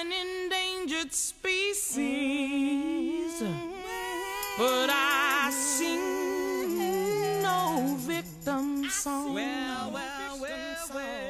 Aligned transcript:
an 0.00 0.12
endangered 0.12 1.12
species, 1.12 1.98
but 4.56 4.88
I 4.88 5.50
sing 5.50 7.42
no 7.42 7.96
victim 7.98 8.88
song. 8.88 9.36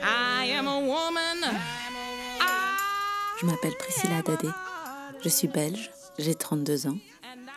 I 0.03 0.45
am 0.53 0.69
a 0.69 0.79
woman. 0.79 1.59
Je 3.41 3.47
m'appelle 3.47 3.75
Priscilla 3.77 4.23
Dadé. 4.23 4.49
Je 5.23 5.29
suis 5.29 5.49
belge, 5.49 5.91
j'ai 6.19 6.37
32 6.37 6.87
ans. 6.87 6.99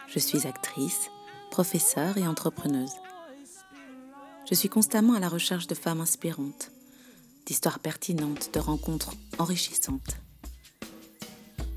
Je 0.07 0.17
suis 0.19 0.47
actrice, 0.47 1.11
professeure 1.51 2.17
et 2.17 2.25
entrepreneuse. 2.27 2.95
Je 4.49 4.55
suis 4.55 4.69
constamment 4.69 5.13
à 5.13 5.19
la 5.19 5.29
recherche 5.29 5.67
de 5.67 5.75
femmes 5.75 6.01
inspirantes, 6.01 6.71
d'histoires 7.45 7.79
pertinentes, 7.79 8.49
de 8.53 8.59
rencontres 8.59 9.11
enrichissantes. 9.37 10.17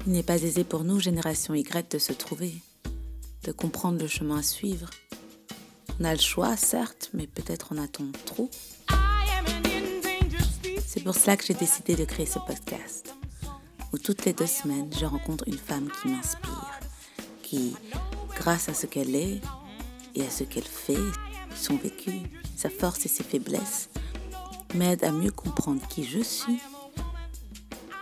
Il 0.07 0.13
n'est 0.13 0.23
pas 0.23 0.41
aisé 0.41 0.63
pour 0.63 0.85
nous, 0.85 1.01
génération 1.01 1.53
Y, 1.53 1.91
de 1.91 1.99
se 1.99 2.13
trouver, 2.13 2.55
de 3.43 3.51
comprendre 3.51 3.99
le 3.99 4.07
chemin 4.07 4.39
à 4.39 4.43
suivre. 4.43 4.89
On 5.99 6.05
a 6.05 6.15
le 6.15 6.21
choix, 6.21 6.57
certes, 6.57 7.11
mais 7.13 7.27
peut-être 7.27 7.73
en 7.73 7.79
a-t-on 7.79 8.13
trop. 8.25 8.49
C'est 10.87 11.03
pour 11.03 11.17
cela 11.17 11.37
que 11.37 11.45
j'ai 11.45 11.55
décidé 11.55 11.97
de 11.97 12.05
créer 12.05 12.27
ce 12.27 12.39
podcast, 12.39 13.17
où 13.93 13.99
toutes 13.99 14.25
les 14.25 14.33
deux 14.33 14.47
semaines, 14.47 14.89
je 14.97 15.07
rencontre 15.07 15.43
une 15.49 15.59
femme 15.59 15.89
qui 16.01 16.09
m'inspire, 16.09 16.81
qui, 17.43 17.75
grâce 18.37 18.69
à 18.69 18.75
ce 18.75 18.87
qu'elle 18.87 19.17
est 19.17 19.41
et 20.15 20.23
à 20.25 20.31
ce 20.31 20.45
qu'elle 20.45 20.63
fait, 20.63 20.95
son 21.57 21.77
vécu, 21.77 22.13
sa 22.57 22.71
force 22.71 23.05
et 23.07 23.09
ses 23.09 23.25
faiblesses, 23.25 23.91
m'aide 24.77 25.03
à 25.03 25.11
mieux 25.11 25.33
comprendre 25.33 25.83
qui 25.89 26.05
je 26.05 26.21
suis 26.21 26.61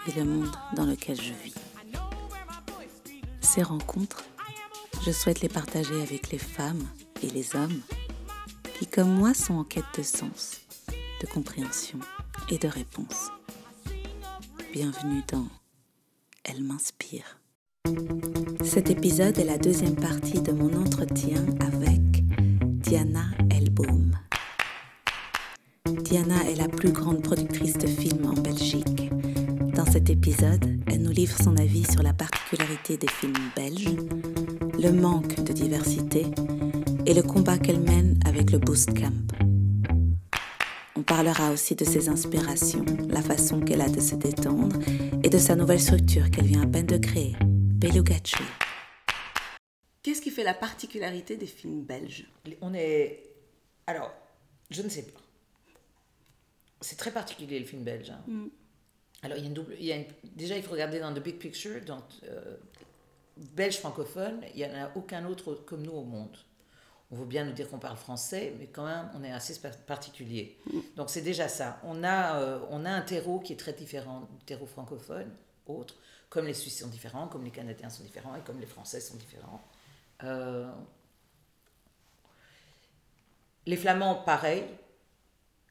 et 0.06 0.18
le 0.18 0.26
monde 0.26 0.54
dans 0.76 0.84
lequel 0.84 1.16
je 1.16 1.32
vis. 1.32 1.63
Ces 3.54 3.62
rencontres, 3.62 4.24
je 5.06 5.12
souhaite 5.12 5.40
les 5.40 5.48
partager 5.48 6.02
avec 6.02 6.32
les 6.32 6.38
femmes 6.38 6.88
et 7.22 7.30
les 7.30 7.54
hommes 7.54 7.82
qui, 8.76 8.84
comme 8.84 9.14
moi, 9.14 9.32
sont 9.32 9.54
en 9.54 9.62
quête 9.62 9.84
de 9.96 10.02
sens, 10.02 10.62
de 11.20 11.26
compréhension 11.28 12.00
et 12.50 12.58
de 12.58 12.66
réponse. 12.66 13.30
Bienvenue 14.72 15.22
dans 15.30 15.46
Elle 16.42 16.64
m'inspire. 16.64 17.38
Cet 18.64 18.90
épisode 18.90 19.38
est 19.38 19.44
la 19.44 19.58
deuxième 19.58 19.94
partie 19.94 20.40
de 20.40 20.50
mon 20.50 20.74
entretien 20.74 21.46
avec 21.60 22.00
Diana 22.80 23.26
Elbaum. 23.50 24.18
Diana 26.02 26.42
est 26.50 26.56
la 26.56 26.66
plus 26.66 26.90
grande 26.90 27.22
productrice 27.22 27.78
de 27.78 27.86
films 27.86 28.26
en 28.26 28.34
Belgique. 28.34 29.03
Dans 29.94 30.00
cet 30.00 30.10
épisode, 30.10 30.82
elle 30.88 31.02
nous 31.02 31.12
livre 31.12 31.40
son 31.40 31.56
avis 31.56 31.84
sur 31.88 32.02
la 32.02 32.12
particularité 32.12 32.96
des 32.96 33.06
films 33.06 33.52
belges, 33.54 33.94
le 34.76 34.90
manque 34.90 35.36
de 35.36 35.52
diversité 35.52 36.26
et 37.06 37.14
le 37.14 37.22
combat 37.22 37.58
qu'elle 37.58 37.78
mène 37.78 38.18
avec 38.26 38.50
le 38.50 38.58
Boost 38.58 38.92
Camp. 38.92 39.14
On 40.96 41.04
parlera 41.04 41.52
aussi 41.52 41.76
de 41.76 41.84
ses 41.84 42.08
inspirations, 42.08 42.84
la 43.08 43.22
façon 43.22 43.60
qu'elle 43.60 43.82
a 43.82 43.88
de 43.88 44.00
se 44.00 44.16
détendre 44.16 44.76
et 45.22 45.30
de 45.30 45.38
sa 45.38 45.54
nouvelle 45.54 45.80
structure 45.80 46.28
qu'elle 46.28 46.46
vient 46.46 46.62
à 46.62 46.66
peine 46.66 46.86
de 46.86 46.98
créer, 46.98 47.36
Beluga 47.40 48.18
Tree. 48.18 48.42
Qu'est-ce 50.02 50.22
qui 50.22 50.32
fait 50.32 50.42
la 50.42 50.54
particularité 50.54 51.36
des 51.36 51.46
films 51.46 51.84
belges? 51.84 52.26
On 52.62 52.74
est. 52.74 53.22
Alors, 53.86 54.12
je 54.72 54.82
ne 54.82 54.88
sais 54.88 55.02
pas. 55.04 55.20
C'est 56.80 56.96
très 56.96 57.12
particulier 57.12 57.60
le 57.60 57.64
film 57.64 57.84
belge. 57.84 58.10
hein. 58.10 58.24
Mm. 58.26 58.48
Alors, 59.24 59.38
il 59.38 59.42
y 59.42 59.44
a 59.44 59.48
une 59.48 59.54
double. 59.54 59.74
Déjà, 60.36 60.56
il 60.56 60.62
faut 60.62 60.72
regarder 60.72 61.00
dans 61.00 61.12
the 61.12 61.18
big 61.18 61.38
picture. 61.38 61.80
Dans, 61.84 62.02
euh, 62.24 62.56
belge 63.36 63.78
francophone, 63.78 64.40
il 64.54 64.56
n'y 64.56 64.66
en 64.66 64.84
a 64.84 64.90
aucun 64.94 65.24
autre 65.24 65.54
comme 65.66 65.82
nous 65.82 65.92
au 65.92 66.04
monde. 66.04 66.36
On 67.10 67.16
veut 67.16 67.26
bien 67.26 67.44
nous 67.44 67.52
dire 67.52 67.68
qu'on 67.68 67.78
parle 67.78 67.96
français, 67.96 68.54
mais 68.58 68.66
quand 68.66 68.84
même, 68.84 69.08
on 69.14 69.24
est 69.24 69.32
assez 69.32 69.58
particulier. 69.86 70.58
Donc, 70.96 71.10
c'est 71.10 71.22
déjà 71.22 71.48
ça. 71.48 71.80
On 71.84 72.04
a, 72.04 72.40
euh, 72.40 72.60
on 72.70 72.84
a 72.84 72.90
un 72.90 73.02
terreau 73.02 73.40
qui 73.40 73.52
est 73.52 73.56
très 73.56 73.72
différent 73.72 74.28
du 74.38 74.44
terreau 74.44 74.66
francophone, 74.66 75.30
autre, 75.66 75.94
comme 76.28 76.46
les 76.46 76.54
Suisses 76.54 76.80
sont 76.80 76.88
différents, 76.88 77.28
comme 77.28 77.44
les 77.44 77.50
Canadiens 77.50 77.88
sont 77.88 78.02
différents 78.02 78.34
et 78.36 78.40
comme 78.40 78.60
les 78.60 78.66
Français 78.66 79.00
sont 79.00 79.16
différents. 79.16 79.62
Euh, 80.22 80.70
les 83.66 83.76
Flamands, 83.76 84.16
pareil. 84.16 84.64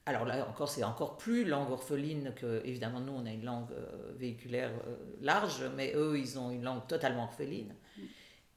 Alors 0.05 0.25
là 0.25 0.45
encore, 0.49 0.67
c'est 0.67 0.83
encore 0.83 1.15
plus 1.15 1.45
langue 1.45 1.71
orpheline 1.71 2.33
que, 2.35 2.61
évidemment, 2.65 2.99
nous, 2.99 3.13
on 3.13 3.25
a 3.25 3.31
une 3.31 3.45
langue 3.45 3.71
euh, 3.71 4.11
véhiculaire 4.17 4.71
euh, 4.87 4.95
large, 5.21 5.63
mais 5.77 5.93
eux, 5.95 6.19
ils 6.19 6.37
ont 6.37 6.51
une 6.51 6.63
langue 6.63 6.85
totalement 6.87 7.23
orpheline. 7.23 7.73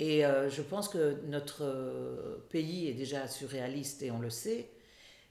Et 0.00 0.26
euh, 0.26 0.50
je 0.50 0.60
pense 0.60 0.88
que 0.88 1.20
notre 1.26 2.42
pays 2.50 2.88
est 2.88 2.94
déjà 2.94 3.28
surréaliste 3.28 4.02
et 4.02 4.10
on 4.10 4.18
le 4.18 4.28
sait, 4.28 4.70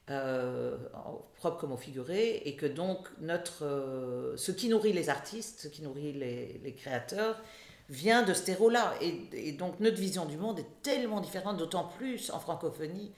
propre 0.07 1.57
comme 1.59 1.73
au 1.73 1.77
figuré, 1.77 2.41
et 2.45 2.55
que 2.55 2.65
donc 2.65 3.09
notre, 3.19 4.33
ce 4.37 4.51
qui 4.51 4.69
nourrit 4.69 4.93
les 4.93 5.09
artistes, 5.09 5.61
ce 5.61 5.67
qui 5.67 5.81
nourrit 5.81 6.13
les, 6.13 6.75
créateurs, 6.77 7.41
vient 7.89 8.23
de 8.23 8.33
ce 8.33 8.43
terreau-là. 8.43 8.93
Et 9.01 9.51
donc 9.51 9.79
notre 9.79 9.97
vision 9.97 10.25
du 10.25 10.37
monde 10.37 10.59
est 10.59 10.81
tellement 10.81 11.19
différente, 11.19 11.57
d'autant 11.57 11.83
plus 11.83 12.31
en 12.31 12.39
francophonie, 12.39 13.11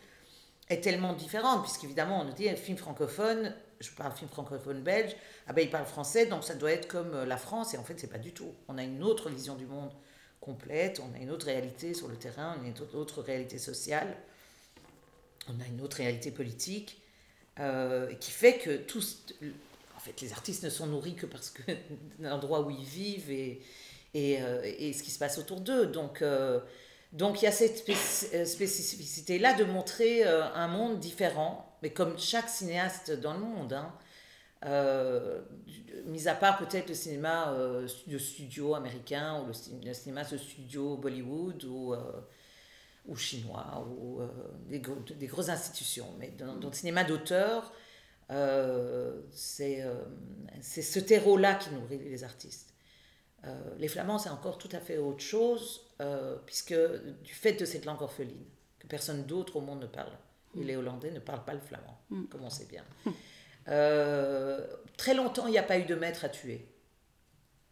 est 0.70 0.82
tellement 0.82 1.14
différente, 1.14 1.64
puisqu'évidemment 1.64 2.22
on 2.22 2.26
nous 2.26 2.34
dit 2.34 2.50
un 2.50 2.56
film 2.56 2.78
francophone, 2.78 3.54
je 3.80 3.90
parle 3.92 4.12
film 4.14 4.30
francophone 4.30 4.82
belge, 4.82 5.16
ah 5.48 5.54
ben 5.54 5.62
il 5.62 5.70
parle 5.70 5.86
français, 5.86 6.26
donc 6.26 6.44
ça 6.44 6.56
doit 6.56 6.72
être 6.72 6.88
comme 6.88 7.14
euh, 7.14 7.26
la 7.26 7.38
France, 7.38 7.74
et 7.74 7.78
en 7.78 7.84
fait 7.84 8.00
c'est 8.00 8.08
pas 8.12 8.18
du 8.18 8.34
tout. 8.34 8.54
On 8.68 8.78
a 8.78 8.84
une 8.84 9.04
autre 9.04 9.30
vision 9.30 9.56
du 9.56 9.66
monde 9.66 9.92
complète, 10.42 11.00
on 11.00 11.14
a 11.16 11.20
une 11.20 11.32
autre 11.32 11.46
réalité 11.46 11.94
sur 11.94 12.08
le 12.08 12.16
terrain, 12.16 12.58
on 12.60 12.66
a 12.66 12.68
une 12.68 13.00
autre- 13.00 13.22
réalité 13.22 13.58
sociale, 13.58 14.16
on 15.50 15.60
a 15.62 15.66
une 15.68 15.82
autre 15.82 15.98
réalité 15.98 16.32
politique, 16.32 17.02
euh, 17.60 18.14
qui 18.16 18.32
fait 18.32 18.58
que 18.58 18.78
tous, 18.78 19.24
en 19.96 20.00
fait 20.00 20.20
les 20.22 20.32
artistes 20.34 20.64
ne 20.64 20.70
sont 20.70 20.88
nourris 20.88 21.16
que 21.16 21.26
parce 21.26 21.50
que 21.50 21.62
l'endroit 22.20 22.62
où 22.62 22.70
ils 22.72 22.84
vivent 22.84 23.32
et, 23.32 23.62
et, 24.14 24.42
euh, 24.42 24.62
et 24.64 24.94
ce 24.94 25.04
qui 25.04 25.12
se 25.12 25.20
passe 25.20 25.38
autour 25.38 25.62
d'eux. 25.62 25.86
Donc, 25.88 26.22
euh, 26.22 26.60
donc 27.14 27.42
il 27.42 27.46
y 27.46 27.48
a 27.48 27.52
cette 27.52 27.84
euh, 28.34 28.46
spécificité-là 28.46 29.54
de 29.54 29.64
montrer 29.64 30.26
euh, 30.26 30.44
un 30.54 30.68
monde 30.68 31.00
différent, 31.00 31.78
mais 31.82 31.92
comme 31.92 32.18
chaque 32.20 32.50
cinéaste 32.50 33.12
dans 33.12 33.34
le 33.34 33.40
monde. 33.40 33.74
Hein. 33.74 33.94
Euh, 34.66 35.42
mis 36.06 36.28
à 36.28 36.34
part 36.34 36.58
peut-être 36.58 36.90
le 36.90 36.96
cinéma 36.96 37.54
de 38.08 38.18
studio 38.18 38.74
américain 38.74 39.42
ou 39.42 39.48
le, 39.48 39.54
ci- 39.54 39.80
le 39.84 39.94
cinéma 39.94 40.24
de 40.24 40.36
studio 40.38 40.98
Bollywood 40.98 41.64
ou, 41.66 41.94
ou 43.06 43.16
chinois 43.16 43.86
ou 43.88 44.20
des, 44.68 44.80
gros- 44.80 44.96
des 45.16 45.28
grosses 45.28 45.50
institutions. 45.50 46.08
Mais 46.18 46.30
dans, 46.32 46.56
dans 46.56 46.70
le 46.70 46.74
cinéma 46.74 47.04
d'auteur, 47.04 47.72
c'est 49.32 49.84
ce 50.82 51.00
terreau-là 51.00 51.56
qui 51.56 51.70
nourrit 51.72 52.00
les 52.00 52.24
artistes. 52.24 52.74
Euh, 53.46 53.76
les 53.78 53.88
Flamands, 53.88 54.18
c'est 54.18 54.30
encore 54.30 54.58
tout 54.58 54.70
à 54.72 54.80
fait 54.80 54.98
autre 54.98 55.22
chose, 55.22 55.82
euh, 56.02 56.38
puisque 56.46 56.74
du 57.24 57.34
fait 57.34 57.54
de 57.54 57.66
cette 57.66 57.86
langue 57.86 58.02
orpheline, 58.02 58.46
que 58.80 58.88
personne 58.88 59.24
d'autre 59.26 59.56
au 59.58 59.62
monde 59.62 59.82
ne 59.82 59.88
parle. 59.88 60.12
Et 60.60 60.64
les 60.64 60.76
Hollandais 60.76 61.12
ne 61.12 61.20
parlent 61.20 61.44
pas 61.46 61.54
le 61.54 61.60
flamand, 61.60 62.00
comme 62.32 62.44
on 62.44 62.50
sait 62.50 62.66
bien. 62.66 62.84
Euh, 63.70 64.66
très 64.96 65.14
longtemps, 65.14 65.46
il 65.48 65.52
n'y 65.52 65.58
a 65.58 65.64
pas 65.64 65.78
eu 65.78 65.84
de 65.84 65.94
maître 65.94 66.24
à 66.24 66.30
tuer. 66.30 66.66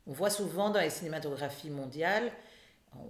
On 0.08 0.12
voit 0.12 0.30
souvent 0.30 0.70
dans 0.70 0.82
les 0.82 0.90
cinématographies 0.90 1.70
mondiales, 1.70 2.34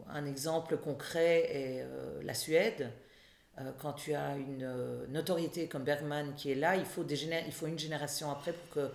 un 0.07 0.23
exemple 0.27 0.77
concret 0.77 1.51
est 1.51 1.87
la 2.21 2.35
Suède. 2.35 2.91
Quand 3.79 3.93
tu 3.93 4.13
as 4.13 4.35
une 4.37 5.05
notoriété 5.07 5.67
comme 5.67 5.83
Bergman 5.83 6.35
qui 6.35 6.51
est 6.51 6.55
là, 6.55 6.75
il 6.75 6.85
faut, 6.85 7.03
des 7.03 7.15
géné- 7.15 7.43
il 7.47 7.51
faut 7.51 7.65
une 7.65 7.79
génération 7.79 8.29
après 8.29 8.53
pour 8.53 8.69
que 8.69 8.91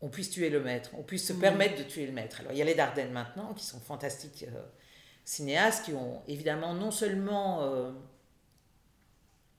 on 0.00 0.08
puisse 0.08 0.30
tuer 0.30 0.50
le 0.50 0.60
maître, 0.60 0.90
on 0.94 1.02
puisse 1.02 1.26
se 1.26 1.32
permettre 1.32 1.78
de 1.78 1.82
tuer 1.82 2.06
le 2.06 2.12
maître. 2.12 2.40
Alors 2.40 2.52
il 2.52 2.58
y 2.58 2.62
a 2.62 2.64
les 2.64 2.74
Dardennes 2.74 3.12
maintenant, 3.12 3.54
qui 3.54 3.64
sont 3.64 3.80
fantastiques 3.80 4.44
euh, 4.44 4.62
cinéastes, 5.24 5.86
qui 5.86 5.94
ont 5.94 6.22
évidemment 6.28 6.74
non 6.74 6.90
seulement 6.90 7.62
euh, 7.62 7.90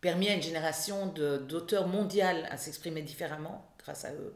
permis 0.02 0.30
à 0.30 0.36
une 0.36 0.42
génération 0.42 1.08
d'auteurs 1.08 1.88
mondiales 1.88 2.48
à 2.52 2.58
s'exprimer 2.58 3.02
différemment 3.02 3.69
grâce 3.80 4.06
à 4.06 4.13
eux. 4.13 4.36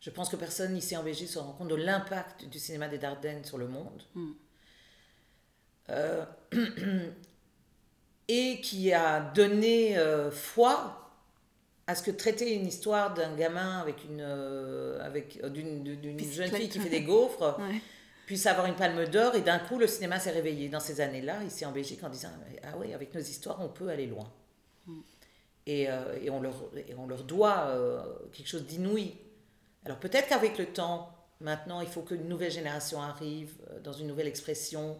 Je 0.00 0.10
pense 0.10 0.28
que 0.28 0.36
personne 0.36 0.76
ici 0.76 0.96
en 0.96 1.04
Belgique 1.04 1.28
se 1.28 1.38
rend 1.38 1.52
compte 1.52 1.68
de 1.68 1.76
l'impact 1.76 2.46
du 2.46 2.58
cinéma 2.58 2.88
des 2.88 2.98
Dardennes 2.98 3.44
sur 3.44 3.58
le 3.58 3.68
monde. 3.68 4.02
Euh, 5.90 6.24
et 8.28 8.60
qui 8.60 8.92
a 8.92 9.20
donné 9.20 9.96
foi 10.32 11.01
à 11.92 11.94
ce 11.94 12.02
que 12.02 12.10
traiter 12.10 12.54
une 12.54 12.66
histoire 12.66 13.12
d'un 13.12 13.34
gamin 13.36 13.78
avec 13.78 14.04
une 14.04 14.22
euh, 14.22 14.98
avec 15.04 15.38
euh, 15.44 15.50
d'une 15.50 15.82
d'une 15.84 16.18
jeune 16.18 16.50
fille 16.50 16.68
qui 16.70 16.78
fait 16.80 16.88
des 16.88 17.02
gaufres 17.02 17.58
Ouais. 17.60 17.80
puisse 18.26 18.46
avoir 18.46 18.66
une 18.66 18.74
palme 18.74 19.04
d'or 19.06 19.34
et 19.34 19.42
d'un 19.42 19.58
coup 19.58 19.78
le 19.78 19.86
cinéma 19.86 20.18
s'est 20.18 20.30
réveillé. 20.30 20.68
Dans 20.70 20.80
ces 20.80 21.00
années-là 21.02 21.44
ici 21.44 21.66
en 21.66 21.72
Belgique 21.72 22.02
en 22.02 22.08
disant 22.08 22.30
ah 22.64 22.74
oui 22.78 22.94
avec 22.94 23.14
nos 23.14 23.20
histoires 23.20 23.58
on 23.60 23.68
peut 23.68 23.88
aller 23.90 24.06
loin. 24.06 24.28
Et, 25.66 25.88
euh, 25.88 26.18
et 26.20 26.28
on 26.30 26.40
leur 26.40 26.54
et 26.88 26.94
on 26.96 27.06
leur 27.06 27.22
doit 27.24 27.66
euh, 27.68 28.02
quelque 28.32 28.48
chose 28.48 28.66
d'inouï. 28.66 29.14
Alors 29.84 29.98
peut-être 29.98 30.28
qu'avec 30.28 30.58
le 30.58 30.66
temps 30.66 31.10
Maintenant, 31.40 31.80
il 31.80 31.88
faut 31.88 32.02
qu'une 32.02 32.28
nouvelle 32.28 32.52
génération 32.52 33.02
arrive 33.02 33.52
dans 33.82 33.92
une 33.92 34.06
nouvelle 34.06 34.28
expression 34.28 34.96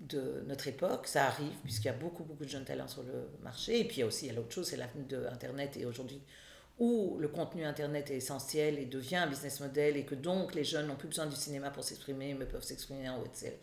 de 0.00 0.42
notre 0.46 0.68
époque. 0.68 1.06
Ça 1.06 1.26
arrive, 1.26 1.52
puisqu'il 1.62 1.86
y 1.86 1.90
a 1.90 1.94
beaucoup, 1.94 2.24
beaucoup 2.24 2.44
de 2.44 2.50
jeunes 2.50 2.64
talents 2.64 2.88
sur 2.88 3.02
le 3.02 3.28
marché. 3.42 3.80
Et 3.80 3.84
puis 3.84 3.98
il 3.98 4.00
y 4.00 4.02
a 4.02 4.06
aussi 4.06 4.30
l'autre 4.30 4.52
chose, 4.52 4.66
c'est 4.66 4.76
l'avenir 4.76 5.06
de 5.06 5.26
Internet. 5.26 5.76
Et 5.76 5.84
aujourd'hui, 5.84 6.20
où 6.78 7.18
le 7.18 7.28
contenu 7.28 7.64
Internet 7.64 8.10
est 8.10 8.16
essentiel 8.16 8.78
et 8.78 8.86
devient 8.86 9.16
un 9.16 9.26
business 9.26 9.60
model, 9.60 9.96
et 9.96 10.04
que 10.04 10.14
donc 10.14 10.54
les 10.54 10.64
jeunes 10.64 10.86
n'ont 10.86 10.96
plus 10.96 11.08
besoin 11.08 11.26
du 11.26 11.36
cinéma 11.36 11.70
pour 11.70 11.84
s'exprimer, 11.84 12.34
mais 12.34 12.46
peuvent 12.46 12.64
s'exprimer 12.64 13.08
en 13.08 13.20
web 13.20 13.32
série, 13.34 13.58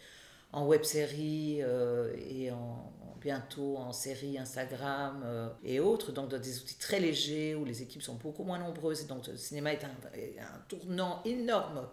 en 0.54 0.66
web 0.68 0.84
série 0.84 1.58
euh, 1.62 2.16
et 2.30 2.52
en, 2.52 2.94
bientôt 3.20 3.78
en 3.78 3.92
série 3.92 4.38
Instagram 4.38 5.24
euh, 5.26 5.50
et 5.64 5.80
autres, 5.80 6.12
donc 6.12 6.30
dans 6.30 6.38
des 6.38 6.60
outils 6.60 6.78
très 6.78 7.00
légers 7.00 7.56
où 7.56 7.66
les 7.66 7.82
équipes 7.82 8.04
sont 8.04 8.16
beaucoup 8.16 8.44
moins 8.44 8.60
nombreuses. 8.60 9.02
Et 9.02 9.06
donc 9.06 9.26
le 9.28 9.36
cinéma 9.36 9.74
est 9.74 9.84
un, 9.84 9.92
est 10.14 10.40
un 10.40 10.60
tournant 10.70 11.22
énorme 11.26 11.88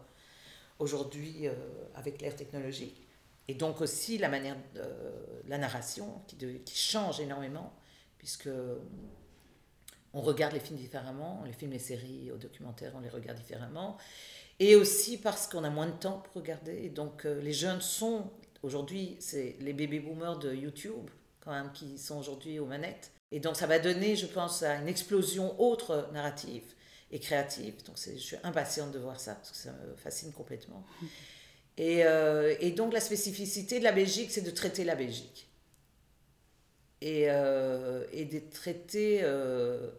aujourd'hui 0.79 1.49
euh, 1.49 1.55
avec 1.95 2.21
l'ère 2.21 2.37
technologique. 2.37 3.04
Et 3.49 3.55
donc 3.55 3.81
aussi 3.81 4.19
la 4.19 4.29
manière 4.29 4.57
de 4.75 4.83
la 5.49 5.59
narration 5.59 6.23
qui, 6.27 6.37
de- 6.37 6.59
qui 6.65 6.77
change 6.77 7.21
énormément, 7.21 7.75
puisque 8.19 8.49
on 10.13 10.21
regarde 10.21 10.55
les 10.55 10.61
films 10.61 10.79
différemment, 10.79 11.43
les 11.45 11.53
films, 11.53 11.73
les 11.73 11.79
séries, 11.79 12.31
aux 12.31 12.39
documentaires, 12.39 12.93
on 12.95 13.01
les 13.01 13.09
regarde 13.09 13.39
différemment. 13.39 13.99
Et 14.61 14.77
aussi 14.77 15.19
parce 15.19 15.47
qu'on 15.49 15.65
a 15.65 15.71
moins 15.71 15.87
de 15.89 15.97
temps 15.99 16.21
pour 16.21 16.35
regarder. 16.35 16.89
Donc 16.89 17.27
euh, 17.27 17.41
les 17.43 17.53
jeunes 17.53 17.81
sont, 17.81 18.31
aujourd'hui, 18.63 19.17
c'est 19.19 19.57
les 19.61 19.73
baby 19.73 19.99
boomers 19.99 20.39
de 20.39 20.55
YouTube, 20.55 21.11
quand 21.41 21.51
même, 21.51 21.73
qui 21.73 21.99
sont 21.99 22.19
aujourd'hui 22.19 22.59
aux 22.61 22.67
manettes. 22.67 23.11
Et 23.33 23.41
donc 23.41 23.57
ça 23.57 23.67
va 23.67 23.79
donner, 23.81 24.15
je 24.15 24.27
pense, 24.27 24.63
à 24.63 24.77
une 24.77 24.89
explosion 24.89 25.61
autre 25.61 26.09
narrative 26.13 26.63
et 27.11 27.19
créative. 27.19 27.85
Donc 27.85 27.97
je 27.99 28.17
suis 28.17 28.37
impatiente 28.45 28.93
de 28.93 29.01
voir 29.01 29.19
ça, 29.19 29.35
parce 29.35 29.51
que 29.51 29.57
ça 29.57 29.73
me 29.73 29.97
fascine 29.97 30.33
complètement. 30.33 30.85
Et, 31.77 32.05
euh, 32.05 32.55
et 32.61 32.71
donc 32.71 32.93
la 32.93 33.01
spécificité 33.01 33.79
de 33.79 33.85
la 33.85 33.93
Belgique, 33.93 34.31
c'est 34.31 34.43
de 34.43 34.51
traiter 34.51 34.85
la 34.85 34.95
Belgique. 34.95 35.49
Et, 37.01 37.27
euh, 37.29 38.05
et 38.13 38.25
de 38.25 38.39
traiter 38.39 39.21
euh, 39.23 39.91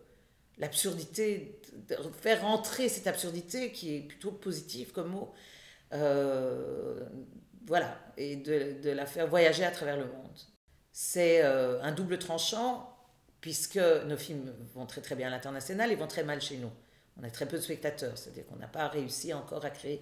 l'absurdité, 0.57 1.60
de 1.88 1.95
faire 2.19 2.42
rentrer 2.42 2.89
cette 2.89 3.07
absurdité 3.07 3.72
qui 3.72 3.95
est 3.95 4.01
plutôt 4.01 4.31
positive 4.31 4.92
comme 4.92 5.10
mot, 5.10 5.33
voilà, 7.68 7.98
et 8.18 8.36
de, 8.36 8.81
de 8.81 8.89
la 8.92 9.06
faire 9.06 9.27
voyager 9.27 9.63
à 9.63 9.72
travers 9.72 9.98
le 9.98 10.06
monde. 10.06 10.39
C'est 10.92 11.42
un 11.42 11.92
double 11.92 12.19
tranchant, 12.19 12.95
puisque 13.42 13.77
nos 13.77 14.18
films 14.18 14.51
vont 14.74 14.86
très 14.86 15.01
très 15.01 15.16
bien 15.16 15.27
à 15.27 15.30
l'international 15.30 15.92
et 15.92 15.95
vont 15.95 16.07
très 16.07 16.24
mal 16.24 16.42
chez 16.42 16.57
nous. 16.57 16.72
On 17.18 17.24
a 17.24 17.30
très 17.30 17.45
peu 17.48 17.57
de 17.57 17.62
spectateurs, 17.62 18.18
c'est-à-dire 18.18 18.45
qu'on 18.48 18.56
n'a 18.56 18.68
pas 18.68 18.88
réussi 18.88 19.33
encore 19.33 19.63
à 19.63 19.69
créer 19.69 20.01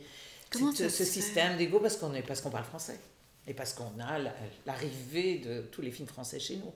Comment 0.54 0.72
cette- 0.74 0.90
ce 0.90 1.04
système 1.06 1.58
d'ego 1.58 1.80
parce 1.80 1.98
qu'on 1.98 2.14
est 2.14 2.22
parce 2.22 2.42
qu'on 2.42 2.50
parle 2.52 2.66
français 2.66 3.00
et 3.48 3.54
parce 3.54 3.74
qu'on 3.74 3.92
a 4.00 4.20
la- 4.20 4.34
l'arrivée 4.66 5.40
de 5.40 5.62
tous 5.72 5.82
les 5.82 5.92
films 5.92 6.08
français 6.08 6.40
chez 6.40 6.56
nous. 6.58 6.72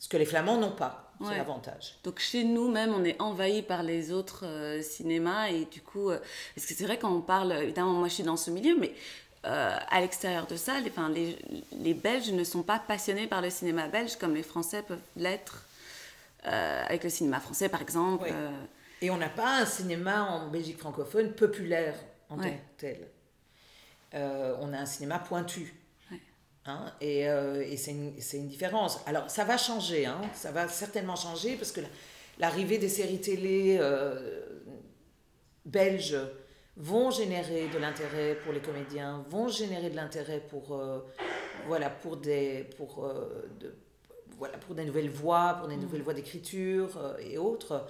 Ce 0.00 0.08
que 0.08 0.16
les 0.16 0.26
Flamands 0.26 0.58
n'ont 0.58 0.72
pas, 0.76 1.12
c'est 1.20 1.26
Ouais. 1.28 1.36
l'avantage. 1.38 1.96
Donc 2.04 2.20
chez 2.20 2.44
nous 2.44 2.70
même, 2.70 2.94
on 2.94 3.04
est 3.04 3.20
envahi 3.20 3.62
par 3.62 3.82
les 3.82 4.12
autres 4.12 4.46
euh, 4.46 4.80
cinémas 4.82 5.48
et 5.48 5.64
du 5.64 5.80
coup, 5.80 6.10
euh, 6.10 6.18
parce 6.54 6.66
que 6.66 6.74
c'est 6.74 6.84
vrai 6.84 6.98
quand 6.98 7.12
on 7.12 7.20
parle, 7.20 7.52
évidemment 7.52 7.94
moi 7.94 8.06
je 8.08 8.14
suis 8.14 8.22
dans 8.22 8.36
ce 8.36 8.50
milieu, 8.52 8.76
mais 8.78 8.92
euh, 9.44 9.76
à 9.90 10.00
l'extérieur 10.00 10.46
de 10.46 10.54
ça, 10.56 10.78
les, 10.80 10.90
enfin, 10.90 11.08
les, 11.08 11.36
les 11.80 11.94
Belges 11.94 12.30
ne 12.30 12.44
sont 12.44 12.62
pas 12.62 12.78
passionnés 12.78 13.26
par 13.26 13.40
le 13.42 13.50
cinéma 13.50 13.88
belge 13.88 14.16
comme 14.16 14.34
les 14.34 14.42
Français 14.44 14.82
peuvent 14.82 14.98
l'être 15.16 15.64
euh, 16.46 16.84
avec 16.86 17.02
le 17.02 17.10
cinéma 17.10 17.40
français 17.40 17.68
par 17.68 17.82
exemple. 17.82 18.30
Et 19.00 19.10
on 19.10 19.16
n'a 19.16 19.28
pas 19.28 19.58
un 19.62 19.66
cinéma 19.66 20.22
en 20.24 20.48
Belgique 20.48 20.78
francophone 20.78 21.32
populaire 21.32 21.94
en 22.30 22.36
tant 22.36 22.42
que 22.50 22.56
tel. 22.76 23.08
Euh, 24.14 24.56
on 24.60 24.72
a 24.72 24.78
un 24.78 24.86
cinéma 24.86 25.18
pointu. 25.18 25.74
Ouais. 26.10 26.18
Hein, 26.66 26.92
et 27.00 27.28
euh, 27.28 27.62
et 27.62 27.76
c'est 27.76 27.90
une, 27.92 28.14
une 28.34 28.48
différence. 28.48 29.00
Alors, 29.06 29.30
ça 29.30 29.44
va 29.44 29.56
changer, 29.58 30.06
hein, 30.06 30.20
ça 30.34 30.50
va 30.52 30.68
certainement 30.68 31.16
changer 31.16 31.56
parce 31.56 31.72
que 31.72 31.80
la- 31.82 31.88
l'arrivée 32.38 32.78
des 32.78 32.88
séries 32.88 33.20
télé 33.20 33.76
euh, 33.80 34.40
belges 35.64 36.16
vont 36.76 37.10
générer 37.10 37.68
de 37.68 37.78
l'intérêt 37.78 38.36
pour 38.44 38.52
les 38.52 38.60
comédiens, 38.60 39.24
vont 39.28 39.48
générer 39.48 39.90
de 39.90 39.96
l'intérêt 39.96 40.40
pour, 40.48 40.80
voilà, 41.66 41.90
pour, 41.90 42.16
des, 42.16 42.64
pour, 42.76 43.12
de- 43.60 43.74
voilà, 44.38 44.56
pour 44.58 44.74
des 44.76 44.84
nouvelles 44.84 45.10
voix, 45.10 45.56
pour 45.58 45.66
des 45.68 45.76
nouvelles 45.76 46.02
voies 46.02 46.14
d'écriture 46.14 47.16
et 47.20 47.36
autres. 47.36 47.84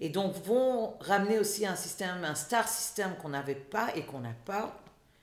Et 0.00 0.08
donc 0.10 0.34
vont 0.44 0.94
ramener 1.00 1.38
aussi 1.38 1.64
un 1.66 1.76
système, 1.76 2.22
un 2.24 2.34
star 2.34 2.68
system 2.68 3.16
qu'on 3.16 3.30
n'avait 3.30 3.54
pas 3.54 3.94
et 3.96 4.02
qu'on 4.04 4.20
n'a 4.20 4.34
pas. 4.44 4.78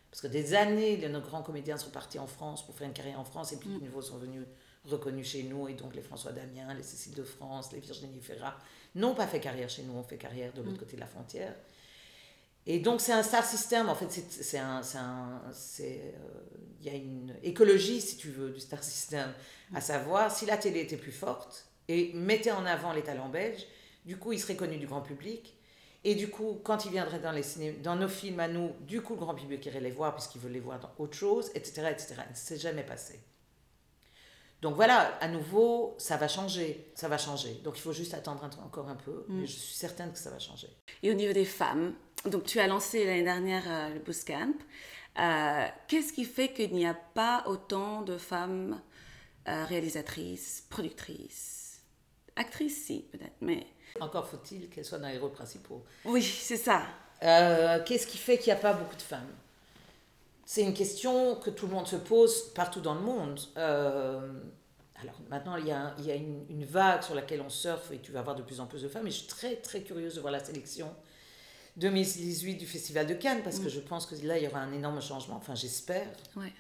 Parce 0.10 0.22
que 0.22 0.28
des 0.28 0.54
années, 0.56 0.98
nos 1.10 1.22
grands 1.22 1.42
comédiens 1.44 1.78
sont 1.78 1.90
partis 1.90 2.20
en 2.20 2.28
France 2.28 2.66
pour 2.66 2.76
faire 2.76 2.88
une 2.88 2.94
carrière 2.94 3.20
en 3.20 3.24
France 3.24 3.52
et 3.54 3.58
puis 3.58 3.70
de 3.70 3.84
nouveau 3.84 4.02
sont 4.02 4.18
venus 4.18 4.46
reconnus 4.86 5.28
chez 5.30 5.44
nous. 5.44 5.68
Et 5.68 5.74
donc 5.74 5.96
les 5.96 6.02
François 6.02 6.32
Damien, 6.32 6.74
les 6.76 6.84
Cécile 6.84 7.14
de 7.16 7.24
France, 7.24 7.72
les 7.72 7.80
Virginie 7.80 8.20
Ferrat 8.22 8.56
n'ont 8.96 9.16
pas 9.16 9.28
fait 9.28 9.40
carrière 9.40 9.70
chez 9.70 9.84
nous, 9.84 9.94
ont 9.98 10.04
fait 10.04 10.18
carrière 10.18 10.54
de 10.54 10.62
l'autre 10.62 10.78
côté 10.80 10.96
de 10.96 11.02
la 11.02 11.08
frontière. 11.08 11.54
Et 12.66 12.80
donc 12.80 13.02
c'est 13.02 13.12
un 13.12 13.24
star 13.24 13.44
system, 13.44 13.90
en 13.90 13.96
fait, 13.96 14.10
c'est- 14.10 14.44
c'est 14.44 14.58
un... 14.60 14.82
euh, 15.82 16.12
Il 16.80 16.86
y 16.86 16.90
a 16.90 16.94
une 16.98 17.34
écologie, 17.44 18.02
si 18.02 18.18
tu 18.18 18.30
veux, 18.30 18.50
du 18.52 18.60
star 18.60 18.84
system, 18.84 19.32
à 19.74 19.82
savoir 19.82 20.32
si 20.36 20.46
la 20.46 20.58
télé 20.58 20.82
était 20.82 20.98
plus 20.98 21.12
forte 21.12 21.66
et 21.88 22.12
mettait 22.14 22.52
en 22.52 22.66
avant 22.66 22.94
les 22.94 23.02
talents 23.04 23.30
belges, 23.30 23.66
du 24.06 24.18
coup, 24.18 24.34
il 24.34 24.40
serait 24.40 24.56
connu 24.56 24.78
du 24.78 24.88
grand 24.88 25.02
public. 25.02 25.56
Et 26.06 26.16
du 26.16 26.30
coup, 26.30 26.60
quand 26.64 26.84
il 26.86 26.92
viendrait 26.92 27.20
dans, 27.20 27.32
les 27.32 27.44
ciné- 27.44 27.80
dans 27.82 27.96
nos 27.96 28.10
films 28.10 28.40
à 28.42 28.48
nous, 28.50 28.72
du 28.82 29.02
coup, 29.02 29.14
le 29.14 29.20
grand 29.22 29.36
public 29.36 29.66
irait 29.66 29.80
les 29.80 29.92
voir 29.92 30.14
puisqu'il 30.16 30.42
veut 30.42 30.50
les 30.50 30.60
voir 30.60 30.80
dans 30.80 30.92
autre 30.98 31.16
chose, 31.16 31.50
etc. 31.56 31.88
etc. 31.92 32.16
Ça 32.34 32.36
s'est 32.36 32.58
jamais 32.60 32.84
passé. 32.84 33.22
Donc 34.62 34.76
voilà, 34.76 35.18
à 35.20 35.28
nouveau, 35.28 35.96
ça 35.98 36.16
va 36.18 36.28
changer. 36.28 36.92
Ça 36.96 37.08
va 37.10 37.18
changer. 37.18 37.54
Donc 37.64 37.78
il 37.78 37.82
faut 37.82 37.92
juste 37.94 38.14
attendre 38.14 38.44
un- 38.44 38.66
encore 38.66 38.88
un 38.90 38.96
peu. 38.96 39.26
Mais 39.30 39.46
je 39.46 39.52
suis 39.52 39.74
certaine 39.76 40.12
que 40.12 40.18
ça 40.18 40.30
va 40.30 40.40
changer. 40.40 40.68
Et 41.04 41.12
au 41.12 41.14
niveau 41.14 41.34
des 41.34 41.46
femmes, 41.46 41.94
donc 42.26 42.46
tu 42.46 42.60
as 42.60 42.68
lancé 42.68 43.06
l'année 43.06 43.24
dernière 43.24 43.64
euh, 43.68 43.94
le 43.94 44.00
Bootcamp. 44.00 44.54
Euh, 45.20 45.68
Qu'est-ce 45.88 46.12
qui 46.14 46.26
fait 46.26 46.54
qu'il 46.54 46.74
n'y 46.74 46.86
a 46.88 46.94
pas 46.94 47.44
autant 47.48 48.02
de 48.02 48.18
femmes 48.18 48.82
euh, 49.50 49.66
réalisatrices, 49.66 50.66
productrices, 50.70 51.82
actrices, 52.38 52.86
si 52.86 53.06
peut-être, 53.12 53.36
mais 53.42 53.68
Encore 54.00 54.28
faut-il 54.28 54.70
qu'elles 54.70 54.86
soient 54.86 54.98
dans 55.00 55.08
les 55.10 55.18
rôles 55.18 55.32
principaux. 55.32 55.84
oui, 56.06 56.22
c'est 56.24 56.58
ça. 56.58 56.84
Euh, 57.24 57.82
Qu'est-ce 57.86 58.08
qui 58.08 58.18
fait 58.18 58.38
qu'il 58.38 58.52
n'y 58.54 58.58
a 58.60 58.62
pas 58.62 58.74
beaucoup 58.74 58.96
de 58.96 59.02
femmes? 59.02 59.30
C'est 60.46 60.62
une 60.64 60.74
question 60.74 61.36
que 61.36 61.50
tout 61.50 61.68
le 61.68 61.74
monde 61.74 61.88
se 61.88 61.96
pose 61.96 62.54
partout 62.54 62.82
dans 62.82 62.96
le 62.96 63.02
monde. 63.02 63.40
Euh, 63.58 64.30
alors 65.02 65.16
maintenant, 65.30 65.56
il 65.56 65.68
y 65.68 65.72
a, 65.72 65.96
il 66.00 66.06
y 66.06 66.12
a 66.12 66.16
une, 66.16 66.46
une 66.50 66.66
vague 66.66 67.02
sur 67.02 67.16
laquelle 67.16 67.42
on 67.42 67.50
surfe 67.50 67.92
et 67.92 68.00
tu 68.00 68.12
vas 68.12 68.20
avoir 68.20 68.36
de 68.36 68.42
plus 68.42 68.60
en 68.60 68.66
plus 68.66 68.82
de 68.82 68.88
femmes. 68.90 69.08
Et 69.08 69.12
je 69.12 69.18
suis 69.20 69.28
très 69.28 69.56
très 69.58 69.82
curieuse 69.82 70.16
de 70.16 70.20
voir 70.22 70.34
la 70.34 70.44
sélection 70.44 70.94
2018 71.78 72.56
du 72.56 72.66
Festival 72.68 73.08
de 73.08 73.14
Cannes 73.14 73.42
parce 73.44 73.60
que 73.60 73.70
je 73.70 73.80
pense 73.80 74.06
que 74.06 74.16
là, 74.26 74.38
il 74.38 74.44
y 74.44 74.48
aura 74.48 74.60
un 74.60 74.74
énorme 74.74 75.02
changement. 75.02 75.36
Enfin, 75.38 75.56
j'espère. 75.56 76.08
Ouais. 76.36 76.52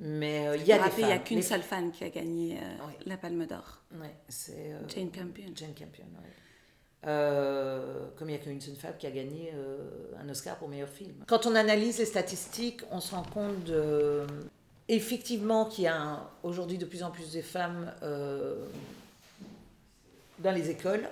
Mais 0.00 0.46
euh, 0.48 0.56
il 0.56 0.64
y 0.66 0.72
a 0.72 0.78
des 0.78 0.84
femmes. 0.84 0.92
il 0.98 1.06
n'y 1.06 1.12
a 1.12 1.18
qu'une 1.18 1.36
Les- 1.38 1.42
seule 1.42 1.62
femme 1.62 1.90
qui 1.92 2.04
a 2.04 2.08
gagné 2.10 2.56
euh, 2.56 2.86
Ouais. 2.86 2.96
la 3.04 3.16
Palme 3.16 3.46
d'Or. 3.46 3.78
Ouais, 4.00 4.14
c'est 4.28 4.72
euh, 4.72 4.88
Jane 4.88 5.10
Campion. 5.10 5.44
Jane 5.54 5.74
Campion, 5.74 6.04
ouais. 6.04 6.30
Euh, 7.06 8.06
comme 8.16 8.28
il 8.28 8.32
n'y 8.32 8.40
a 8.40 8.42
qu'une 8.42 8.60
seule 8.60 8.74
femme 8.74 8.94
qui 8.98 9.06
a 9.06 9.10
gagné 9.10 9.52
euh, 9.54 9.78
un 10.20 10.28
Oscar 10.28 10.56
pour 10.56 10.68
meilleur 10.68 10.88
film. 10.88 11.14
Quand 11.28 11.46
on 11.46 11.54
analyse 11.54 11.98
les 11.98 12.04
statistiques, 12.04 12.80
on 12.90 13.00
se 13.00 13.14
rend 13.14 13.22
compte 13.22 13.62
de, 13.64 14.26
effectivement 14.88 15.66
qu'il 15.66 15.84
y 15.84 15.88
a 15.88 16.28
aujourd'hui 16.42 16.78
de 16.78 16.84
plus 16.84 17.02
en 17.02 17.10
plus 17.10 17.32
de 17.32 17.42
femmes 17.42 17.92
euh, 18.02 18.64
dans 20.40 20.52
les 20.52 20.70
écoles 20.70 21.08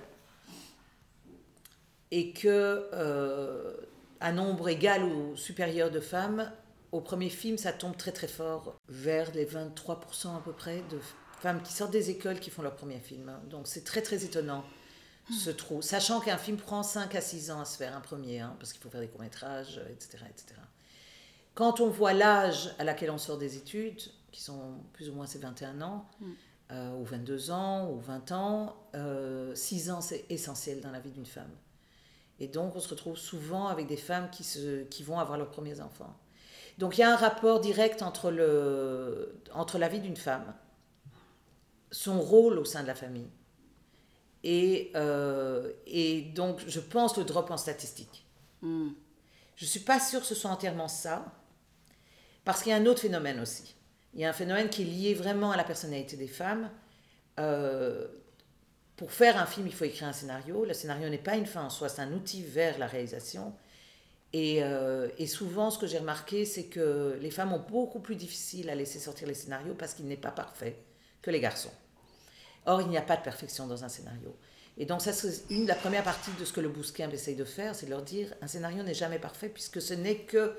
et 2.11 2.33
que 2.33 2.89
euh, 2.93 3.75
un 4.21 4.33
nombre 4.33 4.69
égal 4.69 5.05
ou 5.05 5.37
supérieur 5.37 5.91
de 5.91 6.01
femmes 6.01 6.51
au 6.93 7.01
premier 7.01 7.29
film, 7.29 7.59
ça 7.59 7.73
tombe 7.73 7.97
très 7.97 8.13
très 8.13 8.29
fort, 8.29 8.77
vers 8.89 9.31
les 9.35 9.45
23% 9.45 10.37
à 10.37 10.41
peu 10.45 10.53
près 10.53 10.83
de 10.91 10.99
femmes 11.41 11.61
qui 11.63 11.73
sortent 11.73 11.93
des 11.93 12.11
écoles 12.11 12.41
qui 12.41 12.51
font 12.51 12.63
leur 12.63 12.75
premier 12.75 12.99
film. 12.99 13.31
Donc 13.51 13.67
c'est 13.67 13.85
très 13.85 14.03
très 14.03 14.25
étonnant 14.25 14.65
ce 15.31 15.51
trou, 15.51 15.83
sachant 15.83 16.21
qu'un 16.21 16.39
film 16.39 16.57
prend 16.57 16.83
5 16.83 17.15
à 17.15 17.21
6 17.21 17.51
ans 17.51 17.61
à 17.61 17.65
se 17.65 17.77
faire 17.77 17.97
un 17.97 18.01
premier, 18.01 18.41
hein, 18.41 18.55
parce 18.59 18.73
qu'il 18.73 18.81
faut 18.81 18.91
faire 18.91 19.01
des 19.01 19.09
courts-métrages, 19.09 19.81
etc., 19.91 20.19
etc. 20.29 20.61
Quand 21.55 21.81
on 21.81 21.89
voit 21.89 22.13
l'âge 22.13 22.75
à 22.79 22.85
laquelle 22.85 23.11
on 23.11 23.19
sort 23.19 23.39
des 23.39 23.57
études, 23.57 24.03
qui 24.31 24.43
sont 24.43 24.75
plus 24.93 25.09
ou 25.09 25.15
moins 25.15 25.27
ces 25.27 25.39
21 25.39 25.81
ans, 25.83 26.07
euh, 26.71 26.93
ou 26.97 27.05
22 27.05 27.51
ans, 27.51 27.91
ou 27.91 27.99
20 27.99 28.33
ans, 28.33 28.77
6 29.55 29.91
ans 29.91 30.01
c'est 30.01 30.27
essentiel 30.31 30.81
dans 30.81 30.91
la 30.91 31.01
vie 31.01 31.11
d'une 31.11 31.27
femme. 31.27 31.51
Et 32.39 32.49
donc 32.49 32.77
on 32.77 32.81
se 32.81 32.89
retrouve 32.89 33.17
souvent 33.17 33.69
avec 33.69 33.87
des 33.87 33.97
femmes 33.97 34.29
qui, 34.31 34.45
se, 34.45 34.83
qui 34.85 35.03
vont 35.03 35.19
avoir 35.19 35.39
leurs 35.39 35.51
premiers 35.51 35.81
enfants. 35.81 36.15
Donc 36.79 36.99
il 36.99 37.01
y 37.01 37.05
a 37.05 37.13
un 37.13 37.17
rapport 37.17 37.61
direct 37.61 38.03
entre, 38.03 38.31
le, 38.31 39.41
entre 39.55 39.79
la 39.79 39.89
vie 39.89 40.01
d'une 40.01 40.17
femme, 40.17 40.55
son 41.91 42.21
rôle 42.21 42.59
au 42.59 42.65
sein 42.65 42.83
de 42.83 42.87
la 42.87 42.95
famille, 42.95 43.31
et, 44.49 44.93
euh, 44.95 45.73
et 45.89 46.23
donc 46.23 46.61
je 46.69 46.79
pense 46.79 47.17
le 47.17 47.25
drop 47.25 47.51
en 47.51 47.57
statistique. 47.57 48.25
Hmm. 48.63 48.91
Je 49.57 49.65
ne 49.65 49.69
suis 49.69 49.81
pas 49.81 49.99
sûre 49.99 50.21
que 50.21 50.27
ce 50.27 50.37
soit 50.37 50.51
entièrement 50.51 50.87
ça, 50.87 51.25
parce 52.45 52.63
qu'il 52.63 52.71
y 52.71 52.73
a 52.73 52.79
un 52.79 52.87
autre 52.87 53.01
phénomène 53.01 53.41
aussi. 53.41 53.75
Il 54.15 54.21
y 54.21 54.25
a 54.25 54.29
un 54.29 54.33
phénomène 54.33 54.69
qui 54.69 54.83
est 54.83 54.85
lié 54.85 55.15
vraiment 55.15 55.51
à 55.51 55.57
la 55.57 55.65
personnalité 55.65 56.17
des 56.17 56.29
femmes. 56.29 56.71
Euh, 57.41 58.07
pour 58.97 59.11
faire 59.11 59.37
un 59.37 59.47
film, 59.47 59.67
il 59.67 59.75
faut 59.75 59.85
écrire 59.85 60.07
un 60.07 60.13
scénario. 60.13 60.65
Le 60.65 60.75
scénario 60.75 61.09
n'est 61.09 61.19
pas 61.19 61.35
une 61.37 61.47
fin 61.47 61.65
en 61.65 61.71
soi, 61.71 61.89
c'est 61.89 62.03
un 62.03 62.13
outil 62.13 62.45
vers 62.45 62.79
la 62.79 62.87
réalisation. 62.87 63.53
Et, 64.33 64.63
euh, 64.63 65.09
et 65.19 65.27
souvent, 65.27 65.71
ce 65.71 65.79
que 65.79 65.89
j'ai 65.89 65.99
remarqué, 65.99 66.45
c'est 66.45 66.67
que 66.67 67.19
les 67.21 67.33
femmes 67.33 67.53
ont 67.53 67.65
beaucoup 67.69 67.99
plus 67.99 68.15
difficile 68.15 68.71
à 68.71 68.77
laisser 68.77 69.01
sortir 69.01 69.27
les 69.27 69.35
scénarios 69.35 69.75
parce 69.75 69.95
qu'il 69.95 70.07
n'est 70.07 70.17
pas 70.17 70.31
parfait 70.31 70.79
que 71.21 71.33
les 71.33 71.41
garçons. 71.41 71.73
Or, 72.67 72.81
il 72.83 72.89
n'y 72.89 72.99
a 72.99 73.03
pas 73.03 73.17
de 73.17 73.23
perfection 73.23 73.67
dans 73.67 73.85
un 73.85 73.89
scénario. 73.89 74.35
Et 74.79 74.85
donc, 74.85 75.01
ça, 75.01 75.13
c'est 75.13 75.45
une 75.51 75.67
la 75.67 75.75
première 75.75 76.05
partie 76.05 76.31
de 76.39 76.45
ce 76.45 76.53
que 76.53 76.61
le 76.61 76.69
Bousquin 76.69 77.09
essaye 77.11 77.35
de 77.35 77.45
faire, 77.45 77.75
c'est 77.75 77.87
de 77.87 77.91
leur 77.91 78.03
dire 78.03 78.35
un 78.43 78.47
scénario 78.47 78.83
n'est 78.83 78.95
jamais 78.95 79.19
parfait 79.19 79.49
puisque 79.49 79.81
ce 79.81 79.95
n'est 79.95 80.19
que 80.19 80.55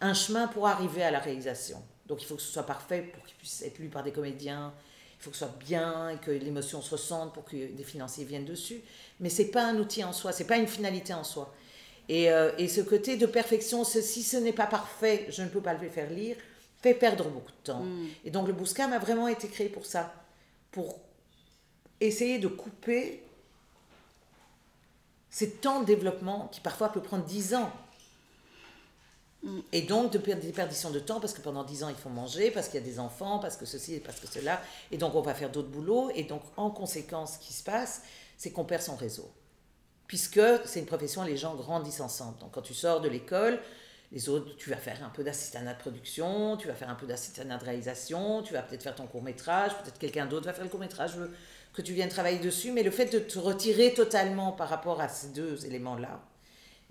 un 0.00 0.14
chemin 0.14 0.48
pour 0.48 0.66
arriver 0.66 1.02
à 1.02 1.10
la 1.10 1.20
réalisation. 1.20 1.80
Donc, 2.06 2.22
il 2.22 2.26
faut 2.26 2.34
que 2.34 2.42
ce 2.42 2.52
soit 2.52 2.66
parfait 2.66 3.02
pour 3.02 3.24
qu'il 3.24 3.36
puisse 3.36 3.62
être 3.62 3.78
lu 3.78 3.88
par 3.88 4.02
des 4.02 4.10
comédiens. 4.10 4.74
Il 5.20 5.22
faut 5.22 5.30
que 5.30 5.36
ce 5.36 5.44
soit 5.44 5.56
bien 5.60 6.10
et 6.10 6.16
que 6.16 6.32
l'émotion 6.32 6.82
se 6.82 6.90
ressente 6.90 7.32
pour 7.32 7.44
que 7.44 7.56
des 7.56 7.84
financiers 7.84 8.24
viennent 8.24 8.44
dessus. 8.44 8.80
Mais 9.20 9.28
c'est 9.28 9.52
pas 9.52 9.64
un 9.64 9.76
outil 9.78 10.02
en 10.02 10.12
soi, 10.12 10.32
c'est 10.32 10.46
pas 10.46 10.56
une 10.56 10.66
finalité 10.66 11.14
en 11.14 11.22
soi. 11.22 11.54
Et, 12.08 12.32
euh, 12.32 12.50
et 12.58 12.66
ce 12.66 12.80
côté 12.80 13.16
de 13.16 13.26
perfection, 13.26 13.84
ce, 13.84 14.00
si 14.00 14.24
ce 14.24 14.36
n'est 14.36 14.52
pas 14.52 14.66
parfait, 14.66 15.26
je 15.28 15.42
ne 15.42 15.48
peux 15.48 15.60
pas 15.60 15.74
le 15.74 15.88
faire 15.88 16.10
lire, 16.10 16.36
fait 16.82 16.94
perdre 16.94 17.28
beaucoup 17.28 17.52
de 17.52 17.64
temps. 17.64 17.84
Mm. 17.84 18.06
Et 18.24 18.30
donc 18.30 18.48
le 18.48 18.52
Bousquin 18.52 18.90
a 18.90 18.98
vraiment 18.98 19.28
été 19.28 19.46
créé 19.46 19.68
pour 19.68 19.86
ça, 19.86 20.12
pour 20.72 20.98
essayer 22.06 22.38
de 22.38 22.48
couper 22.48 23.22
ces 25.30 25.50
temps 25.50 25.80
de 25.80 25.86
développement 25.86 26.48
qui 26.48 26.60
parfois 26.60 26.90
peut 26.90 27.02
prendre 27.02 27.24
10 27.24 27.54
ans. 27.54 27.72
Et 29.72 29.82
donc 29.82 30.12
de 30.12 30.18
des 30.18 30.52
perditions 30.52 30.90
de 30.90 31.00
temps 31.00 31.18
parce 31.18 31.32
que 31.32 31.40
pendant 31.40 31.64
10 31.64 31.84
ans 31.84 31.88
il 31.88 31.96
faut 31.96 32.10
manger, 32.10 32.50
parce 32.50 32.68
qu'il 32.68 32.78
y 32.80 32.82
a 32.82 32.86
des 32.86 33.00
enfants, 33.00 33.38
parce 33.38 33.56
que 33.56 33.66
ceci, 33.66 33.98
parce 33.98 34.20
que 34.20 34.28
cela. 34.28 34.62
Et 34.90 34.98
donc 34.98 35.14
on 35.14 35.20
va 35.20 35.34
faire 35.34 35.50
d'autres 35.50 35.70
boulots. 35.70 36.10
Et 36.14 36.24
donc 36.24 36.42
en 36.56 36.70
conséquence, 36.70 37.34
ce 37.34 37.38
qui 37.38 37.52
se 37.52 37.64
passe, 37.64 38.02
c'est 38.36 38.52
qu'on 38.52 38.64
perd 38.64 38.82
son 38.82 38.94
réseau. 38.94 39.28
Puisque 40.06 40.40
c'est 40.66 40.80
une 40.80 40.86
profession, 40.86 41.24
les 41.24 41.36
gens 41.36 41.54
grandissent 41.54 42.00
ensemble. 42.00 42.38
Donc 42.38 42.52
quand 42.52 42.62
tu 42.62 42.74
sors 42.74 43.00
de 43.00 43.08
l'école, 43.08 43.58
les 44.12 44.28
autres, 44.28 44.54
tu 44.56 44.68
vas 44.68 44.76
faire 44.76 45.02
un 45.02 45.08
peu 45.08 45.24
d'assistanat 45.24 45.72
de 45.72 45.78
production, 45.78 46.58
tu 46.58 46.68
vas 46.68 46.74
faire 46.74 46.90
un 46.90 46.94
peu 46.94 47.06
d'assistanat 47.06 47.56
de 47.56 47.64
réalisation, 47.64 48.42
tu 48.42 48.52
vas 48.52 48.62
peut-être 48.62 48.82
faire 48.82 48.94
ton 48.94 49.06
court 49.06 49.22
métrage, 49.22 49.72
peut-être 49.78 49.98
quelqu'un 49.98 50.26
d'autre 50.26 50.44
va 50.44 50.52
faire 50.52 50.64
le 50.64 50.70
court 50.70 50.80
métrage, 50.80 51.12
que 51.72 51.82
tu 51.82 51.92
viennes 51.92 52.08
travailler 52.08 52.38
dessus. 52.38 52.72
Mais 52.72 52.82
le 52.82 52.90
fait 52.90 53.06
de 53.06 53.18
te 53.18 53.38
retirer 53.38 53.94
totalement 53.94 54.52
par 54.52 54.68
rapport 54.68 55.00
à 55.00 55.08
ces 55.08 55.28
deux 55.28 55.66
éléments-là, 55.66 56.20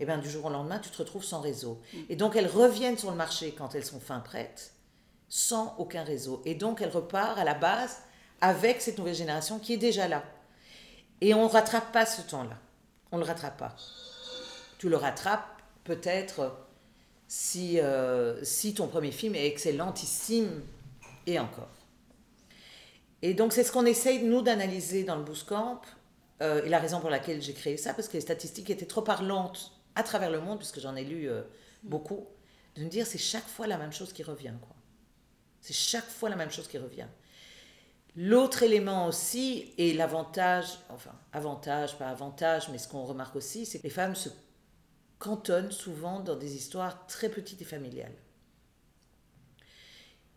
et 0.01 0.05
bien, 0.05 0.17
du 0.17 0.29
jour 0.29 0.45
au 0.45 0.50
lendemain, 0.50 0.79
tu 0.79 0.89
te 0.89 0.97
retrouves 0.97 1.23
sans 1.23 1.41
réseau. 1.41 1.79
Et 2.09 2.15
donc, 2.15 2.35
elles 2.35 2.47
reviennent 2.47 2.97
sur 2.97 3.11
le 3.11 3.15
marché 3.15 3.53
quand 3.55 3.75
elles 3.75 3.85
sont 3.85 4.00
fin 4.00 4.19
prêtes, 4.19 4.73
sans 5.29 5.75
aucun 5.77 6.03
réseau. 6.03 6.41
Et 6.43 6.55
donc, 6.55 6.81
elles 6.81 6.89
repartent 6.89 7.38
à 7.38 7.43
la 7.43 7.53
base 7.53 7.97
avec 8.41 8.81
cette 8.81 8.97
nouvelle 8.97 9.13
génération 9.13 9.59
qui 9.59 9.73
est 9.73 9.77
déjà 9.77 10.07
là. 10.07 10.23
Et 11.21 11.35
on 11.35 11.43
ne 11.43 11.50
rattrape 11.50 11.91
pas 11.91 12.07
ce 12.07 12.23
temps-là. 12.23 12.57
On 13.11 13.17
ne 13.17 13.21
le 13.21 13.27
rattrape 13.27 13.57
pas. 13.57 13.75
Tu 14.79 14.89
le 14.89 14.97
rattrapes 14.97 15.61
peut-être 15.83 16.51
si, 17.27 17.79
euh, 17.79 18.43
si 18.43 18.73
ton 18.73 18.88
premier 18.88 19.11
film 19.11 19.35
est 19.35 19.45
excellentissime 19.45 20.63
et 21.27 21.38
encore. 21.38 21.69
Et 23.21 23.33
donc, 23.33 23.53
c'est 23.53 23.63
ce 23.63 23.71
qu'on 23.71 23.85
essaye, 23.85 24.23
nous, 24.23 24.41
d'analyser 24.41 25.03
dans 25.03 25.15
le 25.15 25.23
Bootcamp. 25.23 25.81
Euh, 26.41 26.63
et 26.63 26.69
la 26.69 26.79
raison 26.79 26.99
pour 26.99 27.09
laquelle 27.09 27.41
j'ai 27.41 27.53
créé 27.53 27.77
ça, 27.77 27.93
parce 27.93 28.07
que 28.07 28.13
les 28.13 28.21
statistiques 28.21 28.69
étaient 28.69 28.87
trop 28.87 29.03
parlantes 29.03 29.73
à 29.95 30.03
travers 30.03 30.31
le 30.31 30.41
monde, 30.41 30.57
puisque 30.57 30.79
j'en 30.79 30.95
ai 30.95 31.03
lu 31.03 31.29
euh, 31.29 31.43
beaucoup, 31.83 32.27
de 32.75 32.83
me 32.83 32.89
dire 32.89 33.05
c'est 33.05 33.19
chaque 33.19 33.47
fois 33.47 33.67
la 33.67 33.77
même 33.77 33.91
chose 33.91 34.11
qui 34.11 34.23
revient. 34.23 34.53
quoi. 34.59 34.75
C'est 35.59 35.73
chaque 35.73 36.07
fois 36.07 36.29
la 36.29 36.35
même 36.35 36.49
chose 36.49 36.67
qui 36.67 36.79
revient. 36.79 37.07
L'autre 38.15 38.63
élément 38.63 39.05
aussi, 39.07 39.71
et 39.77 39.93
l'avantage, 39.93 40.79
enfin, 40.89 41.13
avantage, 41.31 41.97
pas 41.97 42.07
avantage, 42.07 42.69
mais 42.69 42.77
ce 42.77 42.87
qu'on 42.87 43.03
remarque 43.03 43.35
aussi, 43.35 43.65
c'est 43.65 43.77
que 43.77 43.83
les 43.83 43.89
femmes 43.89 44.15
se 44.15 44.29
cantonnent 45.19 45.71
souvent 45.71 46.19
dans 46.19 46.35
des 46.35 46.55
histoires 46.55 47.05
très 47.05 47.29
petites 47.29 47.61
et 47.61 47.65
familiales. 47.65 48.15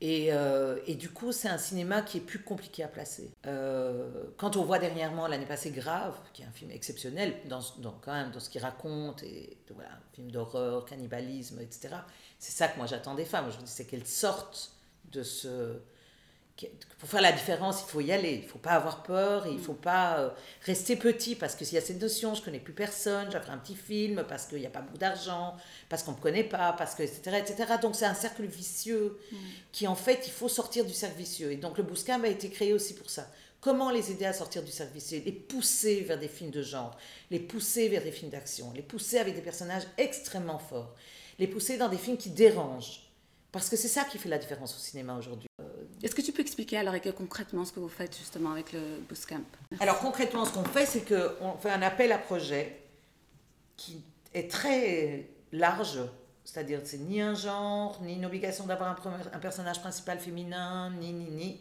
Et, 0.06 0.34
euh, 0.34 0.80
et 0.86 0.96
du 0.96 1.08
coup, 1.08 1.32
c'est 1.32 1.48
un 1.48 1.56
cinéma 1.56 2.02
qui 2.02 2.18
est 2.18 2.20
plus 2.20 2.40
compliqué 2.40 2.84
à 2.84 2.88
placer. 2.88 3.30
Euh, 3.46 4.24
quand 4.36 4.54
on 4.58 4.62
voit 4.62 4.78
dernièrement 4.78 5.26
l'année 5.26 5.46
passée 5.46 5.70
Grave, 5.70 6.14
qui 6.34 6.42
est 6.42 6.44
un 6.44 6.50
film 6.50 6.70
exceptionnel 6.70 7.34
quand 8.02 8.12
même, 8.12 8.30
dans 8.30 8.38
ce 8.38 8.50
qu'il 8.50 8.60
raconte, 8.60 9.22
et 9.22 9.56
voilà, 9.74 9.92
un 9.92 10.14
film 10.14 10.30
d'horreur, 10.30 10.84
cannibalisme, 10.84 11.58
etc. 11.62 11.94
C'est 12.38 12.52
ça 12.52 12.68
que 12.68 12.76
moi 12.76 12.84
j'attends 12.84 13.14
des 13.14 13.24
femmes. 13.24 13.48
Aujourd'hui, 13.48 13.70
c'est 13.70 13.86
qu'elles 13.86 14.06
sortent 14.06 14.72
de 15.10 15.22
ce. 15.22 15.78
Pour 16.98 17.08
faire 17.08 17.20
la 17.20 17.32
différence, 17.32 17.82
il 17.82 17.90
faut 17.90 18.00
y 18.00 18.12
aller. 18.12 18.34
Il 18.34 18.42
ne 18.42 18.48
faut 18.48 18.58
pas 18.58 18.72
avoir 18.72 19.02
peur, 19.02 19.46
il 19.46 19.54
ne 19.54 19.58
faut 19.58 19.74
pas 19.74 20.18
euh, 20.18 20.30
rester 20.62 20.94
petit, 20.96 21.34
parce 21.34 21.54
que 21.56 21.64
s'il 21.64 21.74
y 21.74 21.78
a 21.78 21.80
cette 21.80 22.00
notion, 22.00 22.34
je 22.34 22.40
ne 22.40 22.44
connais 22.44 22.60
plus 22.60 22.72
personne, 22.72 23.26
j'ai 23.30 23.40
fait 23.40 23.50
un 23.50 23.58
petit 23.58 23.74
film, 23.74 24.24
parce 24.28 24.46
qu'il 24.46 24.58
n'y 24.58 24.66
a 24.66 24.70
pas 24.70 24.80
beaucoup 24.80 24.96
d'argent, 24.98 25.56
parce 25.88 26.02
qu'on 26.02 26.12
ne 26.12 26.16
me 26.16 26.22
connaît 26.22 26.44
pas, 26.44 26.72
parce 26.72 26.94
que, 26.94 27.02
etc. 27.02 27.38
etc. 27.38 27.72
Donc 27.82 27.96
c'est 27.96 28.06
un 28.06 28.14
cercle 28.14 28.44
vicieux 28.44 29.18
Mm. 29.32 29.36
qui, 29.72 29.86
en 29.86 29.94
fait, 29.94 30.22
il 30.26 30.32
faut 30.32 30.48
sortir 30.48 30.84
du 30.84 30.92
cercle 30.92 31.18
vicieux. 31.18 31.50
Et 31.52 31.56
donc 31.56 31.76
le 31.76 31.82
Bouscam 31.84 32.24
a 32.24 32.28
été 32.28 32.48
créé 32.50 32.72
aussi 32.72 32.94
pour 32.94 33.10
ça. 33.10 33.28
Comment 33.60 33.90
les 33.90 34.10
aider 34.10 34.26
à 34.26 34.32
sortir 34.32 34.62
du 34.62 34.70
cercle 34.70 34.92
vicieux? 34.92 35.22
Les 35.24 35.32
pousser 35.32 36.00
vers 36.02 36.18
des 36.18 36.28
films 36.28 36.50
de 36.50 36.62
genre, 36.62 36.96
les 37.30 37.40
pousser 37.40 37.88
vers 37.88 38.02
des 38.02 38.12
films 38.12 38.30
d'action, 38.30 38.72
les 38.74 38.82
pousser 38.82 39.18
avec 39.18 39.34
des 39.34 39.40
personnages 39.40 39.84
extrêmement 39.96 40.58
forts, 40.58 40.94
les 41.38 41.46
pousser 41.48 41.78
dans 41.78 41.88
des 41.88 41.96
films 41.96 42.18
qui 42.18 42.30
dérangent. 42.30 43.00
Parce 43.52 43.68
que 43.70 43.76
c'est 43.76 43.88
ça 43.88 44.04
qui 44.04 44.18
fait 44.18 44.28
la 44.28 44.38
différence 44.38 44.74
au 44.74 44.78
cinéma 44.78 45.16
aujourd'hui. 45.16 45.48
Est-ce 46.04 46.14
que 46.14 46.20
tu 46.20 46.32
peux 46.32 46.42
expliquer 46.42 46.76
alors 46.76 46.94
concrètement 47.16 47.64
ce 47.64 47.72
que 47.72 47.80
vous 47.80 47.88
faites 47.88 48.14
justement 48.14 48.52
avec 48.52 48.74
le 48.74 48.98
Bootcamp? 49.08 49.40
Alors 49.80 49.98
concrètement, 50.00 50.44
ce 50.44 50.52
qu'on 50.52 50.64
fait, 50.64 50.84
c'est 50.84 51.00
qu'on 51.00 51.56
fait 51.56 51.70
un 51.70 51.80
appel 51.80 52.12
à 52.12 52.18
projet 52.18 52.78
qui 53.78 54.04
est 54.34 54.50
très 54.50 55.30
large, 55.50 56.00
c'est-à-dire 56.44 56.80
c'est 56.84 56.98
ni 56.98 57.22
un 57.22 57.34
genre, 57.34 58.02
ni 58.02 58.16
une 58.16 58.26
obligation 58.26 58.66
d'avoir 58.66 59.02
un 59.32 59.38
personnage 59.38 59.80
principal 59.80 60.18
féminin, 60.18 60.90
ni, 60.90 61.14
ni, 61.14 61.30
ni. 61.30 61.60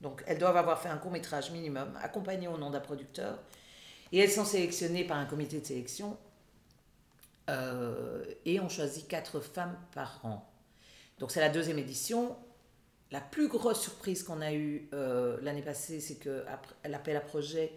Donc 0.00 0.24
elles 0.26 0.38
doivent 0.38 0.56
avoir 0.56 0.82
fait 0.82 0.88
un 0.88 0.98
court 0.98 1.12
métrage 1.12 1.52
minimum, 1.52 1.96
accompagné 2.02 2.48
au 2.48 2.58
nom 2.58 2.70
d'un 2.70 2.80
producteur, 2.80 3.38
et 4.10 4.18
elles 4.18 4.32
sont 4.32 4.44
sélectionnées 4.44 5.04
par 5.04 5.18
un 5.18 5.26
comité 5.26 5.60
de 5.60 5.64
sélection, 5.64 6.18
euh, 7.50 8.24
et 8.44 8.58
on 8.58 8.68
choisit 8.68 9.06
quatre 9.06 9.38
femmes 9.38 9.78
par 9.94 10.18
an. 10.24 10.44
Donc 11.20 11.30
c'est 11.30 11.40
la 11.40 11.50
deuxième 11.50 11.78
édition. 11.78 12.36
La 13.16 13.22
plus 13.22 13.48
grosse 13.48 13.80
surprise 13.80 14.22
qu'on 14.22 14.42
a 14.42 14.52
eue 14.52 14.90
euh, 14.92 15.38
l'année 15.40 15.62
passée, 15.62 16.00
c'est 16.00 16.16
qu'à 16.16 16.60
l'appel 16.86 17.16
à 17.16 17.20
projet, 17.20 17.72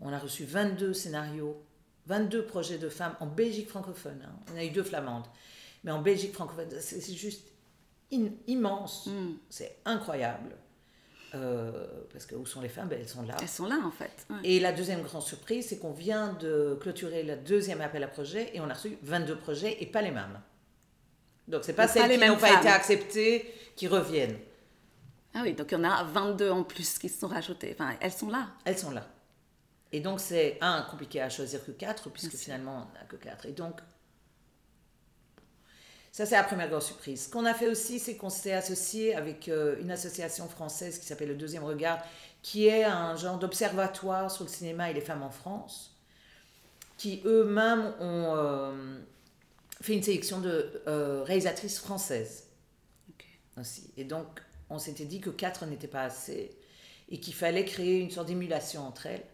on 0.00 0.10
a 0.10 0.18
reçu 0.18 0.46
22 0.46 0.94
scénarios, 0.94 1.62
22 2.06 2.46
projets 2.46 2.78
de 2.78 2.88
femmes 2.88 3.14
en 3.20 3.26
Belgique 3.26 3.68
francophone. 3.68 4.22
hein. 4.26 4.32
On 4.54 4.56
a 4.56 4.64
eu 4.64 4.70
deux 4.70 4.82
flamandes. 4.82 5.26
Mais 5.84 5.90
en 5.90 6.00
Belgique 6.00 6.32
francophone, 6.32 6.68
c'est 6.80 7.02
c'est 7.02 7.12
juste 7.12 7.46
in- 8.10 8.30
immense. 8.46 9.04
Mm. 9.08 9.32
C'est 9.50 9.76
incroyable. 9.84 10.56
Euh, 11.34 11.86
parce 12.10 12.24
que 12.24 12.34
où 12.34 12.46
sont 12.46 12.62
les 12.62 12.70
femmes? 12.70 12.88
Ben, 12.88 12.98
Elles 12.98 13.06
sont 13.08 13.20
là. 13.22 13.36
Elles 13.42 13.48
sont 13.48 13.66
là 13.66 13.78
en 13.84 13.90
fait. 13.90 14.26
Ouais. 14.30 14.36
Et 14.44 14.60
la 14.60 14.72
deuxième 14.72 15.02
grande 15.02 15.20
surprise, 15.24 15.66
c'est 15.68 15.76
qu'on 15.78 15.92
vient 15.92 16.32
de 16.40 16.78
clôturer 16.80 17.22
le 17.22 17.36
deuxième 17.36 17.82
appel 17.82 18.02
à 18.02 18.08
projet 18.08 18.50
et 18.54 18.60
on 18.60 18.70
a 18.70 18.72
reçu 18.72 18.96
22 19.02 19.36
projets 19.36 19.76
et 19.82 19.84
pas 19.86 20.00
les 20.00 20.10
mêmes. 20.10 20.40
Donc 21.48 21.64
c'est 21.64 21.74
pas 21.74 21.84
Donc, 21.84 21.92
celles 21.92 22.02
pas 22.04 22.08
les 22.08 22.18
qui 22.18 22.26
n'ont 22.28 22.36
pas 22.38 22.58
été 22.58 22.68
acceptées 22.68 23.52
qui 23.76 23.88
reviennent. 23.88 24.38
Ah 25.34 25.40
oui, 25.42 25.54
donc 25.54 25.70
il 25.72 25.74
y 25.74 25.76
en 25.76 25.84
a 25.84 26.04
22 26.04 26.50
en 26.50 26.62
plus 26.62 26.98
qui 26.98 27.08
se 27.08 27.20
sont 27.20 27.28
rajoutées. 27.28 27.74
Enfin, 27.78 27.96
elles 28.00 28.12
sont 28.12 28.30
là. 28.30 28.48
Elles 28.64 28.78
sont 28.78 28.90
là. 28.90 29.06
Et 29.92 30.00
donc 30.00 30.20
c'est 30.20 30.58
un 30.60 30.82
compliqué 30.82 31.20
à 31.20 31.28
choisir 31.30 31.64
que 31.64 31.70
quatre 31.70 32.10
puisque 32.10 32.34
finalement 32.36 32.88
on 32.90 32.98
n'a 32.98 33.04
que 33.04 33.16
quatre. 33.16 33.46
Et 33.46 33.52
donc 33.52 33.80
ça 36.10 36.26
c'est 36.26 36.34
la 36.36 36.44
première 36.44 36.68
grande 36.68 36.82
surprise. 36.82 37.24
Ce 37.26 37.28
qu'on 37.30 37.44
a 37.44 37.54
fait 37.54 37.68
aussi, 37.68 37.98
c'est 37.98 38.16
qu'on 38.16 38.30
s'est 38.30 38.52
associé 38.52 39.14
avec 39.14 39.48
euh, 39.48 39.76
une 39.80 39.90
association 39.90 40.48
française 40.48 40.98
qui 40.98 41.06
s'appelle 41.06 41.28
le 41.28 41.34
Deuxième 41.34 41.64
Regard, 41.64 41.98
qui 42.42 42.66
est 42.66 42.84
un 42.84 43.16
genre 43.16 43.38
d'observatoire 43.38 44.30
sur 44.30 44.44
le 44.44 44.50
cinéma 44.50 44.90
et 44.90 44.94
les 44.94 45.00
femmes 45.00 45.22
en 45.22 45.30
France, 45.30 45.96
qui 46.98 47.22
eux-mêmes 47.24 47.92
ont 48.00 48.34
euh, 48.36 48.98
fait 49.80 49.94
une 49.94 50.02
sélection 50.02 50.40
de 50.40 50.82
euh, 50.86 51.22
réalisatrices 51.24 51.78
françaises 51.78 52.44
Ok. 53.10 53.24
aussi. 53.60 53.92
Et 53.96 54.04
donc, 54.04 54.40
on 54.70 54.78
s'était 54.78 55.04
dit 55.04 55.20
que 55.20 55.30
quatre 55.30 55.66
n'était 55.66 55.88
pas 55.88 56.02
assez 56.02 56.56
et 57.08 57.20
qu'il 57.20 57.34
fallait 57.34 57.64
créer 57.64 58.00
une 58.00 58.10
sorte 58.10 58.28
d'émulation 58.28 58.86
entre 58.86 59.06
elles. 59.06 59.24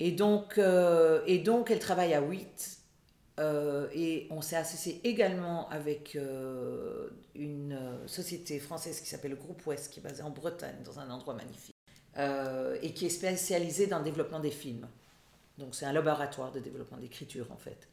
Et 0.00 0.12
donc, 0.12 0.58
euh, 0.58 1.22
et 1.26 1.38
donc 1.38 1.70
elles 1.70 1.78
travaillent 1.78 2.14
à 2.14 2.20
8. 2.20 2.78
et 3.94 4.26
on 4.30 4.40
s'est 4.42 4.56
associé 4.56 5.00
également 5.04 5.68
avec 5.70 6.16
euh, 6.16 7.08
une 7.34 7.72
euh, 7.72 8.06
société 8.06 8.58
française 8.58 9.00
qui 9.00 9.08
s'appelle 9.08 9.32
le 9.32 9.36
Groupe 9.36 9.64
Ouest, 9.66 9.92
qui 9.92 10.00
est 10.00 10.02
basée 10.02 10.22
en 10.22 10.30
Bretagne, 10.30 10.76
dans 10.84 10.98
un 10.98 11.08
endroit 11.10 11.34
magnifique, 11.34 11.76
euh, 12.16 12.76
et 12.82 12.92
qui 12.92 13.06
est 13.06 13.10
spécialisée 13.10 13.86
dans 13.86 13.98
le 13.98 14.04
développement 14.04 14.40
des 14.40 14.50
films. 14.50 14.88
Donc 15.56 15.74
c'est 15.74 15.86
un 15.86 15.92
laboratoire 15.92 16.52
de 16.52 16.60
développement 16.60 16.98
d'écriture 16.98 17.50
en 17.52 17.56
fait. 17.56 17.88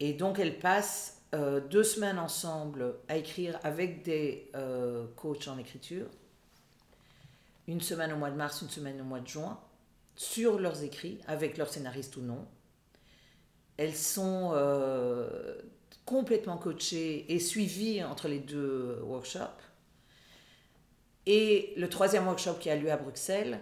Et 0.00 0.12
donc, 0.12 0.38
elles 0.38 0.58
passent 0.58 1.17
euh, 1.34 1.60
deux 1.60 1.82
semaines 1.82 2.18
ensemble 2.18 2.94
à 3.08 3.16
écrire 3.16 3.58
avec 3.62 4.02
des 4.02 4.50
euh, 4.54 5.06
coachs 5.16 5.48
en 5.48 5.58
écriture. 5.58 6.06
Une 7.66 7.82
semaine 7.82 8.12
au 8.12 8.16
mois 8.16 8.30
de 8.30 8.36
mars, 8.36 8.62
une 8.62 8.70
semaine 8.70 8.98
au 9.00 9.04
mois 9.04 9.20
de 9.20 9.28
juin, 9.28 9.60
sur 10.16 10.58
leurs 10.58 10.82
écrits, 10.82 11.20
avec 11.26 11.58
leur 11.58 11.68
scénariste 11.68 12.16
ou 12.16 12.22
non. 12.22 12.46
Elles 13.76 13.94
sont 13.94 14.52
euh, 14.54 15.54
complètement 16.06 16.56
coachées 16.56 17.30
et 17.32 17.38
suivies 17.38 18.02
entre 18.02 18.28
les 18.28 18.38
deux 18.38 18.98
workshops. 19.02 19.62
Et 21.26 21.74
le 21.76 21.90
troisième 21.90 22.26
workshop 22.26 22.54
qui 22.54 22.70
a 22.70 22.76
lieu 22.76 22.90
à 22.90 22.96
Bruxelles 22.96 23.60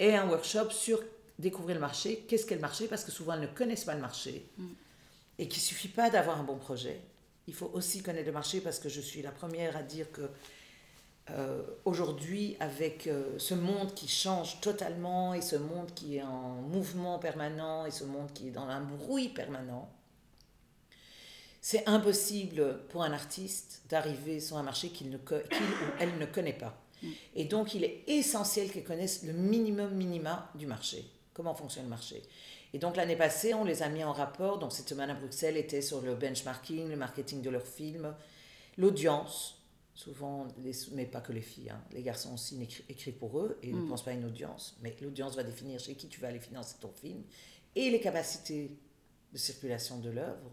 est 0.00 0.16
un 0.16 0.28
workshop 0.28 0.70
sur 0.70 1.00
découvrir 1.38 1.76
le 1.76 1.80
marché. 1.80 2.24
Qu'est-ce 2.28 2.44
qu'est 2.44 2.56
le 2.56 2.60
marché? 2.60 2.88
Parce 2.88 3.04
que 3.04 3.12
souvent 3.12 3.34
elles 3.34 3.42
ne 3.42 3.46
connaissent 3.46 3.84
pas 3.84 3.94
le 3.94 4.00
marché. 4.00 4.50
Et 5.38 5.48
qu'il 5.48 5.60
ne 5.62 5.66
suffit 5.66 5.88
pas 5.88 6.10
d'avoir 6.10 6.40
un 6.40 6.44
bon 6.44 6.56
projet. 6.56 7.00
Il 7.46 7.54
faut 7.54 7.70
aussi 7.72 8.02
connaître 8.02 8.26
le 8.26 8.32
marché 8.32 8.60
parce 8.60 8.78
que 8.78 8.88
je 8.88 9.00
suis 9.00 9.22
la 9.22 9.30
première 9.30 9.76
à 9.76 9.82
dire 9.82 10.10
que 10.12 10.28
euh, 11.30 11.62
aujourd'hui, 11.84 12.56
avec 12.58 13.06
euh, 13.06 13.38
ce 13.38 13.54
monde 13.54 13.94
qui 13.94 14.08
change 14.08 14.60
totalement 14.60 15.34
et 15.34 15.42
ce 15.42 15.56
monde 15.56 15.92
qui 15.94 16.16
est 16.16 16.22
en 16.22 16.54
mouvement 16.62 17.18
permanent 17.18 17.84
et 17.86 17.90
ce 17.90 18.04
monde 18.04 18.32
qui 18.32 18.48
est 18.48 18.50
dans 18.50 18.68
un 18.68 18.80
bruit 18.80 19.28
permanent, 19.28 19.90
c'est 21.60 21.86
impossible 21.86 22.80
pour 22.88 23.02
un 23.02 23.12
artiste 23.12 23.82
d'arriver 23.88 24.40
sur 24.40 24.56
un 24.56 24.62
marché 24.62 24.88
qu'il 24.88 25.14
ou 25.14 25.18
elle 25.98 26.18
ne 26.18 26.24
connaît 26.24 26.52
pas. 26.54 26.80
Et 27.34 27.44
donc, 27.44 27.74
il 27.74 27.84
est 27.84 28.04
essentiel 28.06 28.70
qu'elles 28.70 28.84
connaissent 28.84 29.22
le 29.22 29.32
minimum 29.32 29.92
minima 29.94 30.50
du 30.54 30.66
marché. 30.66 31.04
Comment 31.34 31.54
fonctionne 31.54 31.84
le 31.84 31.90
marché? 31.90 32.22
Et 32.74 32.78
donc, 32.78 32.96
l'année 32.96 33.16
passée, 33.16 33.54
on 33.54 33.64
les 33.64 33.82
a 33.82 33.88
mis 33.88 34.04
en 34.04 34.12
rapport. 34.12 34.58
Donc, 34.58 34.72
cette 34.72 34.88
semaine 34.88 35.10
à 35.10 35.14
Bruxelles 35.14 35.56
était 35.56 35.82
sur 35.82 36.00
le 36.00 36.14
benchmarking, 36.14 36.88
le 36.88 36.96
marketing 36.96 37.42
de 37.42 37.50
leurs 37.50 37.66
films, 37.66 38.14
l'audience. 38.76 39.54
Souvent, 39.94 40.46
les, 40.62 40.70
mais 40.92 41.06
pas 41.06 41.20
que 41.20 41.32
les 41.32 41.40
filles, 41.40 41.70
hein. 41.70 41.82
les 41.90 42.02
garçons 42.02 42.34
aussi 42.34 42.56
écrivent 42.88 43.16
pour 43.16 43.40
eux 43.40 43.58
et 43.64 43.72
ne 43.72 43.80
pensent 43.88 44.04
pas 44.04 44.12
à 44.12 44.14
une 44.14 44.26
audience. 44.26 44.78
Mais 44.80 44.94
l'audience 45.02 45.34
va 45.34 45.42
définir 45.42 45.80
chez 45.80 45.96
qui 45.96 46.06
tu 46.06 46.20
vas 46.20 46.28
aller 46.28 46.38
financer 46.38 46.76
ton 46.80 46.92
film 46.92 47.24
et 47.74 47.90
les 47.90 47.98
capacités 47.98 48.78
de 49.32 49.38
circulation 49.38 49.98
de 49.98 50.10
l'œuvre. 50.10 50.52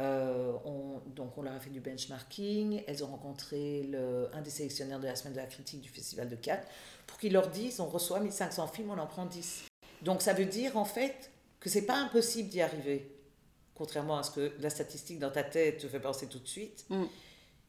Euh, 0.00 0.54
on, 0.64 1.00
donc 1.10 1.38
on 1.38 1.42
leur 1.42 1.52
a 1.52 1.60
fait 1.60 1.70
du 1.70 1.80
benchmarking, 1.80 2.82
elles 2.86 3.04
ont 3.04 3.08
rencontré 3.08 3.84
le, 3.84 4.28
un 4.32 4.40
des 4.40 4.50
sélectionneurs 4.50 4.98
de 4.98 5.06
la 5.06 5.14
semaine 5.14 5.34
de 5.34 5.38
la 5.38 5.46
critique 5.46 5.82
du 5.82 5.90
Festival 5.90 6.28
de 6.28 6.34
Cannes 6.34 6.64
pour 7.06 7.18
qu'ils 7.18 7.32
leur 7.32 7.48
disent 7.48 7.78
on 7.78 7.86
reçoit 7.86 8.18
1500 8.18 8.66
films, 8.68 8.90
on 8.90 8.98
en 8.98 9.06
prend 9.06 9.26
10. 9.26 9.71
Donc 10.02 10.22
ça 10.22 10.32
veut 10.32 10.44
dire 10.44 10.76
en 10.76 10.84
fait 10.84 11.30
que 11.60 11.68
c'est 11.68 11.86
pas 11.86 11.96
impossible 11.96 12.48
d'y 12.48 12.60
arriver, 12.60 13.16
contrairement 13.74 14.18
à 14.18 14.22
ce 14.22 14.32
que 14.32 14.52
la 14.58 14.70
statistique 14.70 15.18
dans 15.18 15.30
ta 15.30 15.44
tête 15.44 15.78
te 15.78 15.88
fait 15.88 16.00
penser 16.00 16.26
tout 16.26 16.40
de 16.40 16.48
suite. 16.48 16.84
Mm. 16.90 17.04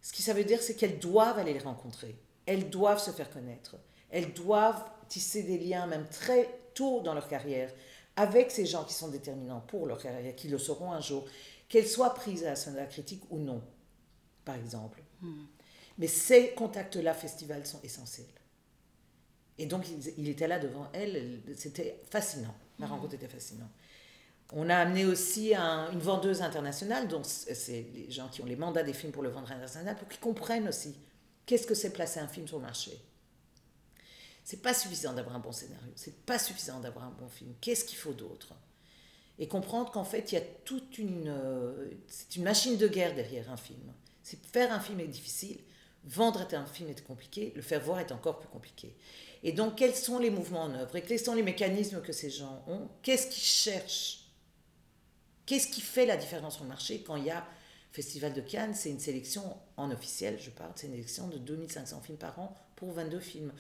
Ce 0.02 0.12
qui 0.12 0.22
ça 0.22 0.34
veut 0.34 0.44
dire 0.44 0.62
c'est 0.62 0.76
qu'elles 0.76 1.00
doivent 1.00 1.40
aller 1.40 1.54
les 1.54 1.60
rencontrer, 1.60 2.16
elles 2.46 2.70
doivent 2.70 3.02
se 3.02 3.12
faire 3.12 3.30
connaître, 3.30 3.76
elles 4.10 4.34
doivent 4.34 4.84
tisser 5.08 5.44
des 5.44 5.58
liens 5.58 5.88
même 5.88 6.08
très 6.10 6.50
tôt 6.74 7.02
dans 7.02 7.14
leur 7.14 7.28
carrière 7.28 7.72
avec 8.16 8.52
ces 8.52 8.66
gens 8.66 8.84
qui 8.84 8.94
sont 8.94 9.10
déterminants 9.10 9.62
pour 9.62 9.88
leur 9.88 10.02
carrière, 10.02 10.36
qui 10.36 10.48
le 10.48 10.58
seront 10.58 10.92
un 10.92 11.02
jour, 11.02 11.26
qu'elles 11.68 11.88
soient 11.88 12.14
prises 12.14 12.44
à 12.44 12.50
la 12.50 12.56
semaine 12.56 12.76
de 12.76 12.82
la 12.82 12.86
critique 12.86 13.24
ou 13.32 13.40
non, 13.40 13.62
par 14.46 14.56
exemple. 14.56 15.02
Mais 15.98 16.08
ces 16.08 16.50
contacts-là, 16.52 17.14
festival, 17.14 17.66
sont 17.66 17.82
essentiels. 17.82 18.26
Et 19.58 19.66
donc, 19.66 19.86
il, 19.90 20.14
il 20.18 20.30
était 20.30 20.48
là 20.48 20.60
devant 20.60 20.90
elle, 20.94 21.42
c'était 21.56 22.00
fascinant. 22.10 22.56
La 22.80 22.88
rencontre 22.88 23.14
était 23.16 23.28
fascinante. 23.28 23.70
On 24.52 24.70
a 24.70 24.78
amené 24.78 25.06
aussi 25.06 25.56
un- 25.56 25.92
une 25.92 26.00
vendeuse 26.00 26.42
internationale, 26.42 27.08
donc 27.08 27.26
c'est 27.26 27.88
les 27.94 28.12
gens 28.12 28.28
qui 28.30 28.42
ont 28.42 28.46
les 28.46 28.56
mandats 28.56 28.84
des 28.84 28.94
films 28.94 29.12
pour 29.12 29.24
le 29.24 29.30
vendre 29.30 29.48
international, 29.52 29.96
pour 29.98 30.08
qu'ils 30.08 30.20
comprennent 30.20 30.68
aussi 30.68 30.96
qu'est-ce 31.46 31.66
que 31.68 31.76
c'est 31.76 31.92
placer 31.92 32.20
un 32.20 32.28
film 32.28 32.48
sur 32.48 32.58
le 32.58 32.64
marché. 32.64 33.00
C'est 34.44 34.62
pas 34.62 34.74
suffisant 34.74 35.14
d'avoir 35.14 35.36
un 35.36 35.40
bon 35.40 35.52
scénario, 35.52 35.92
c'est 35.96 36.26
pas 36.26 36.38
suffisant 36.38 36.80
d'avoir 36.80 37.06
un 37.06 37.12
bon 37.12 37.30
film. 37.30 37.54
Qu'est-ce 37.62 37.86
qu'il 37.86 37.98
faut 37.98 38.14
d'autre? 38.14 38.54
Et 39.40 39.48
comprendre 39.48 39.92
qu'en 39.92 40.04
fait, 40.04 40.32
il 40.32 40.36
y 40.36 40.38
a 40.38 40.42
toute 40.42 40.98
une. 40.98 41.28
euh, 41.28 41.92
c'est 42.08 42.36
une 42.36 42.44
machine 42.44 42.78
de 42.78 42.88
guerre 42.88 43.16
derrière 43.16 43.50
un 43.52 43.58
film. 43.58 43.82
C'est 44.22 44.40
faire 44.46 44.72
un 44.72 44.80
film 44.80 45.00
est 45.00 45.08
difficile, 45.08 45.60
vendre 46.06 46.46
un 46.54 46.66
film 46.66 46.90
est 46.90 47.04
compliqué, 47.06 47.54
le 47.56 47.62
faire 47.62 47.82
voir 47.82 48.00
est 48.00 48.12
encore 48.12 48.40
plus 48.40 48.50
compliqué. 48.50 48.96
Et 49.44 49.52
donc, 49.52 49.76
quels 49.76 49.96
sont 49.96 50.20
les 50.20 50.30
mouvements 50.30 50.64
en 50.64 50.74
œuvre? 50.74 50.96
Et 50.96 51.02
quels 51.02 51.20
sont 51.20 51.36
les 51.36 51.44
mécanismes 51.44 52.02
que 52.02 52.14
ces 52.14 52.30
gens 52.30 52.64
ont? 52.68 52.88
Qu'est-ce 53.02 53.28
qu'ils 53.28 53.44
cherchent? 53.44 54.20
Qu'est-ce 55.46 55.68
qui 55.68 55.82
fait 55.82 56.06
la 56.06 56.16
différence 56.18 56.56
sur 56.56 56.64
le 56.64 56.70
marché? 56.70 57.04
Quand 57.06 57.18
il 57.18 57.26
y 57.26 57.30
a 57.32 57.46
Festival 57.92 58.34
de 58.34 58.42
Cannes, 58.42 58.74
c'est 58.74 58.90
une 58.90 59.00
sélection 59.00 59.44
en 59.78 59.92
officiel, 59.92 60.40
je 60.42 60.50
parle, 60.50 60.72
c'est 60.76 60.88
une 60.88 60.94
sélection 60.94 61.28
de 61.28 61.38
2500 61.38 62.02
films 62.02 62.18
par 62.18 62.40
an 62.40 62.56
pour 62.78 62.92
22 62.94 63.20
films. 63.20 63.52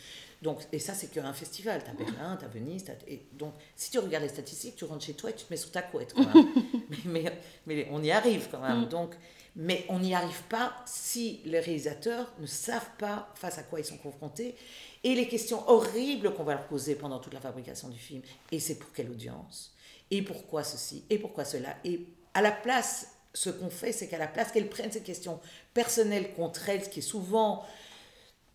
Donc, 0.42 0.60
et 0.72 0.80
ça, 0.80 0.94
c'est 0.94 1.08
qu'un 1.12 1.34
festival. 1.34 1.84
Tu 1.84 1.90
as 1.92 1.94
Berlin, 1.94 2.38
tu 2.38 2.46
as 2.46 2.48
Venise. 2.48 2.86
t'as- 2.86 2.94
et 3.08 3.26
donc, 3.34 3.54
si 3.76 3.92
tu 3.92 4.00
regardes 4.00 4.24
les 4.24 4.30
statistiques, 4.30 4.76
tu 4.78 4.86
rentres 4.86 5.06
chez 5.06 5.14
toi 5.14 5.30
et 5.30 5.34
tu 5.36 5.46
te 5.46 5.54
mets 5.54 5.58
sur 5.58 5.72
ta 5.72 5.82
couette 5.82 6.14
quand 6.14 6.26
même. 6.34 6.48
mais, 7.06 7.24
mais, 7.24 7.34
mais 7.68 7.88
on 7.92 8.02
y 8.02 8.10
arrive 8.12 8.48
quand 8.50 8.62
même. 8.62 8.86
Donc, 8.88 9.14
mais 9.56 9.86
on 9.90 10.00
n'y 10.00 10.16
arrive 10.16 10.44
pas 10.44 10.76
si 10.86 11.42
les 11.46 11.60
réalisateurs 11.60 12.32
ne 12.40 12.48
savent 12.48 12.90
pas 12.98 13.30
face 13.36 13.58
à 13.58 13.64
quoi 13.64 13.80
ils 13.80 13.86
sont 13.86 13.98
confrontés 13.98 14.56
et 15.04 15.16
les 15.16 15.28
questions 15.28 15.68
horribles 15.70 16.34
qu'on 16.34 16.44
va 16.44 16.56
leur 16.56 16.68
poser 16.68 16.96
pendant 16.96 17.20
toute 17.20 17.34
la 17.34 17.42
fabrication 17.42 17.90
du 17.90 18.00
film. 18.00 18.22
Et 18.52 18.60
c'est 18.60 18.76
pour 18.76 18.92
quelle 18.94 19.12
audience? 19.12 19.74
Et 20.10 20.22
pourquoi 20.22 20.64
ceci? 20.64 21.04
Et 21.10 21.20
pourquoi 21.20 21.46
cela? 21.46 21.76
Et 21.84 22.08
à 22.34 22.42
la 22.42 22.52
place, 22.52 23.16
ce 23.34 23.50
qu'on 23.50 23.70
fait, 23.70 23.92
c'est 23.92 24.08
qu'à 24.08 24.18
la 24.18 24.28
place 24.28 24.52
qu'elles 24.52 24.70
prennent 24.70 24.92
ces 24.92 25.02
questions 25.02 25.40
personnelles 25.74 26.34
contre 26.34 26.70
elles, 26.70 26.90
qui 26.90 27.00
est 27.00 27.04
souvent 27.04 27.64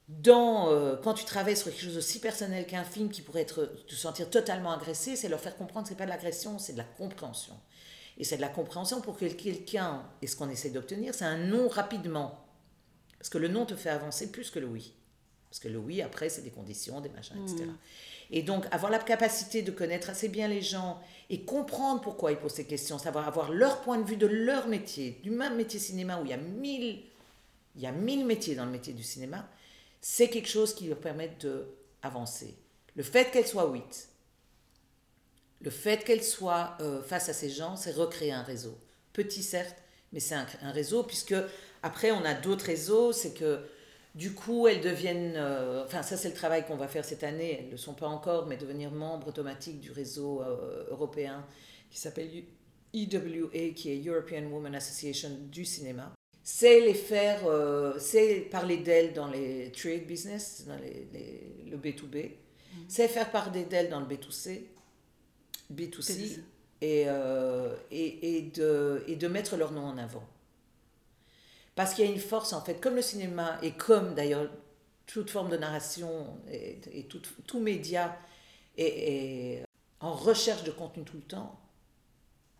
dans, 0.09 0.71
euh, 0.71 0.97
quand 0.97 1.15
tu 1.15 1.25
travailles 1.25 1.57
sur 1.57 1.67
quelque 1.67 1.83
chose 1.83 1.99
aussi 1.99 2.19
personnel 2.19 2.67
qu'un 2.67 2.85
film 2.85 3.11
qui 3.11 3.21
pourrait 3.21 3.43
être, 3.43 3.67
te 3.87 3.95
sentir 3.95 4.31
totalement 4.31 4.73
agressé, 4.73 5.17
c'est 5.17 5.29
leur 5.29 5.41
faire 5.41 5.57
comprendre 5.57 5.85
que 5.85 5.89
ce 5.89 5.95
n'est 5.95 5.99
pas 5.99 6.07
de 6.07 6.11
l'agression, 6.11 6.59
c'est 6.59 6.73
de 6.73 6.79
la 6.79 6.85
compréhension. 6.85 7.55
Et 8.19 8.25
c'est 8.25 8.37
de 8.37 8.43
la 8.43 8.49
compréhension 8.49 9.01
pour 9.01 9.17
que 9.17 9.25
quelqu'un, 9.27 10.05
et 10.21 10.27
ce 10.27 10.37
qu'on 10.37 10.51
essaie 10.51 10.71
d'obtenir, 10.71 11.15
c'est 11.15 11.25
un 11.25 11.39
non 11.39 11.69
rapidement. 11.69 12.45
Parce 13.19 13.31
que 13.31 13.39
le 13.39 13.49
non 13.49 13.65
te 13.65 13.75
fait 13.75 13.91
avancer 13.91 14.31
plus 14.31 14.51
que 14.51 14.59
le 14.59 14.67
oui. 14.67 14.93
Parce 15.51 15.61
que 15.61 15.69
le 15.69 15.79
oui, 15.79 16.03
après, 16.03 16.29
c'est 16.29 16.43
des 16.43 16.51
conditions, 16.51 17.01
des 17.01 17.09
machins, 17.09 17.41
etc. 17.43 17.71
Et 18.31 18.43
donc, 18.43 18.67
avoir 18.71 18.93
la 18.93 18.99
capacité 18.99 19.63
de 19.63 19.71
connaître 19.71 20.11
assez 20.11 20.29
bien 20.29 20.49
les 20.49 20.61
gens 20.61 21.01
et 21.31 21.45
comprendre 21.45 22.01
pourquoi 22.01 22.33
ils 22.33 22.39
posent 22.39 22.55
ces 22.55 22.67
questions, 22.67 22.99
savoir 22.99 23.27
avoir 23.27 23.51
leur 23.51 23.81
point 23.81 23.99
de 23.99 24.07
vue 24.07 24.19
de 24.19 24.27
leur 24.27 24.69
métier, 24.69 25.19
du 25.23 25.31
même 25.31 25.57
métier 25.57 25.81
cinéma 25.81 26.21
où 26.21 26.25
il 26.25 26.31
y 26.31 26.35
a 26.35 26.39
mille, 26.39 27.01
il 27.77 27.83
y 27.83 27.87
a 27.87 27.93
mille 27.93 28.27
métiers 28.27 28.55
dans 28.55 28.67
le 28.67 28.71
métier 28.71 28.93
du 28.93 29.03
cinéma, 29.03 29.49
c'est 30.01 30.29
quelque 30.29 30.49
chose 30.49 30.75
qui 30.75 30.89
leur 30.89 30.99
permet 30.99 31.35
d'avancer. 31.41 32.55
Le 32.95 33.03
fait 33.03 33.31
qu'elle 33.31 33.47
soit 33.47 33.71
huit, 33.71 34.08
le 35.61 35.71
fait 35.71 36.05
qu'elle 36.05 36.23
soit 36.23 36.77
euh, 36.81 37.03
face 37.03 37.29
à 37.29 37.33
ces 37.33 37.51
gens, 37.51 37.77
c'est 37.77 37.93
recréer 37.93 38.33
un 38.33 38.43
réseau. 38.43 38.77
Petit 39.13 39.43
certes, 39.43 39.77
mais 40.13 40.21
c'est 40.21 40.35
un, 40.37 40.47
un 40.63 40.71
réseau, 40.71 41.03
puisque 41.03 41.35
après 41.83 42.11
on 42.13 42.25
a 42.25 42.35
d'autres 42.35 42.67
réseaux, 42.67 43.13
c'est 43.13 43.35
que 43.35 43.61
du 44.15 44.33
coup 44.33 44.67
elles 44.69 44.81
deviennent, 44.81 45.35
euh, 45.37 45.85
enfin 45.85 46.03
ça 46.03 46.17
c'est 46.17 46.29
le 46.29 46.35
travail 46.35 46.65
qu'on 46.67 46.77
va 46.77 46.89
faire 46.89 47.05
cette 47.05 47.25
année, 47.25 47.57
elles 47.59 47.67
ne 47.67 47.71
le 47.73 47.77
sont 47.77 47.95
pas 47.95 48.07
encore, 48.09 48.47
mais 48.47 48.57
devenir 48.57 48.91
membre 48.91 49.29
automatique 49.29 49.81
du 49.81 49.91
réseau 49.93 50.43
euh, 50.43 50.85
européen 50.91 51.45
qui 51.91 51.99
s'appelle 51.99 52.31
EWA, 52.95 53.71
qui 53.75 53.91
est 53.93 54.09
European 54.09 54.45
Women 54.51 54.75
Association 54.75 55.31
du 55.51 55.65
cinéma. 55.65 56.13
C'est 56.43 56.81
les 56.81 56.95
faire, 56.95 57.41
c'est 57.99 58.41
parler 58.51 58.79
d'elles 58.79 59.13
dans 59.13 59.27
les 59.29 59.71
trade 59.73 60.07
business, 60.07 60.65
dans 60.67 60.77
les, 60.77 61.07
les- 61.13 61.71
le 61.71 61.77
B2B, 61.77 62.31
c'est 62.89 63.07
faire 63.09 63.31
parler 63.31 63.65
d'elles 63.65 63.91
dans 63.91 64.01
le 64.01 64.07
B2C, 64.07 64.15
B2C, 64.47 64.61
B2C. 65.73 66.43
et, 66.81 67.05
euh, 67.09 67.77
et, 67.91 68.39
et, 68.39 68.43
de, 68.43 69.05
et 69.07 69.17
de 69.17 69.29
mettre 69.29 69.57
leur 69.57 69.73
nom 69.73 69.85
en 69.85 69.99
avant. 69.99 70.25
Parce 71.75 71.95
qu'il 71.95 72.05
y 72.05 72.09
a 72.09 72.11
une 72.11 72.21
force, 72.21 72.53
en 72.53 72.61
fait, 72.61 72.81
comme 72.81 72.97
le 72.97 73.03
cinéma, 73.03 73.59
et 73.63 73.73
comme 73.73 74.15
d'ailleurs 74.15 74.51
toute 75.07 75.31
forme 75.31 75.49
de 75.49 75.57
narration 75.57 76.39
et, 76.51 76.81
et 76.93 77.05
tout, 77.05 77.23
tout 77.47 77.61
média 77.61 78.19
est, 78.77 79.63
en 80.01 80.13
recherche 80.13 80.65
de 80.65 80.71
contenu 80.71 81.05
tout 81.05 81.17
le 81.17 81.23
temps, 81.23 81.59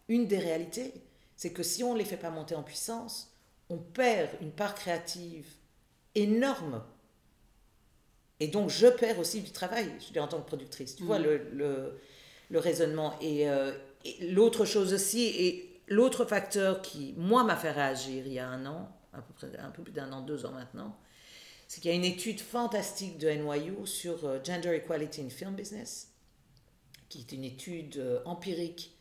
une 0.09 0.27
des 0.27 0.39
réalités, 0.39 0.93
c'est 1.37 1.53
que 1.53 1.63
si 1.63 1.85
on 1.85 1.95
ne 1.95 1.99
les 1.99 2.05
fait 2.05 2.17
pas 2.17 2.31
monter 2.31 2.55
en 2.55 2.63
puissance, 2.63 3.33
on 3.71 3.77
perd 3.77 4.31
une 4.41 4.51
part 4.51 4.75
créative 4.75 5.47
énorme. 6.15 6.83
Et 8.41 8.49
donc, 8.49 8.71
je 8.71 8.87
perds 8.87 9.19
aussi 9.19 9.43
du 9.43 9.51
travail, 9.51 9.93
je 10.01 10.13
dire, 10.13 10.23
en 10.23 10.29
tant 10.29 10.41
que 10.41 10.47
productrice. 10.47 10.97
Tu 10.97 11.03
vois, 11.03 11.19
le, 11.19 11.39
le, 11.53 12.01
le 12.49 12.59
raisonnement. 12.59 13.15
Et, 13.21 13.49
euh, 13.49 13.73
et 14.05 14.31
l'autre 14.31 14.65
chose 14.65 14.93
aussi, 14.93 15.25
et 15.25 15.83
l'autre 15.89 16.25
facteur 16.25 16.83
qui, 16.83 17.15
moi, 17.17 17.45
m'a 17.45 17.57
fait 17.57 17.71
réagir 17.71 18.27
il 18.27 18.33
y 18.33 18.39
a 18.39 18.49
un 18.49 18.67
an, 18.67 18.89
à 19.13 19.23
peu 19.23 19.33
près 19.35 19.59
un 19.59 19.71
peu 19.71 19.83
plus 19.83 19.93
d'un 19.93 20.13
an, 20.13 20.21
deux 20.21 20.47
ans 20.47 20.53
maintenant, 20.53 20.97
c'est 21.67 21.81
qu'il 21.81 21.91
y 21.91 21.95
a 21.95 21.97
une 21.97 22.05
étude 22.05 22.41
fantastique 22.41 23.19
de 23.19 23.29
NYU 23.29 23.87
sur 23.87 24.25
euh, 24.25 24.39
Gender 24.43 24.75
Equality 24.75 25.23
in 25.23 25.31
Film 25.31 25.55
Business, 25.55 26.13
qui 27.09 27.21
est 27.21 27.33
une 27.33 27.45
étude 27.45 27.97
euh, 27.99 28.21
empirique 28.25 28.95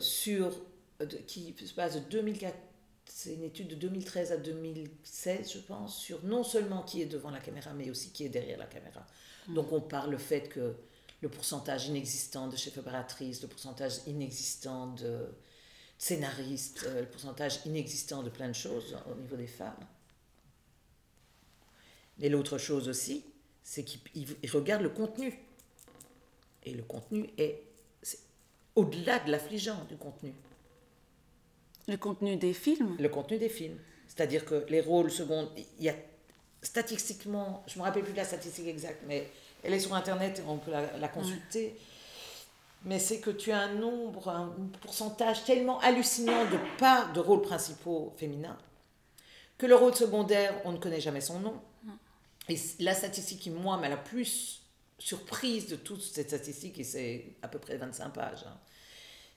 sur 0.00 0.60
qui 1.28 1.54
se 1.64 1.72
passe 1.72 1.94
de 1.94 2.00
2004, 2.00 2.52
c'est 3.04 3.34
une 3.34 3.44
étude 3.44 3.68
de 3.68 3.74
2013 3.74 4.32
à 4.32 4.36
2016, 4.36 5.52
je 5.52 5.58
pense, 5.58 5.96
sur 5.96 6.24
non 6.24 6.42
seulement 6.42 6.82
qui 6.82 7.02
est 7.02 7.06
devant 7.06 7.30
la 7.30 7.38
caméra, 7.38 7.72
mais 7.72 7.90
aussi 7.90 8.10
qui 8.10 8.24
est 8.24 8.28
derrière 8.28 8.58
la 8.58 8.66
caméra. 8.66 9.06
Donc 9.48 9.72
on 9.72 9.80
parle 9.80 10.10
le 10.10 10.18
fait 10.18 10.48
que 10.48 10.74
le 11.22 11.28
pourcentage 11.28 11.86
inexistant 11.86 12.48
de 12.48 12.56
chefs 12.56 12.76
opératrices, 12.76 13.40
le 13.42 13.48
pourcentage 13.48 14.00
inexistant 14.06 14.88
de 14.94 15.28
scénaristes, 15.96 16.82
euh, 16.86 17.02
le 17.02 17.06
pourcentage 17.06 17.60
inexistant 17.64 18.24
de 18.24 18.28
plein 18.30 18.48
de 18.48 18.54
choses 18.54 18.96
au 19.10 19.14
niveau 19.14 19.36
des 19.36 19.46
femmes. 19.46 19.86
Et 22.20 22.28
l'autre 22.28 22.58
chose 22.58 22.88
aussi, 22.88 23.24
c'est 23.62 23.84
qu'ils 23.84 24.00
ils- 24.14 24.36
ils 24.42 24.50
regardent 24.50 24.82
le 24.82 24.88
contenu. 24.90 25.32
Et 26.64 26.72
le 26.74 26.82
contenu 26.82 27.30
est, 27.38 27.62
au-delà 28.74 29.20
de 29.20 29.30
l'affligeant 29.30 29.84
du 29.84 29.96
contenu. 29.96 30.34
Le 31.86 31.96
contenu 31.96 32.36
des 32.36 32.54
films? 32.54 32.96
Le 32.98 33.08
contenu 33.08 33.38
des 33.38 33.48
films. 33.48 33.78
C'est-à-dire 34.08 34.44
que 34.44 34.66
les 34.68 34.80
rôles 34.80 35.10
secondes, 35.10 35.50
il 35.78 35.84
y 35.84 35.88
a 35.88 35.96
statistiquement, 36.62 37.64
je 37.66 37.74
ne 37.74 37.78
me 37.78 37.84
rappelle 37.84 38.02
plus 38.04 38.12
de 38.12 38.18
la 38.18 38.24
statistique 38.24 38.66
exacte, 38.66 39.02
mais 39.06 39.30
elle 39.62 39.74
est 39.74 39.80
sur 39.80 39.94
Internet 39.94 40.40
et 40.40 40.42
on 40.48 40.58
peut 40.58 40.70
la, 40.70 40.96
la 40.98 41.08
consulter. 41.08 41.76
Mais 42.84 42.98
c'est 42.98 43.20
que 43.20 43.30
tu 43.30 43.52
as 43.52 43.60
un 43.60 43.74
nombre, 43.74 44.28
un 44.28 44.52
pourcentage 44.80 45.44
tellement 45.44 45.78
hallucinant 45.80 46.44
de 46.46 46.58
pas 46.78 47.06
de 47.14 47.20
rôles 47.20 47.42
principaux 47.42 48.12
féminins 48.16 48.58
que 49.62 49.68
le 49.68 49.76
rôle 49.76 49.94
secondaire, 49.94 50.60
on 50.64 50.72
ne 50.72 50.78
connaît 50.78 51.00
jamais 51.00 51.20
son 51.20 51.38
nom. 51.38 51.54
Et 52.48 52.58
la 52.80 52.94
statistique 52.94 53.38
qui, 53.38 53.50
moi, 53.50 53.76
m'a 53.76 53.88
la 53.88 53.96
plus 53.96 54.62
surprise 54.98 55.68
de 55.68 55.76
toutes 55.76 56.02
ces 56.02 56.24
statistiques, 56.24 56.80
et 56.80 56.84
c'est 56.84 57.26
à 57.42 57.48
peu 57.48 57.60
près 57.60 57.76
25 57.76 58.08
pages, 58.10 58.44
hein, 58.44 58.58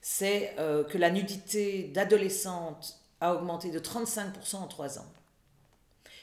c'est 0.00 0.56
euh, 0.58 0.82
que 0.82 0.98
la 0.98 1.10
nudité 1.10 1.84
d'adolescentes 1.84 2.98
a 3.20 3.34
augmenté 3.34 3.70
de 3.70 3.78
35% 3.78 4.56
en 4.56 4.66
3 4.66 4.98
ans. 4.98 5.12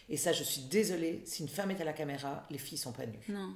Et 0.10 0.18
ça, 0.18 0.34
je 0.34 0.44
suis 0.44 0.63
désolée, 0.63 1.22
si 1.26 1.42
une 1.42 1.48
femme 1.48 1.72
est 1.72 1.80
à 1.80 1.86
la 1.86 1.94
caméra, 1.94 2.46
les 2.50 2.58
filles 2.58 2.78
sont 2.78 2.92
pas 2.92 3.06
nues. 3.06 3.24
Non, 3.30 3.54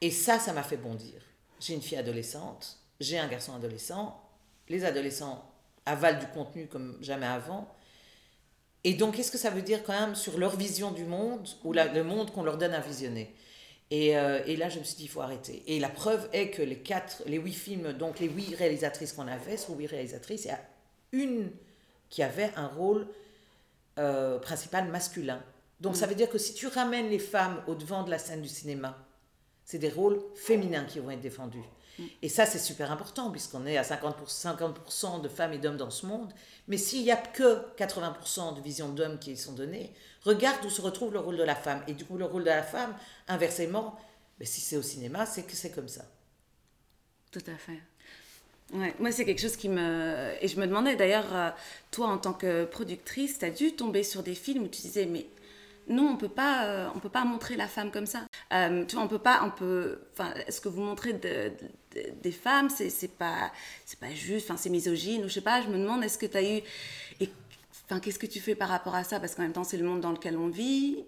Et 0.00 0.10
ça, 0.10 0.38
ça 0.38 0.52
m'a 0.52 0.62
fait 0.62 0.76
bondir. 0.76 1.20
J'ai 1.60 1.74
une 1.74 1.82
fille 1.82 1.98
adolescente, 1.98 2.78
j'ai 2.98 3.18
un 3.18 3.28
garçon 3.28 3.54
adolescent, 3.54 4.20
les 4.68 4.84
adolescents 4.84 5.48
avalent 5.86 6.18
du 6.18 6.26
contenu 6.26 6.66
comme 6.66 6.98
jamais 7.00 7.26
avant. 7.26 7.68
Et 8.84 8.94
donc, 8.94 9.14
qu'est-ce 9.14 9.30
que 9.30 9.38
ça 9.38 9.50
veut 9.50 9.62
dire 9.62 9.84
quand 9.84 9.98
même 9.98 10.14
sur 10.16 10.38
leur 10.38 10.56
vision 10.56 10.90
du 10.90 11.04
monde 11.04 11.46
ou 11.62 11.72
le 11.72 12.02
monde 12.02 12.32
qu'on 12.32 12.42
leur 12.42 12.58
donne 12.58 12.74
à 12.74 12.80
visionner? 12.80 13.32
Et, 13.92 14.16
euh, 14.16 14.42
et 14.46 14.56
là, 14.56 14.68
je 14.68 14.78
me 14.78 14.84
suis 14.84 14.96
dit, 14.96 15.04
il 15.04 15.08
faut 15.08 15.20
arrêter. 15.20 15.62
Et 15.66 15.78
la 15.78 15.90
preuve 15.90 16.28
est 16.32 16.50
que 16.50 16.62
les 16.62 16.78
quatre, 16.78 17.22
les 17.26 17.36
huit 17.36 17.52
films, 17.52 17.92
donc 17.92 18.18
les 18.18 18.28
huit 18.28 18.54
réalisatrices 18.54 19.12
qu'on 19.12 19.28
avait, 19.28 19.56
sur 19.56 19.76
huit 19.76 19.86
réalisatrices, 19.86 20.46
il 20.46 20.48
y 20.48 20.50
a 20.50 20.60
une 21.12 21.50
qui 22.08 22.22
avait 22.22 22.50
un 22.56 22.66
rôle 22.66 23.06
euh, 23.98 24.38
principal 24.38 24.88
masculin. 24.88 25.42
Donc 25.82 25.96
ça 25.96 26.06
veut 26.06 26.14
dire 26.14 26.30
que 26.30 26.38
si 26.38 26.54
tu 26.54 26.68
ramènes 26.68 27.10
les 27.10 27.18
femmes 27.18 27.60
au 27.66 27.74
devant 27.74 28.04
de 28.04 28.10
la 28.10 28.18
scène 28.18 28.40
du 28.40 28.48
cinéma, 28.48 28.96
c'est 29.64 29.78
des 29.78 29.90
rôles 29.90 30.22
féminins 30.36 30.84
qui 30.84 31.00
vont 31.00 31.10
être 31.10 31.20
défendus. 31.20 31.64
Et 32.22 32.28
ça, 32.28 32.46
c'est 32.46 32.58
super 32.58 32.90
important, 32.90 33.30
puisqu'on 33.30 33.66
est 33.66 33.76
à 33.76 33.82
50%, 33.82 34.14
50 34.26 35.22
de 35.22 35.28
femmes 35.28 35.52
et 35.52 35.58
d'hommes 35.58 35.76
dans 35.76 35.90
ce 35.90 36.06
monde. 36.06 36.32
Mais 36.68 36.78
s'il 36.78 37.02
n'y 37.02 37.10
a 37.10 37.16
que 37.16 37.66
80% 37.76 38.56
de 38.56 38.60
visions 38.62 38.88
d'hommes 38.88 39.18
qui 39.18 39.36
sont 39.36 39.52
données, 39.52 39.92
regarde 40.22 40.64
où 40.64 40.70
se 40.70 40.80
retrouve 40.80 41.12
le 41.12 41.18
rôle 41.18 41.36
de 41.36 41.42
la 41.42 41.54
femme. 41.54 41.82
Et 41.88 41.94
du 41.94 42.04
coup, 42.04 42.16
le 42.16 42.24
rôle 42.24 42.44
de 42.44 42.48
la 42.48 42.62
femme, 42.62 42.94
inversement, 43.28 43.98
mais 44.38 44.46
si 44.46 44.60
c'est 44.60 44.76
au 44.76 44.82
cinéma, 44.82 45.26
c'est 45.26 45.42
que 45.42 45.52
c'est 45.52 45.70
comme 45.70 45.88
ça. 45.88 46.04
Tout 47.30 47.42
à 47.46 47.56
fait. 47.56 47.80
Ouais, 48.72 48.94
moi, 49.00 49.12
c'est 49.12 49.24
quelque 49.24 49.40
chose 49.40 49.56
qui 49.56 49.68
me. 49.68 50.32
Et 50.40 50.48
je 50.48 50.58
me 50.58 50.66
demandais 50.66 50.96
d'ailleurs, 50.96 51.34
euh, 51.34 51.50
toi, 51.90 52.06
en 52.06 52.18
tant 52.18 52.32
que 52.32 52.64
productrice, 52.64 53.38
tu 53.38 53.44
as 53.44 53.50
dû 53.50 53.72
tomber 53.74 54.02
sur 54.02 54.22
des 54.22 54.34
films 54.34 54.64
où 54.64 54.68
tu 54.68 54.80
disais, 54.80 55.06
mais 55.06 55.26
non, 55.92 56.10
on 56.12 56.16
peut 56.16 56.28
pas, 56.28 56.66
euh, 56.66 56.88
on 56.94 56.98
peut 57.00 57.08
pas 57.10 57.24
montrer 57.24 57.56
la 57.56 57.68
femme 57.68 57.90
comme 57.90 58.06
ça. 58.06 58.26
Euh, 58.52 58.84
tu 58.86 58.96
vois, 58.96 59.04
on 59.04 59.08
peut 59.08 59.18
pas, 59.18 59.42
on 59.44 59.50
peut. 59.50 60.00
Enfin, 60.12 60.34
ce 60.48 60.60
que 60.60 60.68
vous 60.68 60.82
montrez 60.82 61.12
de, 61.14 61.52
de- 61.94 62.10
des 62.22 62.32
femmes, 62.32 62.70
c'est 62.70 62.90
c'est 62.90 63.08
pas, 63.08 63.52
c'est 63.84 63.98
pas 63.98 64.10
juste. 64.10 64.50
Enfin, 64.50 64.56
c'est 64.58 64.70
misogyne 64.70 65.24
ou 65.24 65.28
je 65.28 65.34
sais 65.34 65.40
pas. 65.42 65.62
Je 65.62 65.68
me 65.68 65.78
demande, 65.78 66.02
est-ce 66.04 66.18
que 66.18 66.26
tu 66.26 66.36
as 66.36 66.42
eu. 66.58 66.62
Enfin, 67.84 68.00
qu'est-ce 68.00 68.18
que 68.18 68.26
tu 68.26 68.40
fais 68.40 68.54
par 68.54 68.68
rapport 68.68 68.94
à 68.94 69.04
ça? 69.04 69.20
Parce 69.20 69.34
qu'en 69.34 69.42
même 69.42 69.52
temps, 69.52 69.64
c'est 69.64 69.76
le 69.76 69.84
monde 69.84 70.00
dans 70.00 70.12
lequel 70.12 70.36
on 70.36 70.48
vit. 70.48 71.04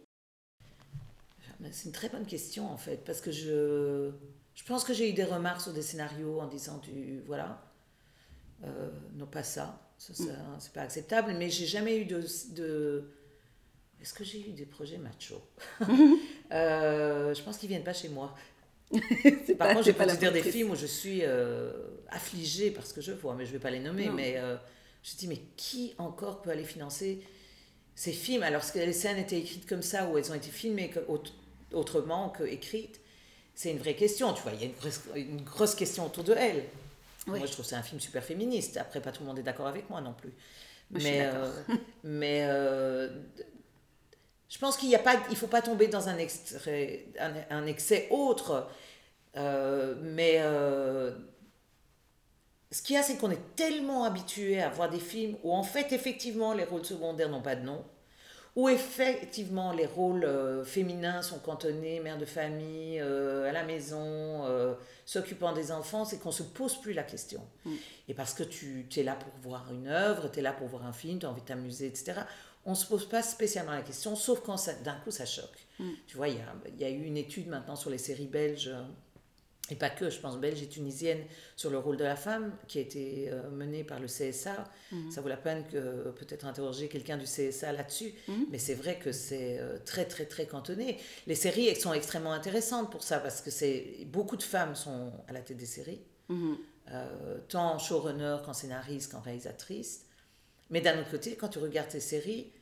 Mais 1.61 1.73
C'est 1.73 1.87
une 1.87 1.93
très 1.93 2.09
bonne 2.09 2.27
question 2.27 2.71
en 2.71 2.77
fait, 2.77 3.05
parce 3.05 3.21
que 3.21 3.31
je, 3.33 4.11
je 4.55 4.65
pense 4.65 4.85
que 4.85 4.93
j'ai 4.95 5.11
eu 5.11 5.13
des 5.13 5.25
remarques 5.25 5.61
sur 5.61 5.73
des 5.73 5.83
scénarios 5.83 6.41
en 6.41 6.47
disant 6.47 6.79
du 6.79 7.21
voilà, 7.27 7.63
euh, 8.65 8.91
non 9.17 9.27
pas 9.27 9.43
ça, 9.43 9.81
ça, 9.99 10.15
ça, 10.15 10.33
c'est 10.59 10.73
pas 10.73 10.83
acceptable, 10.83 11.35
mais 11.39 11.51
j'ai 11.51 11.67
jamais 11.67 11.99
eu 11.99 12.05
de, 12.07 12.25
de 12.55 13.11
est-ce 14.05 14.13
que 14.13 14.23
j'ai 14.23 14.39
eu 14.39 14.53
des 14.53 14.67
projets 14.67 14.99
macho 14.99 15.41
Euh, 16.53 17.33
Je 17.33 17.43
pense 17.43 17.57
qu'ils 17.57 17.71
viennent 17.71 17.85
pas 17.85 17.95
chez 17.95 18.11
moi. 18.11 18.35
Par 19.59 19.69
contre, 19.69 19.87
je 19.87 19.93
pas 19.93 20.05
peux 20.05 20.13
te 20.13 20.17
dire 20.19 20.31
des 20.31 20.43
films 20.43 20.73
où 20.73 20.77
je 20.77 20.85
suis 20.85 21.21
euh, 21.23 21.73
affligée 22.11 22.71
parce 22.71 22.93
que 22.93 23.01
je 23.01 23.13
vois, 23.13 23.35
mais 23.35 23.47
je 23.47 23.53
vais 23.53 23.59
pas 23.59 23.71
les 23.71 23.81
nommer. 23.81 24.09
Non. 24.09 24.13
Mais 24.13 24.35
euh, 24.37 24.57
je 25.03 25.17
dis, 25.17 25.27
mais 25.27 25.41
qui 25.57 25.95
encore 25.97 26.43
peut 26.43 26.51
aller 26.51 26.65
financer 26.65 27.23
ces 27.95 28.13
films? 28.13 28.43
Alors 28.43 28.71
que 28.71 28.79
les 28.79 28.93
scènes 28.93 29.17
étaient 29.17 29.39
écrites 29.39 29.67
comme 29.67 29.81
ça, 29.81 30.07
ou 30.07 30.19
elles 30.19 30.31
ont 30.31 30.35
été 30.35 30.51
filmées 30.51 30.93
autrement 31.73 32.29
que 32.29 32.45
écrites? 32.45 33.01
C'est 33.55 33.71
une 33.71 33.79
vraie 33.79 33.97
question, 33.97 34.35
tu 34.35 34.43
vois. 34.43 34.53
Il 34.53 34.61
y 34.61 34.65
a 34.65 34.67
une 34.67 34.75
grosse, 34.75 35.01
une 35.17 35.41
grosse 35.41 35.75
question 35.75 36.05
autour 36.05 36.25
de 36.25 36.35
elle. 36.35 36.65
Oui. 37.27 37.39
Moi, 37.39 37.47
je 37.47 37.53
trouve 37.53 37.65
que 37.65 37.71
c'est 37.71 37.77
un 37.77 37.83
film 37.83 38.03
super 38.03 38.23
féministe. 38.23 38.77
Après, 38.77 39.01
pas 39.01 39.13
tout 39.13 39.23
le 39.23 39.29
monde 39.29 39.39
est 39.39 39.43
d'accord 39.43 39.67
avec 39.67 39.89
moi 39.89 40.03
non 40.03 40.13
plus. 40.13 40.35
Moi, 40.91 41.01
je 41.01 41.07
suis 41.07 41.15
mais 41.15 41.19
d'accord. 41.23 41.49
euh, 41.71 41.75
mais 42.05 42.41
euh, 42.51 43.09
je 44.55 44.61
pense 44.61 44.77
qu'il 44.77 44.89
y 44.89 44.95
a 44.95 45.01
pas, 45.01 45.17
il 45.31 45.37
faut 45.37 45.49
pas 45.49 45.63
tomber 45.63 45.89
dans 45.89 46.09
un, 46.09 46.17
extrait, 46.17 47.07
un, 47.19 47.33
un 47.51 47.67
excès 47.67 48.07
autre. 48.13 48.69
Euh, 49.37 49.97
mais 50.01 50.37
euh, 50.39 51.11
ce 52.71 52.81
qu'il 52.81 52.95
y 52.95 52.97
a, 52.97 53.03
c'est 53.03 53.17
qu'on 53.17 53.33
est 53.33 53.57
tellement 53.57 54.05
habitué 54.05 54.63
à 54.63 54.69
voir 54.69 54.89
des 54.89 55.01
films 55.01 55.37
où 55.43 55.53
en 55.53 55.65
fait, 55.65 55.93
effectivement, 55.93 56.55
les 56.55 56.63
rôles 56.63 56.85
secondaires 56.85 57.31
n'ont 57.31 57.43
pas 57.43 57.57
de 57.57 57.65
nom, 57.65 57.85
où 58.55 58.69
effectivement 58.69 59.73
les 59.73 59.87
rôles 59.87 60.23
euh, 60.23 60.65
féminins 60.65 61.23
sont 61.23 61.41
cantonnés, 61.41 61.99
mère 61.99 62.17
de 62.17 62.25
famille, 62.25 63.01
à 63.01 63.51
la 63.51 63.65
maison, 63.65 64.45
s'occupant 65.05 65.53
des 65.53 65.73
enfants, 65.73 66.05
c'est 66.05 66.21
qu'on 66.21 66.31
se 66.31 66.45
pose 66.45 66.81
plus 66.81 66.93
la 66.93 67.03
question. 67.03 67.41
Et 68.07 68.15
parce 68.15 68.35
que 68.35 68.45
tu 68.45 68.87
es 68.97 69.03
là 69.03 69.17
pour 69.17 69.33
voir 69.43 69.67
une 69.73 69.89
œuvre, 69.89 70.31
tu 70.31 70.39
es 70.39 70.43
là 70.43 70.53
pour 70.53 70.69
voir 70.69 70.87
un 70.87 70.93
film, 70.93 71.19
tu 71.19 71.27
as 71.27 71.31
envie 71.31 71.41
de 71.41 71.47
t'amuser, 71.47 71.89
etc. 71.89 72.21
On 72.67 72.75
se 72.75 72.87
pose 72.87 73.09
pas 73.09 73.23
spécialement 73.23 73.73
la 73.73 73.83
question, 73.83 74.17
sauf 74.17 74.41
quand 74.41 74.57
d'un 74.85 74.97
coup 75.01 75.11
ça 75.11 75.27
choque. 75.27 75.67
Tu 76.07 76.17
vois, 76.17 76.29
il 76.29 76.37
y 76.37 76.41
a, 76.41 76.55
il 76.69 76.81
y 76.81 76.85
a 76.85 76.91
eu 76.91 77.03
une 77.03 77.17
étude 77.17 77.49
maintenant 77.49 77.77
sur 77.77 77.91
les 77.91 77.99
séries 77.99 78.29
belges 78.29 78.69
euh, 78.69 78.83
et 79.71 79.77
pas 79.77 79.89
que, 79.89 80.11
je 80.11 80.21
pense, 80.21 80.39
belge 80.39 80.63
et 80.63 80.69
tunisienne, 80.69 81.21
sur 81.57 81.71
le 81.71 81.79
rôle 81.79 81.97
de 81.97 82.05
la 82.05 82.17
femme, 82.17 82.53
qui 82.69 82.79
a 82.79 82.83
été 82.83 83.31
euh, 83.31 83.49
menée 83.51 83.83
par 83.83 83.99
le 83.99 84.07
CSA. 84.07 84.71
Ça 85.11 85.21
vaut 85.23 85.29
la 85.29 85.39
peine 85.39 85.65
que 85.67 86.11
peut-être 86.11 86.45
interroger 86.45 86.89
quelqu'un 86.89 87.17
du 87.17 87.25
CSA 87.25 87.73
là-dessus, 87.73 88.13
mais 88.51 88.59
c'est 88.59 88.75
vrai 88.75 88.99
que 88.99 89.11
c'est 89.11 89.59
euh, 89.59 89.79
très, 89.85 90.05
très, 90.05 90.27
très 90.27 90.47
cantonné. 90.47 90.99
Les 91.27 91.35
séries 91.35 91.67
elles 91.69 91.81
sont 91.81 91.95
extrêmement 91.95 92.33
intéressantes 92.33 92.91
pour 92.93 93.03
ça, 93.03 93.19
parce 93.21 93.41
que 93.41 94.05
beaucoup 94.05 94.37
de 94.37 94.43
femmes 94.43 94.75
sont 94.75 95.13
à 95.29 95.33
la 95.33 95.41
tête 95.41 95.57
des 95.57 95.67
séries, 95.67 96.03
euh, 96.93 97.39
tant 97.49 97.79
showrunner 97.79 98.37
qu'en 98.45 98.53
scénariste 98.53 99.13
qu'en 99.13 99.21
réalisatrice. 99.21 100.04
Mais 100.71 100.81
d'un 100.81 100.99
autre 101.01 101.11
côté, 101.11 101.37
quand 101.37 101.49
tu 101.49 101.59
regardes 101.59 101.91
ces 101.91 102.01
séries, 102.01 102.53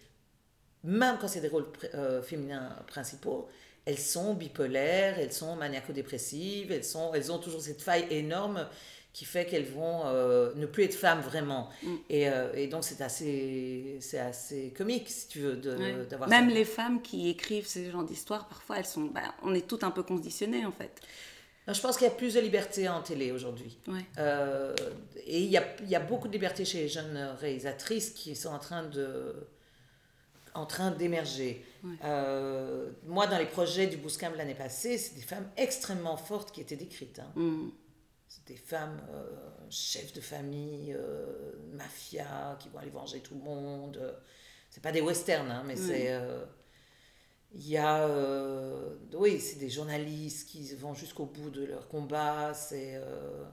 même 0.85 1.17
quand 1.21 1.29
c'est 1.29 1.41
des 1.41 1.49
rôles 1.49 1.65
pr- 1.81 1.91
euh, 1.95 2.23
féminins 2.23 2.77
principaux, 2.87 3.49
elles 3.85 3.99
sont 3.99 4.35
bipolaires, 4.35 5.19
elles 5.19 5.33
sont 5.33 5.57
maniaco-dépressives, 5.57 6.73
elles, 6.73 6.85
sont, 6.85 7.13
elles 7.15 7.33
ont 7.33 7.39
toujours 7.39 7.61
cette 7.63 7.83
faille 7.83 8.07
énorme 8.11 8.69
qui 9.13 9.25
fait 9.27 9.45
qu'elles 9.45 9.67
vont 9.67 10.07
euh, 10.07 10.53
ne 10.55 10.67
plus 10.67 10.85
être 10.85 10.95
femmes 10.95 11.21
vraiment. 11.21 11.69
Et, 12.09 12.29
euh, 12.29 12.53
et 12.55 12.67
donc 12.67 12.83
c'est 12.85 13.01
assez, 13.03 13.99
c'est 14.01 14.19
assez 14.19 14.73
comique, 14.77 15.09
si 15.11 15.29
tu 15.29 15.41
veux, 15.41 15.57
d'avoir 15.57 16.29
Même 16.29 16.49
ça. 16.49 16.55
les 16.55 16.65
femmes 16.65 17.03
qui 17.03 17.29
écrivent 17.29 17.67
ce 17.67 17.91
genre 17.91 18.05
d'histoires, 18.05 18.49
parfois, 18.49 18.79
elles 18.79 18.87
sont. 18.87 19.03
bah, 19.03 19.35
on 19.43 19.55
est 19.55 19.67
toutes 19.67 19.85
un 19.85 19.91
peu 19.91 20.03
conditionnées, 20.03 20.65
en 20.65 20.73
fait. 20.73 21.01
Non, 21.67 21.75
Je 21.75 21.81
pense 21.81 21.97
qu'il 21.97 22.07
y 22.07 22.11
a 22.11 22.15
plus 22.15 22.35
de 22.35 22.41
liberté 22.41 22.89
en 22.89 23.03
télé 23.03 23.31
aujourd'hui. 23.31 23.79
Ouais. 23.87 24.05
Euh, 24.19 24.75
et 25.27 25.41
il 25.43 25.51
y 25.51 25.57
a, 25.57 25.65
il 25.83 25.89
y 25.89 25.95
a 25.95 26.01
beaucoup 26.01 26.27
de 26.29 26.33
liberté 26.33 26.65
chez 26.65 26.81
les 26.83 26.89
jeunes 26.89 27.17
réalisatrices 27.41 28.11
qui 28.11 28.35
sont 28.35 28.49
en 28.51 28.59
train 28.59 28.83
de 28.85 29.49
en 30.55 30.67
train 30.67 30.91
d'émerger. 30.91 31.65
Euh, 32.05 32.91
moi, 33.07 33.27
dans 33.27 33.39
les 33.39 33.47
projets 33.47 33.87
du 33.87 33.97
Bouscam 33.97 34.35
l'année 34.35 34.55
passée, 34.55 34.99
c'est 34.99 35.15
des 35.15 35.23
femmes 35.23 35.49
extrêmement 35.57 36.19
fortes 36.19 36.53
qui 36.53 36.61
étaient 36.61 36.77
décrites. 36.77 37.21
hein. 37.21 37.33
Mm. 37.37 37.71
C'est 38.29 38.47
des 38.49 38.57
femmes 38.57 39.01
euh, 39.11 39.25
chefs 39.71 40.13
de 40.13 40.21
famille, 40.21 40.95
mafia, 41.73 42.57
qui 42.61 42.69
vont 42.69 42.79
aller 42.81 42.91
venger 42.91 43.21
tout 43.21 43.35
le 43.35 43.41
monde. 43.41 44.15
C'est 44.69 44.83
pas 44.83 44.93
des 44.93 45.01
westerns, 45.01 45.51
hein, 45.51 45.63
mais 45.67 45.77
c'est... 45.77 46.19
Il 47.55 47.69
y 47.69 47.77
a... 47.77 48.07
euh, 48.09 48.97
oui, 49.15 49.41
c'est 49.41 49.59
des 49.59 49.69
journalistes 49.71 50.49
qui 50.49 50.75
vont 50.75 50.95
jusqu'au 50.95 51.27
bout 51.27 51.51
de 51.51 51.65
leur 51.65 51.89
combat. 51.89 52.55
C'est... 52.55 52.95
euh, 52.97 53.45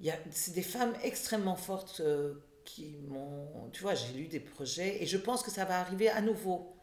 il 0.00 0.06
y 0.06 0.10
a, 0.10 0.18
c'est 0.30 0.52
des 0.54 0.62
femmes 0.62 0.94
extrêmement 1.02 1.54
fortes 1.56 2.00
euh, 2.00 2.34
qui 2.64 2.96
m'ont. 3.08 3.70
Tu 3.72 3.82
vois, 3.82 3.94
j'ai 3.94 4.12
lu 4.12 4.26
des 4.26 4.40
projets 4.40 5.02
et 5.02 5.06
je 5.06 5.16
pense 5.16 5.42
que 5.42 5.50
ça 5.50 5.64
va 5.64 5.78
arriver 5.80 6.08
à 6.08 6.20
nouveau. 6.20 6.76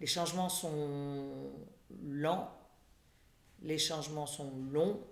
Les 0.00 0.06
changements 0.06 0.48
sont 0.48 1.52
lents, 2.04 2.50
les 3.62 3.78
changements 3.78 4.26
sont 4.26 4.52
longs, 4.70 5.02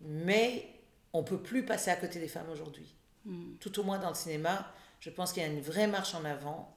mais 0.00 0.68
on 1.12 1.22
peut 1.22 1.40
plus 1.40 1.64
passer 1.64 1.90
à 1.90 1.96
côté 1.96 2.18
des 2.18 2.28
femmes 2.28 2.50
aujourd'hui. 2.50 2.94
Tout 3.60 3.78
au 3.78 3.82
moins 3.84 3.98
dans 3.98 4.08
le 4.08 4.14
cinéma, 4.14 4.72
je 4.98 5.10
pense 5.10 5.32
qu'il 5.32 5.42
y 5.42 5.46
a 5.46 5.48
une 5.48 5.60
vraie 5.60 5.86
marche 5.86 6.14
en 6.14 6.24
avant. 6.24 6.74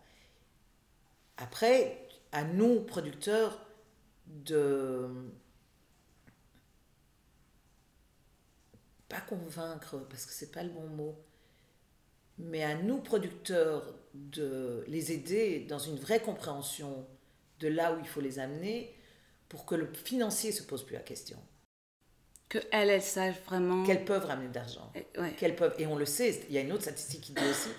Après, 1.38 2.03
à 2.34 2.44
nous, 2.44 2.82
producteurs, 2.82 3.66
de 4.28 5.08
pas 9.08 9.22
convaincre, 9.22 10.00
parce 10.10 10.26
que 10.26 10.34
c'est 10.34 10.52
pas 10.52 10.64
le 10.64 10.70
bon 10.70 10.88
mot, 10.88 11.16
mais 12.40 12.64
à 12.64 12.76
nous, 12.76 12.98
producteurs, 12.98 13.96
de 14.14 14.84
les 14.88 15.12
aider 15.12 15.62
dans 15.62 15.80
une 15.80 15.98
vraie 15.98 16.20
compréhension 16.20 17.08
de 17.60 17.68
là 17.68 17.94
où 17.94 18.00
il 18.00 18.08
faut 18.08 18.22
les 18.22 18.40
amener 18.40 18.96
pour 19.50 19.66
que 19.66 19.76
le 19.76 19.92
financier 19.94 20.52
se 20.52 20.64
pose 20.64 20.84
plus 20.84 20.96
la 20.96 21.02
question. 21.02 21.40
Que 22.50 22.60
elles, 22.72 22.90
elles 22.90 23.02
sachent 23.02 23.42
vraiment. 23.46 23.84
Qu'elles 23.84 24.06
peuvent 24.06 24.26
ramener 24.26 24.50
de 24.50 24.56
l'argent. 24.56 24.92
Ouais. 25.18 25.34
Qu'elles 25.36 25.56
peuvent, 25.56 25.76
et 25.78 25.88
on 25.88 25.96
le 25.96 26.06
sait, 26.06 26.44
il 26.50 26.56
y 26.56 26.58
a 26.58 26.62
une 26.62 26.72
autre 26.72 26.84
statistique 26.84 27.22
qui 27.22 27.34
dit 27.34 27.46
aussi, 27.50 27.70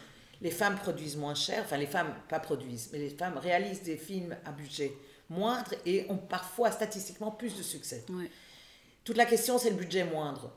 les 0.44 0.50
femmes 0.50 0.76
produisent 0.76 1.16
moins 1.16 1.34
cher, 1.34 1.62
enfin 1.64 1.78
les 1.78 1.86
femmes, 1.86 2.14
pas 2.28 2.38
produisent, 2.38 2.90
mais 2.92 2.98
les 2.98 3.08
femmes 3.08 3.38
réalisent 3.38 3.82
des 3.82 3.96
films 3.96 4.36
à 4.44 4.52
budget 4.52 4.92
moindre 5.30 5.72
et 5.86 6.04
ont 6.10 6.18
parfois 6.18 6.70
statistiquement 6.70 7.30
plus 7.30 7.56
de 7.56 7.62
succès. 7.62 8.04
Toute 9.04 9.16
la 9.16 9.24
question, 9.24 9.58
c'est 9.58 9.70
le 9.70 9.76
budget 9.76 10.04
moindre. 10.04 10.52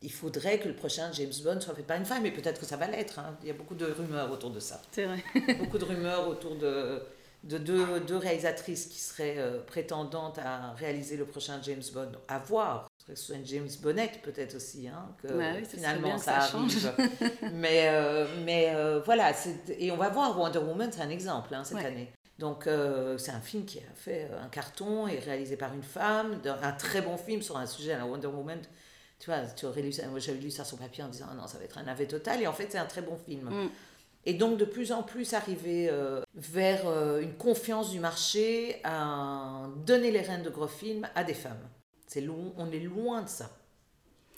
Il 0.00 0.10
faudrait 0.10 0.58
que 0.58 0.68
le 0.68 0.74
prochain 0.74 1.12
James 1.12 1.32
Bond 1.44 1.60
soit 1.60 1.74
fait 1.74 1.82
par 1.82 1.98
une 1.98 2.06
femme, 2.06 2.22
mais 2.22 2.30
peut-être 2.30 2.58
que 2.58 2.66
ça 2.66 2.78
va 2.78 2.86
l'être. 2.86 3.18
hein. 3.18 3.36
Il 3.42 3.48
y 3.48 3.50
a 3.50 3.54
beaucoup 3.54 3.74
de 3.74 3.84
rumeurs 3.84 4.30
autour 4.32 4.50
de 4.50 4.60
ça. 4.60 4.80
C'est 4.90 5.04
vrai. 5.04 5.22
beaucoup 5.58 5.78
de 5.78 5.84
rumeurs 5.84 6.26
autour 6.28 6.56
de, 6.56 7.02
de 7.44 7.58
deux, 7.58 8.00
deux 8.00 8.16
réalisatrices 8.16 8.86
qui 8.86 8.98
seraient 8.98 9.36
euh, 9.38 9.60
prétendantes 9.60 10.38
à 10.38 10.72
réaliser 10.72 11.16
le 11.16 11.24
prochain 11.24 11.60
James 11.62 11.82
Bond. 11.92 12.12
À 12.28 12.38
voir. 12.38 12.88
Ce 13.06 13.14
serait 13.14 13.38
une 13.38 13.46
James 13.46 13.68
Bonnet 13.82 14.10
peut-être 14.22 14.54
aussi, 14.56 14.88
hein, 14.88 15.06
que 15.22 15.28
Ouais, 15.28 15.52
oui, 15.56 15.64
ça 15.64 15.70
serait 15.72 15.76
finalement 15.76 16.18
ça, 16.18 16.40
ça 16.40 16.48
change. 16.52 16.86
arrive. 16.86 17.10
mais 17.52 17.88
euh, 17.88 18.26
mais 18.44 18.72
euh, 18.74 19.00
voilà, 19.04 19.32
et 19.78 19.90
on 19.90 19.96
va 19.96 20.08
voir 20.08 20.38
Wonder 20.38 20.58
Woman, 20.58 20.90
c'est 20.90 21.02
un 21.02 21.10
exemple 21.10 21.54
hein, 21.54 21.62
cette 21.64 21.76
Ouais. 21.76 21.84
année. 21.86 22.12
Donc 22.38 22.64
c'est 23.18 23.30
un 23.30 23.40
film 23.40 23.64
qui 23.64 23.78
a 23.78 23.94
fait 23.94 24.28
un 24.42 24.48
carton 24.48 25.06
et 25.06 25.20
réalisé 25.20 25.56
par 25.56 25.72
une 25.72 25.84
femme, 25.84 26.40
un 26.62 26.72
très 26.72 27.00
bon 27.00 27.16
film 27.16 27.42
sur 27.42 27.56
un 27.56 27.66
sujet, 27.66 27.96
la 27.96 28.06
Wonder 28.06 28.26
Woman. 28.26 28.58
Tu 29.20 29.26
vois, 29.30 29.42
tu 29.42 29.66
aurais 29.66 29.82
lu 29.82 29.92
ça, 29.92 30.06
moi 30.08 30.18
j'avais 30.18 30.38
lu 30.40 30.50
ça 30.50 30.64
sur 30.64 30.76
papier 30.76 31.04
en 31.04 31.08
disant 31.08 31.26
ah 31.30 31.34
non 31.34 31.46
ça 31.46 31.58
va 31.58 31.64
être 31.64 31.78
un 31.78 31.84
navet 31.84 32.06
total 32.06 32.42
et 32.42 32.46
en 32.48 32.52
fait 32.52 32.66
c'est 32.70 32.78
un 32.78 32.86
très 32.86 33.02
bon 33.02 33.16
film. 33.16 33.48
Mm. 33.48 33.70
Et 34.26 34.34
donc 34.34 34.56
de 34.56 34.64
plus 34.64 34.92
en 34.92 35.02
plus 35.02 35.34
arriver 35.34 35.88
euh, 35.90 36.22
vers 36.34 36.86
euh, 36.86 37.20
une 37.20 37.34
confiance 37.34 37.90
du 37.90 38.00
marché 38.00 38.80
à 38.84 39.66
donner 39.84 40.10
les 40.10 40.20
rênes 40.20 40.42
de 40.42 40.50
gros 40.50 40.68
films 40.68 41.06
à 41.14 41.24
des 41.24 41.34
femmes. 41.34 41.68
C'est 42.06 42.26
on 42.28 42.70
est 42.70 42.78
loin 42.78 43.22
de 43.22 43.28
ça. 43.28 43.50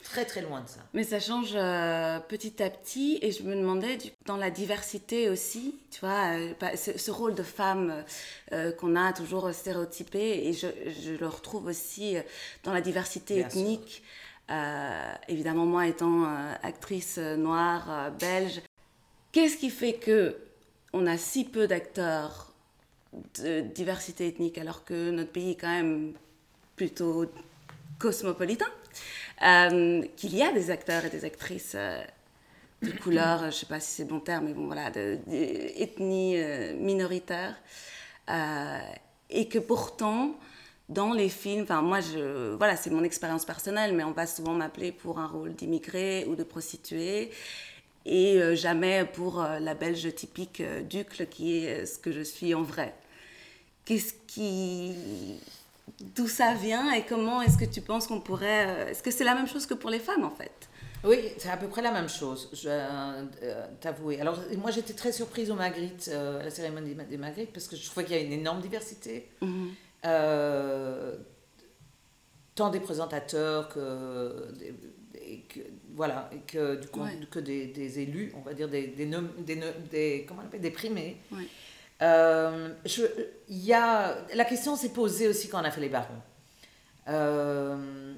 Très 0.02 0.24
très 0.24 0.40
loin 0.40 0.60
de 0.60 0.68
ça. 0.68 0.80
Mais 0.94 1.02
ça 1.02 1.18
change 1.18 1.50
euh, 1.54 2.20
petit 2.20 2.62
à 2.62 2.70
petit 2.70 3.18
et 3.22 3.32
je 3.32 3.42
me 3.42 3.56
demandais 3.56 3.98
dans 4.24 4.36
la 4.36 4.50
diversité 4.50 5.28
aussi, 5.28 5.74
tu 5.90 6.00
vois, 6.00 6.36
pas- 6.60 6.76
ce, 6.76 6.96
ce 6.96 7.10
rôle 7.10 7.34
de 7.34 7.42
femme 7.42 8.04
qu'on 8.78 8.94
a 8.96 9.12
toujours 9.12 9.52
stéréotypé 9.52 10.46
et 10.46 10.52
je, 10.52 10.68
je 11.02 11.12
le 11.12 11.26
retrouve 11.26 11.66
aussi 11.66 12.16
dans 12.62 12.72
la 12.72 12.80
diversité 12.80 13.34
Bien 13.34 13.50
sûr. 13.50 13.60
ethnique. 13.60 14.02
Euh, 14.48 15.12
évidemment, 15.26 15.66
moi 15.66 15.88
étant 15.88 16.24
euh, 16.24 16.52
actrice 16.62 17.16
euh, 17.18 17.36
noire, 17.36 18.12
belge, 18.20 18.60
qu'est-ce 19.36 19.58
qui 19.58 19.68
fait 19.68 19.92
que 19.92 20.34
on 20.94 21.06
a 21.06 21.18
si 21.18 21.44
peu 21.44 21.66
d'acteurs 21.66 22.54
de 23.38 23.60
diversité 23.60 24.28
ethnique 24.28 24.56
alors 24.56 24.82
que 24.82 25.10
notre 25.10 25.30
pays 25.30 25.50
est 25.50 25.56
quand 25.56 25.68
même 25.68 26.14
plutôt 26.74 27.26
cosmopolitain 27.98 28.70
euh, 29.42 30.02
qu'il 30.16 30.34
y 30.34 30.42
a 30.42 30.52
des 30.52 30.70
acteurs 30.70 31.04
et 31.04 31.10
des 31.10 31.26
actrices 31.26 31.74
euh, 31.74 32.00
de 32.80 32.92
couleur, 32.92 33.40
je 33.40 33.44
ne 33.46 33.50
sais 33.50 33.66
pas 33.66 33.78
si 33.78 33.96
c'est 33.96 34.04
bon 34.06 34.20
terme, 34.20 34.46
mais 34.46 34.54
bon 34.54 34.68
voilà, 34.68 34.90
de, 34.90 35.18
euh, 35.28 36.74
minoritaire, 36.78 37.56
et 39.28 39.48
que 39.48 39.58
pourtant 39.58 40.34
dans 40.88 41.12
les 41.12 41.28
films, 41.28 41.64
enfin 41.64 41.82
moi 41.82 41.98
voilà 42.56 42.76
c'est 42.76 42.90
mon 42.90 43.04
expérience 43.04 43.44
personnelle, 43.44 43.92
mais 43.94 44.04
on 44.04 44.12
va 44.12 44.26
souvent 44.26 44.54
m'appeler 44.54 44.92
pour 44.92 45.18
un 45.18 45.26
rôle 45.26 45.54
d'immigré 45.54 46.24
ou 46.26 46.36
de 46.36 46.42
prostituée. 46.42 47.32
Et 48.08 48.40
euh, 48.40 48.54
jamais 48.54 49.04
pour 49.04 49.42
euh, 49.42 49.58
la 49.58 49.74
belge 49.74 50.14
typique 50.14 50.60
euh, 50.60 50.80
Ducle 50.82 51.26
qui 51.26 51.58
est 51.58 51.84
ce 51.86 51.98
que 51.98 52.12
je 52.12 52.20
suis 52.22 52.54
en 52.54 52.62
vrai. 52.62 52.94
Qu'est-ce 53.84 54.14
qui 54.28 54.94
d'où 56.14 56.28
ça 56.28 56.54
vient 56.54 56.92
et 56.92 57.04
comment 57.04 57.42
est-ce 57.42 57.58
que 57.58 57.64
tu 57.64 57.80
penses 57.80 58.06
qu'on 58.06 58.20
pourrait... 58.20 58.90
Est-ce 58.90 59.02
que 59.02 59.10
c'est 59.10 59.24
la 59.24 59.34
même 59.34 59.48
chose 59.48 59.66
que 59.66 59.74
pour 59.74 59.90
les 59.90 59.98
femmes 59.98 60.24
en 60.24 60.30
fait? 60.30 60.52
Oui, 61.04 61.18
c'est 61.38 61.50
à 61.50 61.56
peu 61.56 61.68
près 61.68 61.82
la 61.82 61.92
même 61.92 62.08
chose, 62.08 62.48
je 62.52 62.68
euh, 62.68 63.66
t'avouer. 63.80 64.20
Alors, 64.20 64.38
moi, 64.58 64.70
j'étais 64.72 64.94
très 64.94 65.12
surprise 65.12 65.50
au 65.50 65.54
Magritte, 65.54 66.08
euh, 66.12 66.40
à 66.40 66.44
la 66.44 66.50
cérémonie 66.50 66.88
des 66.88 66.94
Ma- 66.96 67.04
des 67.04 67.16
Magritte, 67.16 67.52
parce 67.52 67.68
que 67.68 67.76
je 67.76 67.84
trouvais 67.86 68.04
qu'il 68.04 68.16
y 68.16 68.18
a 68.18 68.22
une 68.22 68.32
énorme 68.32 68.60
diversité. 68.60 69.28
Euh, 70.04 71.16
tant 72.56 72.70
des 72.70 72.80
présentateurs 72.80 73.68
que 73.68 74.52
des, 74.58 74.74
des- 75.12 75.44
que- 75.48 75.60
voilà, 75.96 76.30
et 76.32 76.38
que, 76.46 76.76
du 76.76 76.86
coup, 76.88 77.00
Ouais. 77.02 77.18
que 77.30 77.40
des, 77.40 77.66
des 77.66 77.98
élus, 77.98 78.30
on 78.36 78.40
va 78.42 78.54
dire 78.54 78.68
des, 78.68 78.86
des, 78.86 79.06
nom- 79.06 79.28
des, 79.38 79.60
des- 79.90 80.24
comment 80.28 80.42
on 80.42 80.46
appelle, 80.46 80.60
des 80.60 80.70
primés. 80.70 81.16
Ouais. 81.32 81.48
Euh, 82.02 82.74
je, 82.84 83.02
y 83.48 83.72
a, 83.72 84.24
la 84.34 84.44
question 84.44 84.76
s'est 84.76 84.90
posée 84.90 85.26
aussi 85.26 85.48
quand 85.48 85.58
on 85.60 85.64
a 85.64 85.70
fait 85.70 85.80
les 85.80 85.88
barons. 85.88 86.22
Euh, 87.08 88.14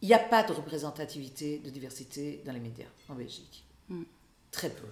il 0.00 0.08
n'y 0.08 0.14
a 0.14 0.18
pas 0.18 0.42
de 0.42 0.52
représentativité, 0.52 1.58
de 1.58 1.70
diversité 1.70 2.42
dans 2.44 2.52
les 2.52 2.58
médias 2.60 2.86
en 3.08 3.14
Belgique. 3.14 3.64
Très 4.50 4.68
peu. 4.70 4.86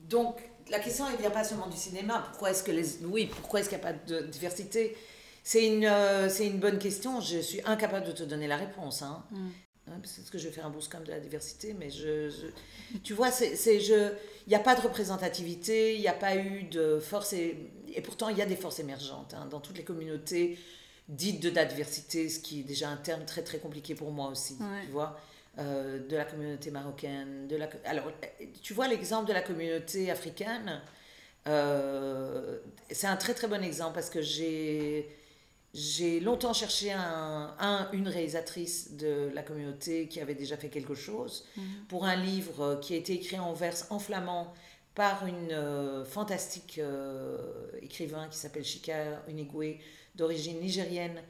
Donc, 0.00 0.36
la 0.68 0.78
question, 0.80 1.08
ne 1.10 1.16
vient 1.16 1.30
pas 1.30 1.44
seulement 1.44 1.68
du 1.68 1.76
cinéma. 1.76 2.26
Pourquoi 2.30 2.50
est-ce 2.50 2.62
que 2.62 2.70
les... 2.72 3.02
Oui, 3.04 3.26
pourquoi 3.26 3.60
est-ce 3.60 3.68
qu'il 3.70 3.78
n'y 3.78 3.84
a 3.84 3.92
pas 3.92 3.98
de 4.06 4.20
diversité? 4.26 4.96
C'est 5.42 5.66
une, 5.66 5.84
euh, 5.86 6.28
c'est 6.28 6.46
une 6.46 6.58
bonne 6.58 6.78
question. 6.78 7.20
Je 7.20 7.38
suis 7.38 7.60
incapable 7.64 8.06
de 8.06 8.12
te 8.12 8.22
donner 8.22 8.46
la 8.46 8.56
réponse. 8.56 9.02
Hein. 9.02 9.24
Hein, 9.88 9.98
Peut-être 10.02 10.30
que 10.30 10.38
je 10.38 10.46
vais 10.48 10.52
faire 10.54 10.66
un 10.66 10.70
boost 10.70 10.90
comme 10.92 11.04
de 11.04 11.10
la 11.10 11.20
diversité, 11.20 11.74
mais 11.78 11.90
je... 11.90 12.28
je- 12.30 12.98
tu 13.02 13.14
vois, 13.14 13.30
c'est, 13.30 13.56
c'est- 13.56 13.80
je... 13.80 14.12
il 14.46 14.50
n'y 14.50 14.54
a 14.54 14.60
pas 14.60 14.74
de 14.76 14.80
représentativité, 14.82 15.94
il 15.94 16.00
n'y 16.00 16.08
a 16.08 16.12
pas 16.12 16.36
eu 16.36 16.64
de 16.64 16.98
force... 17.00 17.32
Et, 17.32 17.56
et 17.94 18.00
pourtant, 18.02 18.28
il 18.28 18.36
y 18.38 18.42
a 18.42 18.46
des 18.46 18.56
forces 18.56 18.78
émergentes 18.78 19.34
hein, 19.34 19.46
dans 19.50 19.60
toutes 19.60 19.76
les 19.78 19.84
communautés 19.84 20.58
dites 21.08 21.40
de 21.42 21.50
la 21.50 21.64
diversité, 21.64 22.28
ce 22.28 22.38
qui 22.38 22.60
est 22.60 22.64
déjà 22.64 22.88
un 22.88 22.96
terme 22.96 23.24
très 23.24 23.42
très 23.42 23.58
compliqué 23.58 23.96
pour 23.96 24.12
moi 24.12 24.28
aussi, 24.28 24.54
Ouais. 24.60 24.84
tu 24.84 24.92
vois. 24.92 25.18
Euh, 25.58 25.98
de 26.06 26.16
la 26.16 26.24
communauté 26.24 26.70
marocaine, 26.70 27.48
de 27.48 27.56
la... 27.56 27.68
Alors, 27.84 28.12
tu 28.62 28.72
vois 28.74 28.86
l'exemple 28.86 29.26
de 29.26 29.32
la 29.32 29.42
communauté 29.42 30.08
africaine, 30.12 30.80
euh, 31.48 32.58
c'est 32.90 33.08
un 33.08 33.16
très 33.16 33.34
très 33.34 33.48
bon 33.48 33.62
exemple 33.64 33.94
parce 33.94 34.10
que 34.10 34.22
j'ai 34.22 35.08
j'ai 35.72 36.18
longtemps 36.20 36.52
cherché 36.52 36.90
un, 36.92 37.54
un- 37.58 37.88
une 37.92 38.08
réalisatrice 38.08 38.92
de 38.96 39.30
la 39.34 39.42
communauté 39.42 40.08
qui 40.08 40.20
avait 40.20 40.34
déjà 40.34 40.56
fait 40.56 40.68
quelque 40.68 40.94
chose 40.94 41.46
pour 41.88 42.04
un 42.04 42.16
livre 42.16 42.80
qui 42.82 42.94
a 42.94 42.96
été 42.96 43.12
écrit 43.14 43.38
en 43.38 43.52
verse 43.52 43.86
en 43.90 43.98
flamand 44.00 44.52
par 44.96 45.24
une 45.26 45.52
euh, 45.52 46.04
fantastique 46.04 46.78
euh, 46.78 47.38
écrivain 47.80 48.26
qui 48.28 48.36
s'appelle 48.38 48.64
Chika 48.64 49.22
Unigwe, 49.28 49.76
d'origine 50.16 50.58
nigérienne, 50.60 51.22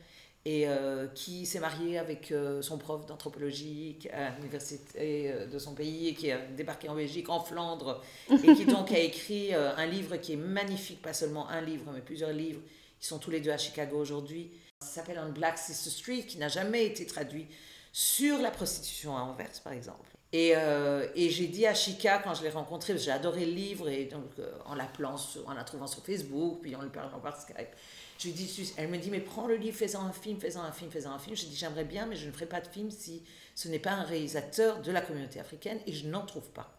et 0.46 0.66
euh, 0.66 1.07
qui 1.09 1.44
s'est 1.44 1.61
mariée 1.61 1.98
avec 1.98 2.33
euh, 2.33 2.62
son 2.62 2.79
prof 2.79 3.05
d'anthropologie 3.05 3.98
à 4.11 4.31
l'université 4.38 5.31
euh, 5.31 5.46
de 5.46 5.59
son 5.59 5.74
pays 5.74 6.09
et 6.09 6.14
qui 6.14 6.33
a 6.33 6.38
débarqué 6.38 6.88
en 6.88 6.94
Belgique, 6.94 7.29
en 7.29 7.40
Flandre, 7.40 8.03
et 8.31 8.55
qui 8.55 8.64
donc 8.64 8.90
a 8.90 8.98
écrit 9.11 9.55
euh, 9.55 9.76
un 9.76 9.85
livre 9.85 10.16
qui 10.16 10.33
est 10.33 10.37
magnifique, 10.37 11.03
pas 11.03 11.12
seulement 11.12 11.46
un 11.50 11.61
livre, 11.61 11.92
mais 11.94 12.00
plusieurs 12.00 12.33
livres. 12.33 12.61
Ils 13.01 13.07
sont 13.07 13.19
tous 13.19 13.31
les 13.31 13.41
deux 13.41 13.51
à 13.51 13.59
Chicago 13.59 13.99
aujourd'hui. 13.99 14.51
Ça 14.81 14.89
s'appelle 14.89 15.21
On 15.25 15.31
Black 15.31 15.59
Sister 15.59 15.91
Street, 15.91 16.23
qui 16.27 16.39
n'a 16.39 16.49
jamais 16.49 16.87
été 16.87 17.07
traduit 17.07 17.47
sur 17.93 18.39
la 18.39 18.51
prostitution 18.51 19.17
à 19.17 19.21
Anvers, 19.21 19.61
par 19.65 19.73
exemple. 19.73 20.09
Et, 20.33 20.53
euh, 20.55 21.09
et 21.17 21.29
j'ai 21.29 21.49
dit 21.49 21.67
à 21.67 21.75
Chica, 21.75 22.19
quand 22.19 22.35
je 22.35 22.43
l'ai 22.43 22.51
rencontrée, 22.51 22.97
j'ai 22.97 23.11
adoré 23.11 23.45
le 23.47 23.53
livre, 23.53 23.89
et 23.89 24.05
donc 24.05 24.31
euh, 24.39 24.53
en 24.65 24.75
l'appelant, 24.77 25.17
en 25.47 25.55
la 25.55 25.65
trouvant 25.65 25.89
sur 25.89 26.05
Facebook, 26.05 26.61
puis 26.63 26.77
en 26.77 26.83
lui 26.83 26.91
parlant 26.91 27.19
par 27.19 27.41
Skype, 27.41 27.75
je 28.19 28.27
lui 28.27 28.35
dis, 28.35 28.73
elle 28.77 28.89
me 28.89 28.99
dit, 28.99 29.11
mais 29.11 29.21
prends 29.21 29.49
le 29.49 29.57
livre, 29.57 29.77
fais-en 29.77 30.05
un 30.05 30.13
film, 30.13 30.39
fais-en 30.39 30.63
un 30.63 30.73
film, 30.73 30.91
fais-en 30.91 31.11
un 31.11 31.19
film. 31.19 31.35
J'ai 31.35 31.47
dit, 31.47 31.57
j'aimerais 31.57 31.85
bien, 31.85 32.07
mais 32.07 32.17
je 32.17 32.27
ne 32.27 32.33
ferai 32.33 32.47
pas 32.47 32.61
de 32.61 32.69
film 32.69 32.91
si 32.91 33.25
ce 33.55 33.67
n'est 33.69 33.79
pas 33.79 33.93
un 33.93 34.05
réalisateur 34.05 34.83
de 34.83 34.93
la 34.93 35.01
communauté 35.01 35.41
africaine, 35.41 35.81
et 35.87 35.93
je 35.93 36.07
n'en 36.07 36.25
trouve 36.25 36.49
pas 36.51 36.79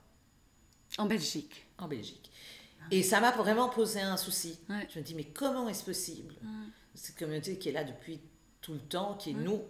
En 0.97 1.05
Belgique. 1.05 1.65
en 1.77 1.87
Belgique. 1.87 2.30
Et 2.89 3.03
ça 3.03 3.19
m'a 3.19 3.31
vraiment 3.31 3.69
posé 3.69 4.01
un 4.01 4.17
souci. 4.17 4.59
Ouais. 4.69 4.87
Je 4.93 4.99
me 4.99 5.03
dis, 5.03 5.15
mais 5.15 5.25
comment 5.25 5.69
est-ce 5.69 5.83
possible 5.83 6.35
Cette 6.95 7.17
communauté 7.17 7.57
qui 7.57 7.69
est 7.69 7.73
là 7.73 7.83
depuis 7.83 8.21
tout 8.61 8.73
le 8.73 8.79
temps, 8.79 9.15
qui 9.15 9.31
est 9.31 9.33
nous, 9.33 9.61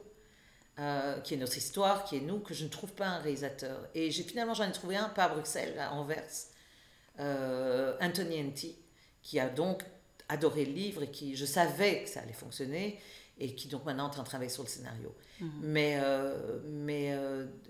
euh, 0.80 1.20
qui 1.20 1.34
est 1.34 1.38
notre 1.38 1.58
histoire, 1.58 2.04
qui 2.06 2.18
est 2.18 2.22
nous, 2.22 2.40
que 2.40 2.54
je 2.54 2.64
ne 2.64 2.70
trouve 2.70 2.94
pas 2.94 3.08
un 3.08 3.20
réalisateur. 3.20 3.88
Et 3.94 4.12
j'ai 4.12 4.24
finalement, 4.24 4.54
j'en 4.54 4.68
ai 4.68 4.72
trouvé 4.72 4.96
un, 4.96 5.10
pas 5.10 5.26
à 5.26 5.30
Bruxelles, 5.30 5.78
à 5.80 5.94
Anvers, 5.94 6.32
euh, 7.20 7.98
Anthony 8.02 8.42
Enti, 8.42 8.78
qui 9.22 9.40
a 9.40 9.50
donc 9.50 9.84
adoré 10.30 10.66
le 10.66 10.74
livre 10.74 11.04
et 11.04 11.12
qui, 11.12 11.36
je 11.36 11.46
savais 11.46 12.04
que 12.04 12.10
ça 12.10 12.22
allait 12.22 12.34
fonctionner 12.34 13.00
et 13.38 13.54
qui 13.54 13.68
donc 13.68 13.86
maintenant 13.86 14.06
est 14.06 14.08
en 14.08 14.12
train 14.12 14.24
de 14.24 14.28
travailler 14.28 14.50
sur 14.50 14.64
le 14.64 14.70
scénario. 14.70 15.14
Mais, 15.62 15.98
euh, 16.02 16.60
mais 16.66 17.18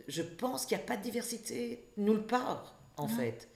je 0.08 0.22
pense 0.22 0.66
qu'il 0.66 0.78
n'y 0.78 0.84
a 0.84 0.86
pas 0.86 0.98
de 0.98 1.04
diversité 1.04 1.88
nulle 1.98 2.26
part, 2.26 2.80
en 2.98 3.08
fait. 3.08 3.50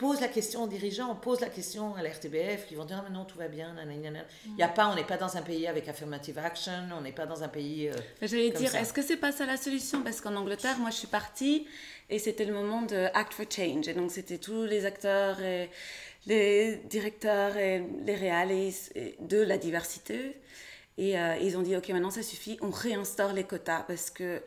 Pose 0.00 0.22
la 0.22 0.28
question 0.28 0.62
aux 0.62 0.66
dirigeants, 0.66 1.14
pose 1.14 1.40
la 1.40 1.50
question 1.50 1.94
à 1.94 2.02
la 2.02 2.08
RTBF, 2.08 2.66
qui 2.66 2.74
vont 2.74 2.86
dire 2.86 2.96
ah, 3.00 3.04
mais 3.06 3.14
non, 3.14 3.26
tout 3.26 3.36
va 3.36 3.48
bien. 3.48 3.74
nanana. 3.74 4.20
Il 4.46 4.56
y 4.56 4.62
a 4.62 4.68
pas, 4.68 4.88
on 4.88 4.94
n'est 4.94 5.04
pas 5.04 5.18
dans 5.18 5.36
un 5.36 5.42
pays 5.42 5.66
avec 5.66 5.88
affirmative 5.88 6.38
action, 6.38 6.72
on 6.96 7.02
n'est 7.02 7.12
pas 7.12 7.26
dans 7.26 7.42
un 7.42 7.48
pays. 7.48 7.88
euh, 7.90 7.92
J'allais 8.22 8.48
dire, 8.48 8.74
est-ce 8.74 8.94
que 8.94 9.02
c'est 9.02 9.18
pas 9.18 9.30
ça 9.30 9.44
la 9.44 9.58
solution? 9.58 10.02
Parce 10.02 10.22
qu'en 10.22 10.34
Angleterre, 10.36 10.78
moi, 10.78 10.88
je 10.88 10.96
suis 10.96 11.06
partie 11.06 11.66
et 12.08 12.18
c'était 12.18 12.46
le 12.46 12.54
moment 12.54 12.80
de 12.80 13.08
Act 13.12 13.34
for 13.34 13.44
Change. 13.54 13.88
Et 13.88 13.92
donc, 13.92 14.10
c'était 14.10 14.38
tous 14.38 14.64
les 14.64 14.86
acteurs 14.86 15.38
et 15.42 15.68
les 16.26 16.76
directeurs 16.88 17.58
et 17.58 17.84
les 18.06 18.14
réalistes 18.14 18.94
de 19.20 19.42
la 19.42 19.58
diversité. 19.58 20.40
Et 20.96 21.18
euh, 21.18 21.36
ils 21.42 21.58
ont 21.58 21.62
dit, 21.62 21.76
OK, 21.76 21.90
maintenant, 21.90 22.10
ça 22.10 22.22
suffit, 22.22 22.56
on 22.62 22.70
réinstaure 22.70 23.34
les 23.34 23.44
quotas. 23.44 23.82
Parce 23.86 24.08
que 24.08 24.40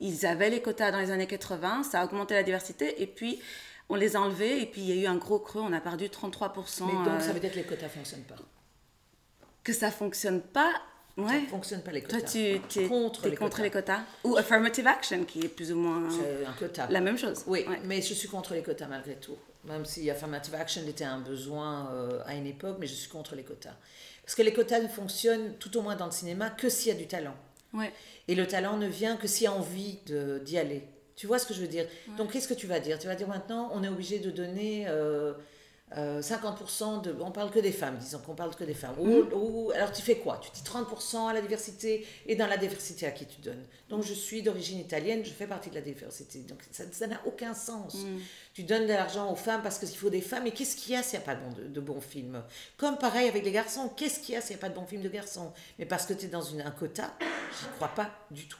ils 0.00 0.26
avaient 0.26 0.50
les 0.50 0.60
quotas 0.60 0.90
dans 0.90 1.00
les 1.00 1.10
années 1.10 1.26
80, 1.26 1.84
ça 1.84 2.02
a 2.02 2.04
augmenté 2.04 2.34
la 2.34 2.42
diversité. 2.42 3.00
Et 3.02 3.06
puis, 3.06 3.40
on 3.88 3.94
les 3.94 4.16
a 4.16 4.20
enlevés. 4.20 4.62
Et 4.62 4.66
puis, 4.66 4.80
il 4.82 4.88
y 4.88 4.92
a 4.92 5.02
eu 5.02 5.06
un 5.06 5.16
gros 5.16 5.38
creux, 5.38 5.60
on 5.62 5.72
a 5.72 5.80
perdu 5.80 6.06
33%. 6.08 6.86
Mais 6.86 6.92
donc, 6.92 7.08
euh, 7.08 7.20
ça 7.20 7.32
veut 7.32 7.40
dire 7.40 7.50
que 7.50 7.56
les 7.56 7.64
quotas 7.64 7.84
ne 7.86 7.90
fonctionnent 7.90 8.22
pas. 8.24 8.36
que 9.64 9.72
ça 9.74 9.90
fonctionne 9.90 10.40
pas. 10.40 10.72
Ça 11.16 11.24
Ouais. 11.24 11.40
ne 11.42 11.46
fonctionne 11.46 11.82
pas 11.82 11.90
les 11.90 12.00
quotas. 12.00 12.20
Toi, 12.20 12.28
tu 12.28 12.38
es 12.38 12.88
contre, 12.88 13.28
les, 13.28 13.36
contre 13.36 13.56
quotas. 13.56 13.62
les 13.64 13.70
quotas 13.70 14.00
Ou 14.24 14.36
affirmative 14.36 14.86
action, 14.86 15.24
qui 15.24 15.40
est 15.40 15.48
plus 15.48 15.72
ou 15.72 15.76
moins 15.76 16.08
C'est 16.10 16.46
un 16.46 16.52
quota. 16.52 16.86
la 16.88 17.00
même 17.00 17.18
chose. 17.18 17.42
Oui, 17.48 17.64
Ouais. 17.68 17.80
mais 17.84 18.00
je 18.00 18.14
suis 18.14 18.28
contre 18.28 18.54
les 18.54 18.62
quotas 18.62 18.86
malgré 18.86 19.16
tout. 19.16 19.36
Même 19.64 19.84
si 19.84 20.08
affirmative 20.10 20.54
action 20.54 20.82
était 20.86 21.04
un 21.04 21.18
besoin 21.18 21.90
euh, 21.92 22.22
à 22.24 22.34
une 22.36 22.46
époque, 22.46 22.76
mais 22.78 22.86
je 22.86 22.94
suis 22.94 23.08
contre 23.10 23.34
les 23.34 23.42
quotas. 23.42 23.74
Parce 24.22 24.36
que 24.36 24.42
les 24.42 24.52
quotas 24.52 24.78
ne 24.80 24.86
fonctionnent, 24.88 25.54
tout 25.58 25.76
au 25.76 25.82
moins 25.82 25.96
dans 25.96 26.06
le 26.06 26.12
cinéma, 26.12 26.50
que 26.50 26.68
s'il 26.68 26.92
y 26.92 26.94
a 26.94 26.98
du 26.98 27.08
talent. 27.08 27.34
Ouais. 27.74 27.92
Et 28.28 28.34
le 28.36 28.46
talent 28.46 28.76
ne 28.76 28.86
vient 28.86 29.16
que 29.16 29.26
s'il 29.26 29.44
y 29.44 29.46
a 29.48 29.52
envie 29.52 29.98
d'y 30.44 30.56
aller. 30.56 30.84
Tu 31.18 31.26
vois 31.26 31.38
ce 31.38 31.46
que 31.46 31.52
je 31.54 31.60
veux 31.60 31.68
dire? 31.68 31.86
Donc, 32.16 32.32
qu'est-ce 32.32 32.48
que 32.48 32.54
tu 32.54 32.66
vas 32.66 32.80
dire? 32.80 32.98
Tu 32.98 33.06
vas 33.08 33.14
dire 33.16 33.28
maintenant, 33.28 33.70
on 33.74 33.82
est 33.82 33.88
obligé 33.88 34.20
de 34.20 34.30
donner 34.30 34.86
euh, 34.88 35.32
euh, 35.96 36.20
50% 36.20 37.02
de. 37.02 37.16
On 37.20 37.30
parle 37.32 37.50
que 37.50 37.58
des 37.58 37.72
femmes, 37.72 37.96
disons 37.98 38.18
qu'on 38.18 38.34
parle 38.36 38.54
que 38.54 38.62
des 38.62 38.74
femmes. 38.74 38.94
Ou, 39.00 39.06
ou- 39.34 39.70
alors, 39.72 39.90
tu 39.90 40.00
fais 40.02 40.18
quoi? 40.18 40.38
Tu 40.42 40.50
dis 40.52 40.62
30% 40.62 41.28
à 41.28 41.32
la 41.32 41.40
diversité 41.40 42.06
et 42.26 42.36
dans 42.36 42.46
la 42.46 42.56
diversité 42.56 43.04
à 43.06 43.10
qui 43.10 43.26
tu 43.26 43.40
donnes. 43.40 43.64
Donc, 43.88 44.04
je 44.04 44.12
suis 44.14 44.42
d'origine 44.42 44.78
italienne, 44.78 45.24
je 45.24 45.30
fais 45.30 45.46
partie 45.48 45.70
de 45.70 45.74
la 45.74 45.80
diversité. 45.80 46.38
Donc, 46.40 46.60
ça 46.70 47.06
n'a 47.08 47.20
aucun 47.26 47.52
sens. 47.54 47.96
Tu 48.54 48.62
donnes 48.62 48.84
de 48.86 48.92
l'argent 48.92 49.32
aux 49.32 49.36
femmes 49.36 49.62
parce 49.62 49.78
qu'il 49.80 49.88
faut 49.96 50.10
des 50.10 50.20
femmes. 50.20 50.46
Et 50.46 50.52
qu'est-ce 50.52 50.76
qu'il 50.76 50.92
y 50.92 50.96
a 50.96 51.02
s'il 51.02 51.18
n'y 51.18 51.24
a 51.24 51.26
pas 51.26 51.34
de, 51.34 51.40
bon- 51.40 51.68
de, 51.68 51.80
bons 51.80 52.00
films? 52.00 52.44
Comme 52.76 52.96
pareil 52.96 53.28
avec 53.28 53.44
les 53.44 53.52
garçons. 53.52 53.88
Qu'est-ce 53.96 54.20
qu'il 54.20 54.34
y 54.34 54.38
a 54.38 54.40
s'il 54.40 54.50
n'y 54.54 54.60
a 54.60 54.62
pas 54.62 54.68
de 54.68 54.74
bons 54.74 54.86
films 54.86 55.02
de 55.02 55.08
garçons? 55.08 55.52
Mais 55.80 55.86
parce 55.86 56.06
que 56.06 56.12
tu 56.12 56.26
es 56.26 56.28
dans 56.28 56.42
une, 56.42 56.60
un 56.60 56.70
quota, 56.70 57.12
j'y 57.20 57.66
crois 57.76 57.88
pas 57.88 58.10
du 58.30 58.46
tout. 58.46 58.58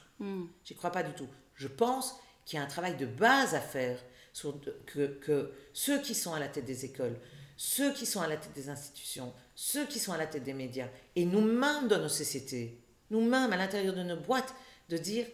J'y 0.65 0.75
crois 0.75 0.91
pas 0.91 1.03
du 1.03 1.13
tout. 1.13 1.27
Je 1.55 1.67
pense 1.67 2.15
qu'il 2.49 2.57
y 2.57 2.59
a 2.59 2.65
un 2.65 2.67
travail 2.67 2.97
de 2.97 3.05
base 3.05 3.53
à 3.53 3.61
faire 3.61 3.99
sur 4.33 4.59
que, 4.87 5.05
que 5.05 5.51
ceux 5.71 6.01
qui 6.01 6.15
sont 6.15 6.33
à 6.33 6.39
la 6.39 6.47
tête 6.47 6.65
des 6.65 6.83
écoles, 6.83 7.15
ceux 7.57 7.93
qui 7.93 8.07
sont 8.07 8.21
à 8.21 8.27
la 8.27 8.37
tête 8.37 8.53
des 8.53 8.69
institutions, 8.69 9.31
ceux 9.53 9.85
qui 9.85 9.99
sont 9.99 10.13
à 10.13 10.17
la 10.17 10.25
tête 10.25 10.43
des 10.43 10.55
médias, 10.55 10.87
et 11.15 11.25
nous-mêmes 11.25 11.87
dans 11.87 11.99
nos 11.99 12.09
sociétés, 12.09 12.81
nous-mêmes 13.11 13.53
à 13.53 13.55
l'intérieur 13.55 13.93
de 13.93 14.01
nos 14.01 14.19
boîtes, 14.19 14.55
de 14.89 14.97
dire 14.97 15.27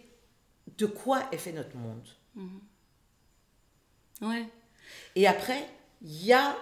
de 0.77 0.85
quoi 0.87 1.29
est 1.31 1.37
fait 1.37 1.53
notre 1.53 1.77
monde. 1.77 2.05
Ouais. 4.21 4.49
Et 5.15 5.25
après, 5.25 5.69
il 6.01 6.25
y 6.25 6.33
a 6.33 6.57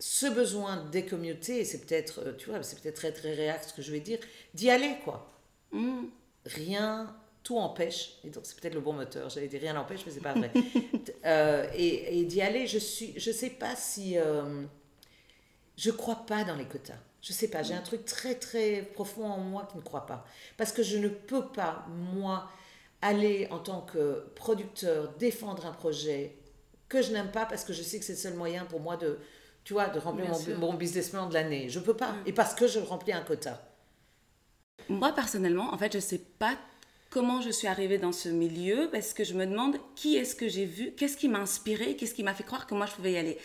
ce 0.00 0.26
besoin 0.26 0.84
des 0.86 1.06
communautés, 1.06 1.60
et 1.60 1.64
c'est 1.64 1.86
peut-être, 1.86 2.22
euh, 2.22 2.32
tu 2.36 2.50
vois, 2.50 2.60
c'est 2.64 2.80
peut-être 2.82 2.96
très 2.96 3.12
très 3.12 3.34
réac 3.34 3.62
ce 3.62 3.72
que 3.72 3.82
je 3.82 3.92
vais 3.92 4.00
dire, 4.00 4.18
d'y 4.52 4.68
aller 4.68 4.96
quoi. 5.04 5.32
Mm. 5.70 6.06
Rien, 6.44 7.16
tout 7.46 7.58
empêche, 7.58 8.18
et 8.24 8.30
donc 8.30 8.44
c'est 8.44 8.58
peut-être 8.60 8.74
le 8.74 8.80
bon 8.80 8.92
moteur, 8.92 9.30
j'allais 9.30 9.46
dire 9.46 9.60
rien 9.60 9.74
n'empêche, 9.74 10.00
mais 10.04 10.10
c'est 10.10 10.20
pas 10.20 10.34
vrai. 10.34 10.50
Euh, 11.24 11.68
et 11.74 12.20
et 12.20 12.24
d'y 12.24 12.40
aller, 12.40 12.68
je 12.68 12.78
suis, 12.78 13.12
je 13.16 13.32
sais 13.32 13.50
pas 13.50 13.74
si, 13.74 14.16
euh, 14.16 14.64
je 15.76 15.90
crois 15.90 16.24
pas 16.26 16.44
dans 16.44 16.54
les 16.54 16.64
quotas. 16.64 16.98
Je 17.20 17.32
sais 17.32 17.48
pas, 17.48 17.62
j'ai 17.64 17.74
un 17.74 17.80
truc 17.80 18.04
très 18.04 18.34
très 18.34 18.82
profond 18.82 19.24
en 19.24 19.38
moi 19.38 19.66
qui 19.70 19.76
ne 19.76 19.82
croit 19.82 20.06
pas. 20.06 20.24
Parce 20.56 20.70
que 20.72 20.82
je 20.84 20.98
ne 20.98 21.08
peux 21.08 21.46
pas, 21.46 21.84
moi, 21.88 22.48
aller 23.02 23.48
en 23.50 23.58
tant 23.58 23.80
que 23.80 24.26
producteur 24.36 25.12
défendre 25.18 25.66
un 25.66 25.72
projet 25.72 26.36
que 26.88 27.02
je 27.02 27.12
n'aime 27.12 27.30
pas 27.32 27.46
parce 27.46 27.64
que 27.64 27.72
je 27.72 27.82
sais 27.82 27.98
que 27.98 28.04
c'est 28.04 28.12
le 28.12 28.18
seul 28.18 28.34
moyen 28.34 28.64
pour 28.64 28.80
moi 28.80 28.96
de, 28.96 29.18
tu 29.64 29.72
vois, 29.72 29.88
de 29.88 29.98
remplir 29.98 30.30
mon, 30.30 30.58
mon 30.58 30.74
business 30.74 31.10
plan 31.10 31.28
de 31.28 31.34
l'année. 31.34 31.68
Je 31.68 31.80
peux 31.80 31.96
pas. 31.96 32.14
Et 32.26 32.32
parce 32.32 32.54
que 32.54 32.68
je 32.68 32.78
remplis 32.78 33.12
un 33.12 33.22
quota. 33.22 33.62
Moi, 34.88 35.12
personnellement, 35.12 35.72
en 35.72 35.78
fait, 35.78 35.92
je 35.92 35.98
sais 35.98 36.20
pas 36.38 36.56
comment 37.10 37.40
je 37.40 37.50
suis 37.50 37.66
arrivée 37.66 37.98
dans 37.98 38.12
ce 38.12 38.28
milieu 38.28 38.88
parce 38.90 39.14
que 39.14 39.24
je 39.24 39.34
me 39.34 39.46
demande 39.46 39.76
qui 39.94 40.16
est-ce 40.16 40.36
que 40.36 40.48
j'ai 40.48 40.64
vu, 40.64 40.92
qu'est-ce 40.96 41.16
qui 41.16 41.28
m'a 41.28 41.38
inspiré, 41.38 41.96
qu'est-ce 41.96 42.14
qui 42.14 42.22
m'a 42.22 42.34
fait 42.34 42.44
croire 42.44 42.66
que 42.66 42.74
moi 42.74 42.86
je 42.86 42.92
pouvais 42.92 43.12
y 43.12 43.16
aller. 43.16 43.38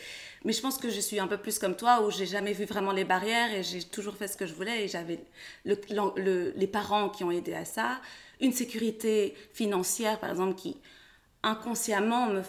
Mais 0.44 0.54
je 0.54 0.62
pense 0.62 0.78
que 0.78 0.90
je 0.90 1.00
suis 1.00 1.20
un 1.20 1.28
peu 1.28 1.38
plus 1.38 1.60
comme 1.60 1.76
toi 1.76 2.02
où 2.06 2.10
j'ai 2.10 2.26
jamais 2.26 2.54
vu 2.54 2.66
vraiment 2.66 2.92
les 2.92 3.04
barrières 3.06 3.54
et 3.54 3.64
j'ai 3.64 3.84
toujours 3.84 4.16
fait 4.16 4.28
ce 4.28 4.36
que 4.36 4.46
je 4.46 4.54
voulais 4.54 4.86
et 4.86 4.88
j'avais 4.88 5.20
les 5.66 6.68
parents 6.68 7.10
qui 7.10 7.24
ont 7.24 7.32
aidé 7.32 7.54
à 7.54 7.66
ça, 7.66 8.02
une 8.40 8.54
sécurité 8.54 9.36
financière 9.54 10.20
par 10.20 10.32
exemple 10.32 10.56
qui 10.56 10.78
inconsciemment 11.44 12.28
me 12.28 12.42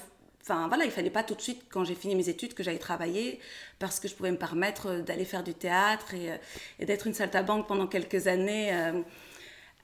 Enfin 0.42 0.66
voilà, 0.66 0.84
il 0.84 0.90
fallait 0.90 1.10
pas 1.10 1.22
tout 1.22 1.36
de 1.36 1.40
suite, 1.40 1.62
quand 1.70 1.84
j'ai 1.84 1.94
fini 1.94 2.16
mes 2.16 2.28
études, 2.28 2.54
que 2.54 2.64
j'aille 2.64 2.80
travailler 2.80 3.38
parce 3.78 4.00
que 4.00 4.08
je 4.08 4.14
pouvais 4.14 4.32
me 4.32 4.36
permettre 4.36 4.96
d'aller 4.96 5.24
faire 5.24 5.44
du 5.44 5.54
théâtre 5.54 6.14
et, 6.14 6.32
euh, 6.32 6.36
d'être 6.84 7.06
une 7.06 7.14
saltabanque 7.14 7.68
pendant 7.68 7.86
quelques 7.86 8.26
années 8.26 8.74
euh, 8.74 9.02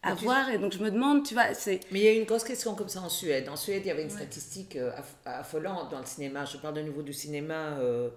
à 0.03 0.11
Mais 0.11 0.17
tu- 0.17 0.25
voir. 0.25 0.49
Et 0.51 0.59
donc 0.59 0.73
je 0.73 0.79
me 0.79 0.91
demande, 0.91 1.25
tu 1.25 1.35
vois, 1.35 1.55
c'est. 1.55 1.81
Mais 1.91 2.01
il 2.01 2.05
y 2.05 2.09
a 2.09 2.13
une 2.13 2.25
grosse 2.25 2.45
question 2.45 2.75
comme 2.75 2.89
ça 2.89 3.01
en 3.01 3.09
Suède. 3.09 3.49
En 3.49 3.57
Suède, 3.57 3.83
il 3.85 3.89
y 3.89 3.91
avait 3.91 4.03
une 4.05 4.11
statistique 4.11 4.77
euh, 4.77 4.93
aff- 4.93 5.17
affolante 5.25 5.91
dans 5.91 5.99
le 6.01 6.07
cinéma. 6.07 6.45
Je 6.45 6.57
parle 6.59 6.75
de 6.75 6.81
niveau 6.83 7.03
du 7.03 7.13
cinéma 7.13 7.79
euh, 7.79 8.11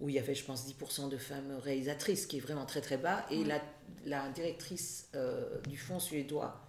où 0.00 0.08
il 0.08 0.14
y 0.14 0.18
avait, 0.18 0.34
je 0.34 0.44
pense, 0.44 0.66
10% 0.66 1.08
de 1.08 1.16
femmes 1.18 1.58
réalisatrices, 1.62 2.26
qui 2.26 2.36
est 2.38 2.40
vraiment 2.40 2.64
très 2.66 2.80
très 2.80 2.96
bas. 2.98 3.26
Et 3.30 3.44
la, 3.44 3.60
la 4.04 4.28
directrice 4.30 5.08
euh, 5.14 5.60
du 5.68 5.76
fonds 5.76 5.98
suédois, 5.98 6.60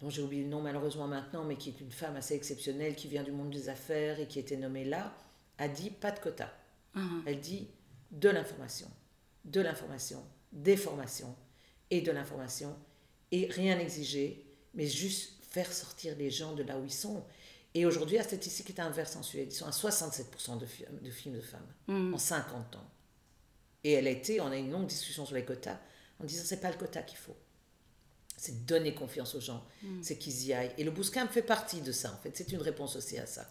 dont 0.00 0.10
j'ai 0.10 0.20
oublié 0.22 0.42
le 0.42 0.48
nom 0.50 0.60
malheureusement 0.60 1.06
maintenant, 1.08 1.44
mais 1.44 1.56
qui 1.56 1.70
est 1.70 1.80
une 1.80 1.90
femme 1.90 2.14
assez 2.16 2.34
exceptionnelle, 2.34 2.94
qui 2.94 3.08
vient 3.08 3.22
du 3.22 3.32
monde 3.32 3.50
des 3.50 3.68
affaires 3.70 4.20
et 4.20 4.26
qui 4.26 4.38
était 4.38 4.56
nommée 4.58 4.84
là, 4.84 5.14
a 5.58 5.68
dit 5.68 5.90
pas 5.90 6.10
de 6.10 6.18
quota. 6.20 6.52
Elle 7.26 7.40
dit 7.40 7.68
de 8.10 8.28
l'information, 8.30 8.88
de 9.44 9.60
l'information, 9.60 10.22
des 10.52 10.76
formations 10.76 11.34
et 11.90 12.00
de 12.02 12.10
l'information, 12.12 12.74
et 13.32 13.46
rien 13.46 13.78
exiger, 13.78 14.44
mais 14.74 14.86
juste 14.86 15.32
faire 15.50 15.72
sortir 15.72 16.16
les 16.16 16.30
gens 16.30 16.54
de 16.54 16.62
là 16.62 16.78
où 16.78 16.84
ils 16.84 16.92
sont. 16.92 17.24
Et 17.74 17.84
aujourd'hui, 17.86 18.16
la 18.16 18.22
statistique 18.22 18.70
est 18.70 18.80
inverse 18.80 19.16
en 19.16 19.22
Suède. 19.22 19.48
Ils 19.50 19.56
sont 19.56 19.66
à 19.66 19.70
67% 19.70 20.58
de, 20.58 20.66
de 21.02 21.10
films 21.10 21.34
de 21.34 21.40
femmes 21.40 21.66
en 22.14 22.18
50 22.18 22.76
ans. 22.76 22.90
Et 23.84 23.92
elle 23.92 24.06
a 24.06 24.10
été, 24.10 24.40
on 24.40 24.46
a 24.48 24.56
eu 24.56 24.60
une 24.60 24.70
longue 24.70 24.86
discussion 24.86 25.26
sur 25.26 25.34
les 25.34 25.44
quotas, 25.44 25.78
en 26.20 26.24
disant 26.24 26.42
c'est 26.44 26.60
pas 26.60 26.70
le 26.70 26.76
quota 26.76 27.02
qu'il 27.02 27.18
faut. 27.18 27.36
C'est 28.36 28.66
donner 28.66 28.94
confiance 28.94 29.34
aux 29.34 29.40
gens, 29.40 29.64
c'est 30.02 30.18
qu'ils 30.18 30.46
y 30.46 30.52
aillent. 30.52 30.72
Et 30.76 30.84
le 30.84 30.90
bootcamp 30.90 31.28
fait 31.28 31.42
partie 31.42 31.80
de 31.80 31.92
ça, 31.92 32.12
en 32.12 32.16
fait. 32.18 32.36
C'est 32.36 32.52
une 32.52 32.60
réponse 32.60 32.96
aussi 32.96 33.16
à 33.18 33.26
ça. 33.26 33.50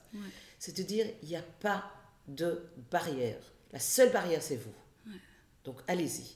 C'est 0.60 0.78
de 0.78 0.84
dire, 0.84 1.08
il 1.24 1.30
n'y 1.30 1.36
a 1.36 1.42
pas 1.42 1.92
de 2.28 2.68
barrière. 2.92 3.42
La 3.72 3.80
seule 3.80 4.12
barrière, 4.12 4.42
c'est 4.44 4.58
vous. 4.58 4.74
Donc, 5.64 5.82
allez-y. 5.88 6.36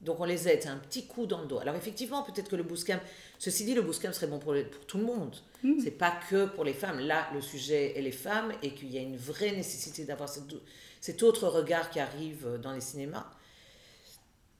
Donc, 0.00 0.18
on 0.20 0.24
les 0.24 0.48
aide, 0.48 0.62
c'est 0.62 0.68
un 0.68 0.78
petit 0.78 1.06
coup 1.06 1.26
dans 1.26 1.42
le 1.42 1.46
dos. 1.46 1.58
Alors, 1.58 1.74
effectivement, 1.76 2.22
peut-être 2.22 2.48
que 2.48 2.56
le 2.56 2.62
bootcamp, 2.62 3.00
ceci 3.38 3.64
dit, 3.66 3.74
le 3.74 3.82
bootcamp 3.82 4.12
serait 4.14 4.28
bon 4.28 4.38
pour, 4.38 4.54
pour 4.70 4.86
tout 4.86 4.96
le 4.98 5.04
monde. 5.04 5.36
C'est 5.82 5.90
pas 5.90 6.18
que 6.30 6.46
pour 6.46 6.64
les 6.64 6.72
femmes. 6.72 7.00
Là, 7.00 7.28
le 7.34 7.42
sujet 7.42 7.98
est 7.98 8.02
les 8.02 8.12
femmes 8.12 8.50
et 8.62 8.72
qu'il 8.72 8.90
y 8.90 8.96
a 8.96 9.02
une 9.02 9.18
vraie 9.18 9.52
nécessité 9.52 10.04
d'avoir 10.06 10.28
cette- 10.30 10.44
cet 11.02 11.22
autre 11.22 11.48
regard 11.48 11.90
qui 11.90 12.00
arrive 12.00 12.58
dans 12.62 12.72
les 12.72 12.80
cinémas. 12.80 13.26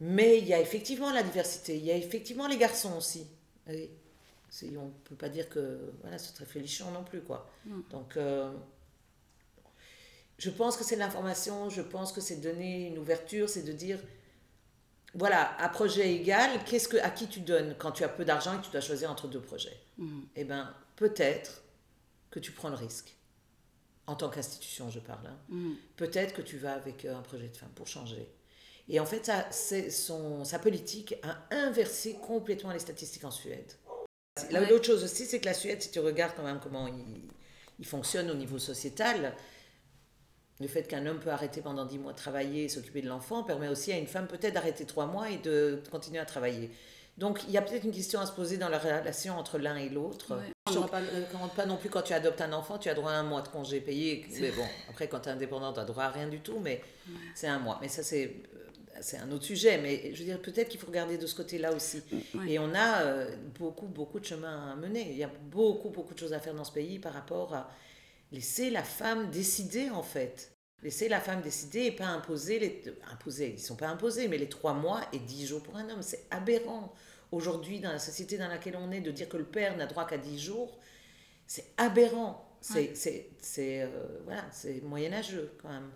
Mais 0.01 0.39
il 0.39 0.47
y 0.47 0.53
a 0.55 0.61
effectivement 0.61 1.11
la 1.13 1.23
diversité, 1.23 1.77
il 1.77 1.85
y 1.85 1.91
a 1.91 1.97
effectivement 1.97 2.47
les 2.47 2.57
garçons 2.59 2.97
aussi. 2.97 3.27
C'est- 4.51 4.77
on 4.77 4.87
ne 4.87 4.91
peut 5.05 5.15
pas 5.15 5.29
dire 5.31 5.49
que 5.49 5.79
voilà, 6.03 6.19
c'est 6.19 6.33
très 6.35 6.45
félichon 6.47 6.91
non 6.91 7.05
plus. 7.05 7.21
quoi. 7.23 7.49
Donc, 7.91 8.17
euh, 8.19 8.51
je 10.39 10.51
pense 10.51 10.77
que 10.77 10.85
c'est 10.85 10.97
l'information, 10.97 11.69
je 11.71 11.83
pense 11.83 12.13
que 12.13 12.21
c'est 12.21 12.37
donner 12.37 12.89
une 12.89 12.99
ouverture, 12.99 13.49
c'est 13.49 13.63
de 13.63 13.73
dire, 13.73 13.99
voilà, 15.15 15.61
à 15.61 15.69
projet 15.69 16.13
égal, 16.15 16.51
qu'est-ce 16.65 16.89
que, 16.89 16.97
à 16.99 17.11
qui 17.11 17.27
tu 17.29 17.41
donnes 17.41 17.75
quand 17.79 17.93
tu 17.93 18.05
as 18.05 18.09
peu 18.09 18.25
d'argent 18.25 18.55
et 18.55 18.61
que 18.61 18.65
tu 18.67 18.71
dois 18.71 18.81
choisir 18.81 19.11
entre 19.11 19.27
deux 19.29 19.41
projets 19.41 19.77
Eh 20.37 20.45
bien, 20.45 20.75
peut-être 20.97 21.63
que 22.31 22.39
tu 22.39 22.53
prends 22.53 22.69
le 22.69 22.77
risque. 22.77 23.17
En 24.07 24.15
tant 24.17 24.29
qu'institution, 24.29 24.91
je 24.91 24.99
parle. 25.01 25.27
hein. 25.27 25.37
Peut-être 25.97 26.35
que 26.35 26.43
tu 26.43 26.59
vas 26.59 26.75
avec 26.75 27.05
euh, 27.05 27.17
un 27.17 27.23
projet 27.23 27.49
de 27.49 27.57
femme 27.57 27.71
pour 27.75 27.87
changer. 27.87 28.29
Et 28.89 28.99
en 28.99 29.07
fait, 29.07 29.25
ça, 29.27 29.47
c'est 29.51 29.91
son, 29.91 30.45
sa 30.45 30.59
politique 30.59 31.15
a 31.23 31.39
inversé 31.55 32.15
complètement 32.15 32.73
les 32.73 32.81
statistiques 32.81 33.25
en 33.25 33.31
Suède. 33.31 33.73
Là, 34.51 34.61
Ouais. 34.63 34.69
L'autre 34.71 34.87
chose 34.87 35.05
aussi, 35.05 35.27
c'est 35.27 35.39
que 35.41 35.47
la 35.47 35.55
Suède, 35.55 35.81
si 35.83 35.91
tu 35.91 36.01
regardes 36.01 36.35
quand 36.35 36.43
même 36.43 36.61
comment 36.61 36.89
il, 36.89 37.23
il 37.79 37.87
fonctionne 37.87 38.31
au 38.31 38.35
niveau 38.35 38.59
sociétal, 38.59 39.37
le 40.61 40.69
fait 40.69 40.83
qu'un 40.83 41.07
homme 41.07 41.19
peut 41.19 41.31
arrêter 41.31 41.63
pendant 41.63 41.87
10 41.87 41.99
mois 41.99 42.13
de 42.13 42.19
travailler 42.19 42.65
et 42.65 42.69
s'occuper 42.69 43.01
de 43.03 43.09
l'enfant 43.09 43.43
permet 43.43 43.69
aussi 43.69 43.93
à 43.93 43.99
une 43.99 44.07
femme 44.07 44.27
peut-être 44.27 44.55
d'arrêter 44.55 44.85
3 44.85 45.07
mois 45.07 45.31
et 45.31 45.39
de 45.39 45.83
continuer 45.91 46.19
à 46.19 46.27
travailler. 46.27 46.71
Donc 47.17 47.41
il 47.49 47.51
y 47.51 47.59
a 47.59 47.63
peut-être 47.63 47.85
une 47.85 47.93
question 47.93 48.21
à 48.21 48.27
se 48.27 48.33
poser 48.33 48.57
dans 48.57 48.69
la 48.69 48.79
relation 48.79 49.39
entre 49.39 49.59
l'un 49.59 49.77
et 49.77 49.89
l'autre. 49.89 50.35
Ouais. 50.35 50.53
Je 50.69 50.79
ne 50.79 51.25
recommande 51.25 51.53
pas 51.55 51.67
non 51.67 51.77
plus 51.77 51.91
quand 51.91 52.03
tu 52.03 52.13
adoptes 52.13 52.41
un 52.41 52.53
enfant, 52.53 52.79
tu 52.79 52.89
as 52.89 52.95
droit 52.95 53.11
à 53.11 53.17
un 53.17 53.23
mois 53.23 53.43
de 53.43 53.49
congé 53.49 53.81
payé. 53.81 54.25
Mais 54.41 54.51
bon, 54.51 54.65
après 54.89 55.09
quand 55.09 55.21
tu 55.21 55.29
es 55.29 55.33
indépendant, 55.33 55.73
tu 55.73 55.81
as 55.81 55.85
droit 55.85 56.05
à 56.05 56.11
rien 56.11 56.29
du 56.29 56.41
tout, 56.41 56.59
mais 56.61 56.83
c'est 57.35 57.49
un 57.49 57.59
mois. 57.59 57.79
Mais 57.81 57.89
ça, 57.89 58.03
c'est 58.03 58.37
euh, 58.55 58.71
c'est 59.01 59.19
un 59.19 59.31
autre 59.33 59.45
sujet. 59.45 59.79
Mais 59.79 60.13
je 60.15 60.19
veux 60.19 60.25
dire, 60.25 60.41
peut-être 60.41 60.69
qu'il 60.69 60.81
faut 60.81 60.87
regarder 60.87 61.19
de 61.19 61.27
ce 61.27 61.35
côté-là 61.35 61.73
aussi. 61.73 62.03
Ouais. 62.35 62.53
Et 62.53 62.59
on 62.59 62.75
a 62.75 63.03
euh, 63.03 63.35
beaucoup, 63.59 63.87
beaucoup 63.87 64.21
de 64.21 64.25
chemin 64.25 64.73
à 64.73 64.77
mener. 64.77 65.09
Il 65.11 65.17
y 65.17 65.25
a 65.25 65.31
beaucoup, 65.51 65.91
beaucoup 65.91 66.15
de 66.15 66.19
choses 66.19 66.33
à 66.33 66.41
faire 66.41 66.55
dans 66.55 66.65
ce 66.65 66.73
pays 66.73 66.99
par 66.99 67.13
rapport 67.13 67.55
à 67.55 67.71
laisser 68.33 68.71
la 68.71 68.83
femme 68.83 69.31
décider, 69.31 69.91
en 69.91 70.03
fait. 70.03 70.53
Laisser 70.83 71.09
la 71.09 71.21
femme 71.21 71.43
décider 71.43 71.81
et 71.87 71.93
pas 71.93 72.07
imposer 72.07 72.59
les... 72.59 72.83
Imposer, 73.13 73.51
ils 73.51 73.61
sont 73.61 73.77
pas 73.77 73.89
imposés, 73.89 74.29
mais 74.29 74.39
les 74.39 74.49
trois 74.49 74.73
mois 74.73 75.03
et 75.13 75.19
dix 75.19 75.47
jours 75.47 75.63
pour 75.63 75.77
un 75.77 75.89
homme, 75.91 76.03
c'est 76.03 76.27
aberrant. 76.31 76.95
Aujourd'hui, 77.33 77.81
dans 77.81 77.93
la 77.93 77.99
société 77.99 78.39
dans 78.39 78.49
laquelle 78.49 78.77
on 78.77 78.91
est, 78.91 79.01
de 79.01 79.11
dire 79.11 79.29
que 79.29 79.37
le 79.37 79.45
père 79.45 79.77
n'a 79.77 79.87
droit 79.87 80.07
qu'à 80.07 80.17
dix 80.19 80.39
jours, 80.39 80.79
c'est 81.47 81.73
aberrant. 81.77 82.47
C'est 82.61 82.91
Ouais. 82.91 82.93
c'est 82.95 83.31
c'est, 83.41 83.83
euh, 83.83 83.89
voilà, 84.25 84.45
c'est 84.53 84.81
moyenâgeux, 84.83 85.53
quand 85.63 85.69
même. 85.71 85.91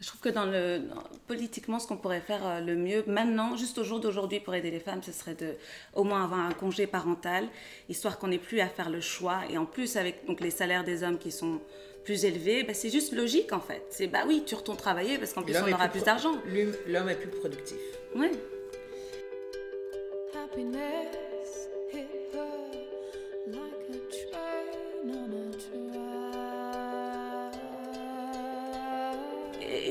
Je 0.00 0.08
trouve 0.08 0.20
que 0.20 0.28
dans 0.28 0.44
le 0.44 0.80
dans- 0.80 1.02
politiquement, 1.26 1.78
ce 1.78 1.86
qu'on 1.86 1.96
pourrait 1.96 2.20
faire 2.20 2.44
euh, 2.46 2.60
le 2.60 2.74
mieux 2.76 3.04
maintenant, 3.06 3.56
juste 3.56 3.78
au 3.78 3.84
jour 3.84 4.00
d'aujourd'hui 4.00 4.40
pour 4.40 4.54
aider 4.54 4.70
les 4.70 4.80
femmes, 4.80 5.02
ce 5.02 5.12
serait 5.12 5.34
de 5.34 5.54
au 5.94 6.04
moins 6.04 6.24
avoir 6.24 6.40
un 6.40 6.52
congé 6.52 6.86
parental, 6.86 7.46
histoire 7.88 8.18
qu'on 8.18 8.28
n'ait 8.28 8.38
plus 8.38 8.60
à 8.60 8.68
faire 8.68 8.90
le 8.90 9.00
choix. 9.00 9.40
Et 9.50 9.56
en 9.56 9.64
plus, 9.66 9.96
avec 9.96 10.26
donc 10.26 10.40
les 10.40 10.50
salaires 10.50 10.84
des 10.84 11.02
hommes 11.04 11.18
qui 11.18 11.30
sont 11.32 11.60
plus 12.04 12.26
élevés, 12.26 12.64
bah, 12.64 12.74
c'est 12.74 12.90
juste 12.90 13.14
logique 13.14 13.52
en 13.54 13.60
fait. 13.60 13.82
C'est 13.88 14.06
bah 14.08 14.24
oui, 14.26 14.42
tu 14.44 14.54
retournes 14.54 14.76
travailler 14.76 15.16
parce 15.16 15.32
qu'en 15.32 15.42
plus 15.42 15.56
on 15.56 15.72
aura 15.72 15.88
plus 15.88 16.02
d'argent. 16.02 16.32
l'homme- 16.46 16.76
L'homme 16.86 17.08
est 17.08 17.14
plus 17.16 17.30
productif. 17.30 17.78
Ouais. 18.14 18.30
Happiness 20.34 21.06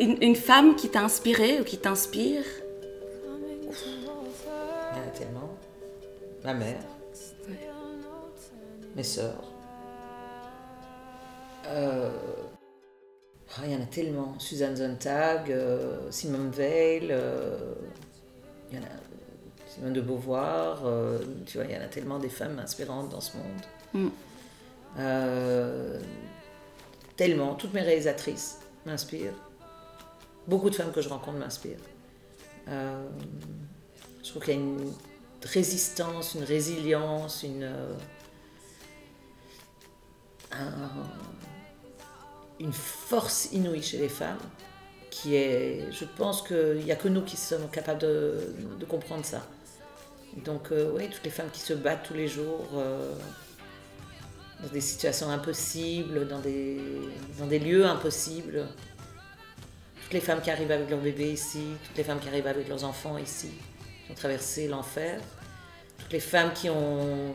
Une, 0.04 0.22
une 0.22 0.36
femme 0.36 0.76
qui 0.76 0.90
t'a 0.90 1.02
inspiré 1.02 1.62
ou 1.62 1.64
qui 1.64 1.78
t'inspire? 1.78 2.44
Il 3.64 4.98
y 4.98 5.00
en 5.00 5.08
a 5.08 5.12
tellement. 5.18 5.58
Ma 6.44 6.54
mère, 6.54 6.82
mes 8.98 9.04
sœurs. 9.04 9.50
Euh, 11.68 12.12
ah, 13.56 13.62
il 13.64 13.72
y 13.72 13.76
en 13.78 13.82
a 13.82 13.86
tellement. 13.86 14.38
Suzanne 14.40 14.76
Sontag, 14.76 15.50
euh, 15.50 16.12
Simone 16.12 16.52
Veil, 16.52 17.08
euh, 17.10 17.74
il 18.70 18.78
y 18.78 18.82
en 18.82 18.84
a 18.84 19.70
Simone 19.70 19.94
de 19.94 20.02
Beauvoir. 20.02 20.86
euh, 20.86 21.20
tu 21.46 21.60
vois, 21.60 21.66
il 21.66 21.74
y 21.74 21.78
en 21.78 21.82
a 21.82 21.88
tellement 21.88 22.20
des 22.20 22.28
femmes 22.28 22.60
inspirantes 22.60 23.08
dans 23.08 23.22
ce 23.22 23.38
monde. 23.38 23.64
Mm. 23.94 24.10
Euh, 25.00 26.02
tellement. 27.16 27.56
Toutes 27.56 27.74
mes 27.74 27.84
réalisatrices 27.84 28.60
m'inspirent. 28.86 29.32
Beaucoup 30.48 30.70
de 30.70 30.76
femmes 30.76 30.92
que 30.92 31.02
je 31.02 31.10
rencontre 31.10 31.38
m'inspirent. 31.38 31.78
Euh, 32.68 33.08
je 34.24 34.30
trouve 34.30 34.44
qu'il 34.44 34.54
y 34.54 34.58
a 34.58 34.60
une 34.60 34.92
résistance, 35.44 36.36
une 36.36 36.44
résilience, 36.44 37.44
une, 37.44 37.64
euh, 37.64 37.94
un- 40.52 40.90
une 42.60 42.74
force 42.74 43.50
inouïe 43.52 43.82
chez 43.82 43.98
les 43.98 44.10
femmes 44.10 44.40
qui 45.10 45.36
est, 45.36 45.92
je 45.92 46.06
pense 46.06 46.42
qu'il 46.42 46.84
n'y 46.84 46.92
a 46.92 46.96
que 46.96 47.08
nous 47.08 47.22
qui 47.22 47.38
sommes 47.38 47.70
capables 47.70 48.02
de, 48.02 48.54
comprendre 48.88 49.26
ça. 49.26 49.46
Donc 50.46 50.72
euh, 50.72 50.92
oui, 50.96 51.10
toutes 51.10 51.24
les 51.24 51.30
femmes 51.30 51.50
qui 51.52 51.60
se 51.60 51.74
battent 51.74 52.06
tous 52.08 52.14
les 52.16 52.28
jours 52.28 52.68
dans 54.62 54.70
des 54.70 54.82
situations 54.82 55.30
impossibles, 55.30 56.28
dans 56.28 56.40
des, 56.40 56.80
dans 57.40 57.48
des 57.48 57.60
lieux 57.60 57.86
impossibles. 57.86 58.68
Toutes 60.14 60.22
les 60.22 60.28
femmes 60.28 60.42
qui 60.42 60.52
arrivent 60.52 60.72
avec 60.72 60.92
leur 60.92 61.00
bébé 61.00 61.32
ici, 61.32 61.64
toutes 61.84 61.98
les 61.98 62.04
femmes 62.04 62.20
qui 62.20 62.28
arrivent 62.28 62.46
avec 62.46 62.70
leurs 62.70 62.84
enfants 62.84 63.18
ici, 63.18 63.50
qui 64.06 64.12
ont 64.12 64.14
traversé 64.14 64.68
l'enfer. 64.68 65.20
Toutes 65.98 66.14
les 66.14 66.20
femmes 66.20 66.54
qui 66.54 66.70
ont... 66.70 67.34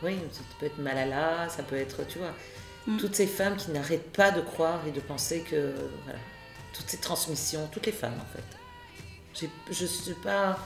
Oui, 0.00 0.16
ça 0.30 0.40
peut 0.60 0.66
être 0.66 0.78
Malala, 0.78 1.48
ça 1.48 1.64
peut 1.64 1.74
être, 1.74 2.06
tu 2.06 2.20
vois, 2.20 2.32
toutes 2.96 3.16
ces 3.16 3.26
femmes 3.26 3.56
qui 3.56 3.72
n'arrêtent 3.72 4.12
pas 4.12 4.30
de 4.30 4.40
croire 4.40 4.86
et 4.86 4.92
de 4.92 5.00
penser 5.00 5.40
que, 5.40 5.74
voilà, 6.04 6.20
toutes 6.74 6.88
ces 6.88 6.98
transmissions, 6.98 7.68
toutes 7.72 7.86
les 7.86 7.92
femmes 7.92 8.20
en 8.20 8.36
fait. 8.36 9.48
Je 9.72 9.82
ne 9.82 9.88
suis 9.88 10.14
pas... 10.22 10.60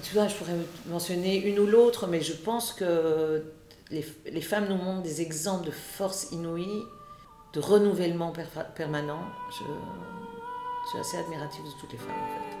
Tu 0.00 0.14
vois, 0.14 0.28
je 0.28 0.36
pourrais 0.36 0.54
mentionner 0.86 1.44
une 1.44 1.58
ou 1.58 1.66
l'autre, 1.66 2.06
mais 2.06 2.20
je 2.20 2.34
pense 2.34 2.72
que 2.72 3.42
les, 3.90 4.06
les 4.30 4.40
femmes 4.40 4.68
nous 4.68 4.76
montrent 4.76 5.02
des 5.02 5.22
exemples 5.22 5.66
de 5.66 5.72
force 5.72 6.28
inouïe, 6.30 6.84
de 7.54 7.60
renouvellement 7.60 8.32
per- 8.32 8.44
permanent. 8.74 9.22
Je, 9.50 9.64
je 10.84 10.88
suis 10.90 10.98
assez 10.98 11.16
admirative 11.18 11.64
de 11.64 11.70
toutes 11.80 11.92
les 11.92 11.98
femmes 11.98 12.10
en 12.10 12.34
fait. 12.34 12.54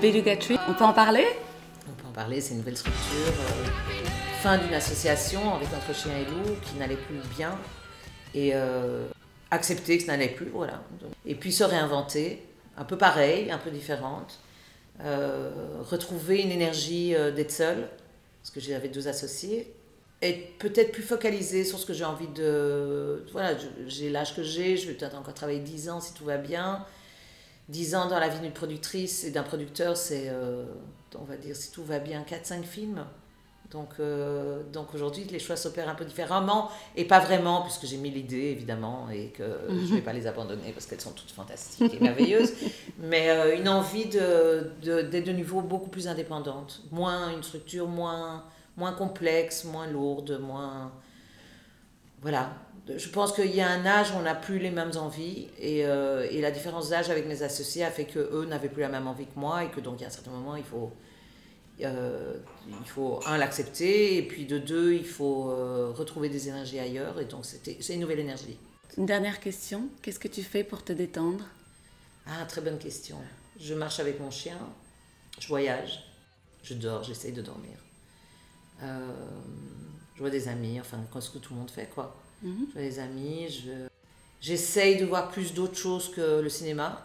Beluga 0.00 0.36
Tree, 0.36 0.58
on 0.68 0.74
peut 0.74 0.84
en 0.84 0.92
parler? 0.92 1.26
On 1.88 1.92
peut 1.92 2.06
en 2.08 2.12
parler, 2.12 2.40
c'est 2.40 2.52
une 2.52 2.58
nouvelle 2.58 2.76
structure. 2.76 3.02
euh, 3.16 3.66
fin 4.42 4.56
d'une 4.58 4.74
association 4.74 5.54
avec 5.56 5.68
Entre 5.74 5.92
Chien 5.98 6.12
et 6.16 6.24
Loup 6.24 6.54
qui 6.62 6.76
n'allait 6.78 6.96
plus 6.96 7.18
bien. 7.36 7.50
Et 8.34 8.50
euh, 8.54 9.06
accepter 9.50 9.98
que 9.98 10.04
ça 10.04 10.12
n'allait 10.12 10.28
plus, 10.28 10.48
voilà. 10.48 10.82
Et 11.26 11.34
puis 11.34 11.52
se 11.52 11.64
réinventer, 11.64 12.42
un 12.76 12.84
peu 12.84 12.98
pareil, 12.98 13.50
un 13.50 13.58
peu 13.58 13.70
différente. 13.70 14.38
Euh, 15.02 15.50
retrouver 15.88 16.42
une 16.42 16.50
énergie 16.50 17.14
euh, 17.14 17.30
d'être 17.30 17.52
seule, 17.52 17.88
parce 18.42 18.50
que 18.50 18.60
j'avais 18.60 18.88
deux 18.88 19.08
associés. 19.08 19.72
Être 20.20 20.58
peut-être 20.58 20.90
plus 20.90 21.02
focalisée 21.02 21.64
sur 21.64 21.78
ce 21.78 21.86
que 21.86 21.92
j'ai 21.92 22.04
envie 22.04 22.26
de... 22.28 23.24
Voilà, 23.32 23.56
j'ai 23.86 24.10
l'âge 24.10 24.34
que 24.34 24.42
j'ai, 24.42 24.76
je 24.76 24.88
vais 24.88 24.94
peut-être 24.94 25.16
encore 25.16 25.34
travailler 25.34 25.60
10 25.60 25.90
ans 25.90 26.00
si 26.00 26.12
tout 26.12 26.24
va 26.24 26.38
bien. 26.38 26.84
10 27.68 27.94
ans 27.94 28.08
dans 28.08 28.18
la 28.18 28.28
vie 28.28 28.40
d'une 28.40 28.52
productrice 28.52 29.22
et 29.22 29.30
d'un 29.30 29.44
producteur, 29.44 29.96
c'est, 29.96 30.32
on 31.14 31.22
va 31.22 31.36
dire, 31.36 31.54
si 31.54 31.70
tout 31.70 31.84
va 31.84 32.00
bien, 32.00 32.22
4-5 32.22 32.64
films. 32.64 33.04
Donc, 33.70 33.90
euh, 34.00 34.62
donc 34.72 34.94
aujourd'hui, 34.94 35.24
les 35.30 35.38
choix 35.38 35.54
s'opèrent 35.56 35.90
un 35.90 35.94
peu 35.94 36.06
différemment, 36.06 36.70
et 36.96 37.04
pas 37.04 37.18
vraiment, 37.20 37.60
puisque 37.62 37.84
j'ai 37.84 37.98
mis 37.98 38.10
l'idée, 38.10 38.46
évidemment, 38.56 39.08
et 39.12 39.26
que 39.28 39.44
je 39.68 39.74
ne 39.74 39.96
vais 39.96 40.00
pas 40.00 40.14
les 40.14 40.26
abandonner 40.26 40.72
parce 40.72 40.86
qu'elles 40.86 41.02
sont 41.02 41.12
toutes 41.12 41.30
fantastiques 41.30 41.92
et 41.94 42.00
merveilleuses. 42.00 42.52
Mais 42.98 43.28
euh, 43.28 43.56
une 43.58 43.68
envie 43.68 44.06
de, 44.06 44.70
de- 44.82 45.02
d'être 45.02 45.26
de 45.26 45.32
nouveau 45.32 45.60
beaucoup 45.60 45.90
plus 45.90 46.08
indépendante. 46.08 46.80
Moins 46.90 47.30
une 47.30 47.42
structure 47.42 47.86
moins, 47.88 48.44
moins 48.78 48.92
complexe, 48.94 49.64
moins 49.64 49.86
lourde, 49.86 50.38
moins. 50.40 50.90
Voilà. 52.22 52.50
Je 52.96 53.08
pense 53.10 53.32
qu'il 53.32 53.54
y 53.54 53.60
a 53.60 53.68
un 53.68 53.84
âge 53.84 54.12
où 54.12 54.14
on 54.18 54.22
n'a 54.22 54.34
plus 54.34 54.58
les 54.58 54.70
mêmes 54.70 54.92
envies 54.96 55.48
et, 55.60 55.84
euh, 55.84 56.26
et 56.30 56.40
la 56.40 56.50
différence 56.50 56.88
d'âge 56.88 57.10
avec 57.10 57.26
mes 57.26 57.42
associés 57.42 57.84
a 57.84 57.90
fait 57.90 58.06
que 58.06 58.18
eux 58.18 58.46
n'avaient 58.48 58.70
plus 58.70 58.80
la 58.80 58.88
même 58.88 59.06
envie 59.06 59.26
que 59.26 59.38
moi 59.38 59.62
et 59.64 59.68
que 59.68 59.78
donc 59.80 59.96
il 59.98 60.02
y 60.02 60.04
a 60.04 60.08
un 60.08 60.10
certain 60.10 60.30
moment 60.30 60.56
il 60.56 60.64
faut 60.64 60.90
euh, 61.84 62.34
il 62.68 62.88
faut 62.88 63.20
un 63.26 63.38
l'accepter 63.38 64.16
et 64.16 64.22
puis 64.22 64.46
de 64.46 64.58
deux 64.58 64.94
il 64.94 65.06
faut 65.06 65.50
euh, 65.50 65.92
retrouver 65.94 66.28
des 66.28 66.48
énergies 66.48 66.78
ailleurs 66.78 67.20
et 67.20 67.24
donc 67.24 67.44
c'était 67.44 67.76
c'est 67.80 67.94
une 67.94 68.00
nouvelle 68.00 68.18
énergie. 68.20 68.58
Une 68.96 69.06
dernière 69.06 69.38
question, 69.38 69.88
qu'est-ce 70.02 70.18
que 70.18 70.28
tu 70.28 70.42
fais 70.42 70.64
pour 70.64 70.82
te 70.84 70.92
détendre? 70.92 71.44
Ah 72.26 72.44
très 72.46 72.60
bonne 72.60 72.78
question. 72.78 73.16
Je 73.60 73.74
marche 73.74 74.00
avec 74.00 74.18
mon 74.20 74.30
chien, 74.30 74.58
je 75.38 75.46
voyage, 75.48 76.04
je 76.62 76.74
dors, 76.74 77.04
j'essaye 77.04 77.32
de 77.32 77.42
dormir. 77.42 77.78
Euh, 78.82 79.12
je 80.14 80.20
vois 80.20 80.30
des 80.30 80.48
amis, 80.48 80.80
enfin 80.80 80.98
ce 81.20 81.30
que 81.30 81.38
tout 81.38 81.54
le 81.54 81.60
monde 81.60 81.70
fait 81.70 81.88
quoi. 81.94 82.16
Mhm. 82.42 82.66
Je 82.68 82.72
vois 82.72 82.82
des 82.82 82.98
amis, 82.98 83.48
je... 83.50 83.88
j'essaye 84.40 84.96
de 84.96 85.04
voir 85.04 85.30
plus 85.30 85.54
d'autres 85.54 85.76
choses 85.76 86.10
que 86.10 86.40
le 86.40 86.48
cinéma 86.48 87.04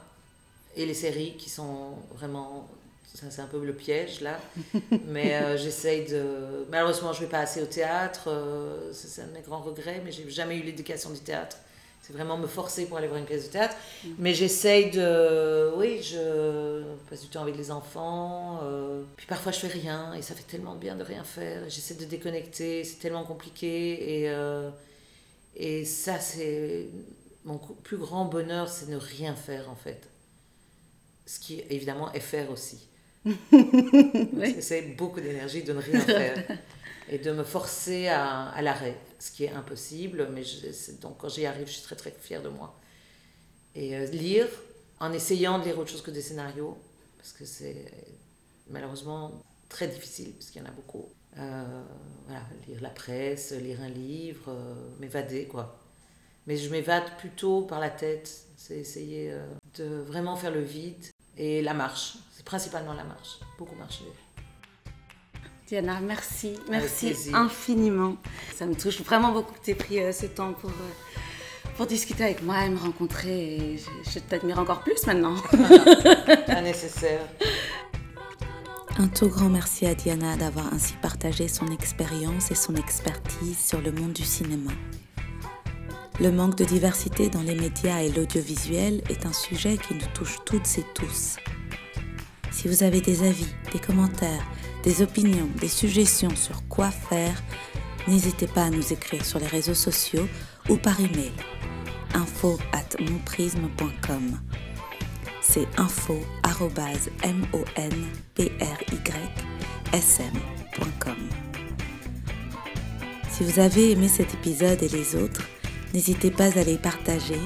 et 0.75 0.85
les 0.85 0.93
séries 0.95 1.35
qui 1.37 1.49
sont 1.49 1.97
vraiment. 2.15 2.67
Ça, 3.13 3.29
c'est 3.29 3.41
un 3.41 3.47
peu 3.47 3.63
le 3.63 3.75
piège 3.75 4.21
là. 4.21 4.39
mais 5.07 5.35
euh, 5.35 5.57
j'essaye 5.57 6.05
de. 6.07 6.65
Malheureusement, 6.69 7.13
je 7.13 7.19
ne 7.21 7.25
vais 7.25 7.31
pas 7.31 7.39
assez 7.39 7.61
au 7.61 7.65
théâtre. 7.67 8.23
euh, 8.27 8.91
c'est 8.91 9.21
un 9.21 9.27
de 9.27 9.33
mes 9.33 9.41
grands 9.41 9.61
regrets, 9.61 10.01
mais 10.03 10.11
j'ai 10.11 10.27
jamais 10.29 10.57
eu 10.57 10.63
l'éducation 10.63 11.11
du 11.11 11.19
théâtre 11.19 11.57
C'est 12.01 12.13
vraiment 12.13 12.37
me 12.37 12.47
forcer 12.47 12.85
pour 12.87 12.97
aller 12.97 13.07
voir 13.07 13.19
une 13.19 13.27
pièce 13.27 13.45
de 13.47 13.51
théâtre. 13.51 13.75
Mais 14.17 14.33
j'essaye 14.33 14.89
de. 14.89 15.71
Oui, 15.77 16.01
je 16.01 16.83
passe 17.09 17.21
du 17.21 17.27
temps 17.29 17.43
avec 17.43 17.55
les 17.55 17.69
enfants. 17.69 18.59
euh, 18.63 19.03
Puis 19.15 19.27
parfois 19.27 19.51
je 19.51 19.59
fais 19.59 19.67
rien 19.67 20.13
et 20.15 20.23
ça 20.23 20.33
fait 20.33 20.43
tellement 20.43 20.75
bien 20.75 20.95
de 20.95 21.03
rien 21.03 21.23
faire. 21.23 21.69
J'essaie 21.69 21.93
de 21.95 22.05
déconnecter, 22.05 22.83
c'est 22.83 22.97
tellement 22.97 23.25
compliqué. 23.25 24.21
Et, 24.21 24.29
euh, 24.29 24.71
et 25.55 25.85
ça, 25.85 26.19
c'est. 26.19 26.87
Mon 27.45 27.57
plus 27.59 27.97
grand 27.97 28.25
bonheur, 28.25 28.69
c'est 28.69 28.87
ne 28.89 28.97
rien 28.97 29.35
faire 29.35 29.69
en 29.69 29.75
fait. 29.75 30.01
Ce 31.25 31.39
qui 31.39 31.61
évidemment 31.69 32.11
est 32.13 32.19
faire 32.19 32.51
aussi. 32.51 32.87
Que 34.53 34.61
C'est 34.61 34.81
beaucoup 34.97 35.19
d'énergie 35.21 35.63
de 35.63 35.73
ne 35.73 35.79
rien 35.79 36.05
faire 36.05 36.37
et 37.09 37.17
de 37.19 37.31
me 37.31 37.43
forcer 37.43 38.07
à, 38.07 38.49
à 38.49 38.61
l'arrêt, 38.61 38.97
ce 39.19 39.31
qui 39.31 39.45
est 39.45 39.51
impossible. 39.51 40.29
Mais 40.33 40.43
je- 40.43 40.91
donc 41.01 41.17
quand 41.19 41.29
j'y 41.29 41.45
arrive, 41.45 41.67
je 41.67 41.73
suis 41.73 41.83
très 41.83 41.95
très 41.95 42.11
fière 42.11 42.41
de 42.41 42.49
moi. 42.49 42.79
Et 43.75 43.95
euh, 43.97 44.05
lire, 44.07 44.47
en 44.99 45.13
essayant 45.13 45.59
de 45.59 45.65
lire 45.65 45.79
autre 45.79 45.91
chose 45.91 46.01
que 46.01 46.11
des 46.11 46.21
scénarios, 46.21 46.77
parce 47.17 47.33
que 47.33 47.45
c'est 47.45 47.85
malheureusement 48.69 49.43
très 49.69 49.87
difficile, 49.87 50.33
parce 50.33 50.49
qu'il 50.51 50.61
y 50.61 50.65
en 50.65 50.69
a 50.69 50.73
beaucoup. 50.73 51.09
Euh, 51.37 51.83
voilà, 52.27 52.43
lire 52.67 52.81
la 52.81 52.89
presse, 52.89 53.51
lire 53.53 53.81
un 53.81 53.89
livre, 53.89 54.45
euh, 54.49 54.75
m'évader 54.99 55.45
quoi. 55.47 55.79
Mais 56.47 56.57
je 56.57 56.69
m'évade 56.69 57.05
plutôt 57.17 57.63
par 57.63 57.79
la 57.79 57.89
tête, 57.89 58.31
c'est 58.57 58.77
essayer 58.77 59.33
de 59.77 59.85
vraiment 59.85 60.35
faire 60.35 60.51
le 60.51 60.61
vide. 60.61 61.05
Et 61.37 61.61
la 61.61 61.73
marche, 61.73 62.15
c'est 62.31 62.45
principalement 62.45 62.93
la 62.93 63.03
marche, 63.03 63.39
beaucoup 63.57 63.75
marcher. 63.75 64.05
Diana, 65.67 65.99
merci, 66.01 66.53
merci 66.69 67.15
infiniment. 67.33 68.17
Ça 68.55 68.65
me 68.65 68.75
touche 68.75 69.01
vraiment 69.01 69.31
beaucoup 69.31 69.53
que 69.53 69.63
tu 69.63 69.71
aies 69.71 69.75
pris 69.75 69.99
euh, 69.99 70.11
ce 70.11 70.27
temps 70.27 70.53
pour, 70.53 70.69
euh, 70.69 71.69
pour 71.77 71.87
discuter 71.87 72.23
avec 72.25 72.43
moi 72.43 72.65
et 72.65 72.69
me 72.69 72.77
rencontrer. 72.77 73.55
Et 73.55 73.77
je, 73.77 74.11
je 74.11 74.19
t'admire 74.19 74.59
encore 74.59 74.81
plus 74.81 75.07
maintenant. 75.07 75.35
Pas 76.45 76.61
nécessaire. 76.61 77.21
Un 78.99 79.07
tout 79.07 79.27
grand 79.29 79.49
merci 79.49 79.87
à 79.87 79.95
Diana 79.95 80.35
d'avoir 80.35 80.71
ainsi 80.71 80.93
partagé 81.01 81.47
son 81.47 81.67
expérience 81.67 82.51
et 82.51 82.55
son 82.55 82.75
expertise 82.75 83.57
sur 83.57 83.81
le 83.81 83.91
monde 83.91 84.13
du 84.13 84.23
cinéma. 84.23 84.71
Le 86.19 86.31
manque 86.31 86.55
de 86.55 86.65
diversité 86.65 87.29
dans 87.29 87.41
les 87.41 87.55
médias 87.55 88.01
et 88.01 88.09
l'audiovisuel 88.09 89.01
est 89.09 89.25
un 89.25 89.33
sujet 89.33 89.77
qui 89.77 89.95
nous 89.95 90.07
touche 90.13 90.37
toutes 90.45 90.77
et 90.77 90.85
tous. 90.93 91.37
Si 92.51 92.67
vous 92.67 92.83
avez 92.83 93.01
des 93.01 93.27
avis, 93.27 93.53
des 93.71 93.79
commentaires, 93.79 94.45
des 94.83 95.01
opinions, 95.01 95.49
des 95.59 95.67
suggestions 95.67 96.35
sur 96.35 96.67
quoi 96.67 96.91
faire, 96.91 97.41
n'hésitez 98.07 98.47
pas 98.47 98.63
à 98.63 98.69
nous 98.69 98.93
écrire 98.93 99.25
sur 99.25 99.39
les 99.39 99.47
réseaux 99.47 99.73
sociaux 99.73 100.27
ou 100.69 100.77
par 100.77 100.99
email 100.99 101.31
info 102.13 102.59
at 102.71 103.01
monprisme.com 103.01 104.39
c'est 105.43 105.67
info 105.77 106.17
m-o-n-p-r-y-s-m.com. 107.23 107.69
Si 113.29 113.43
vous 113.43 113.59
avez 113.59 113.91
aimé 113.91 114.07
cet 114.07 114.33
épisode 114.33 114.81
et 114.81 114.89
les 114.89 115.15
autres, 115.15 115.41
n'hésitez 115.93 116.31
pas 116.31 116.57
à 116.57 116.63
les 116.63 116.77
partager, 116.77 117.39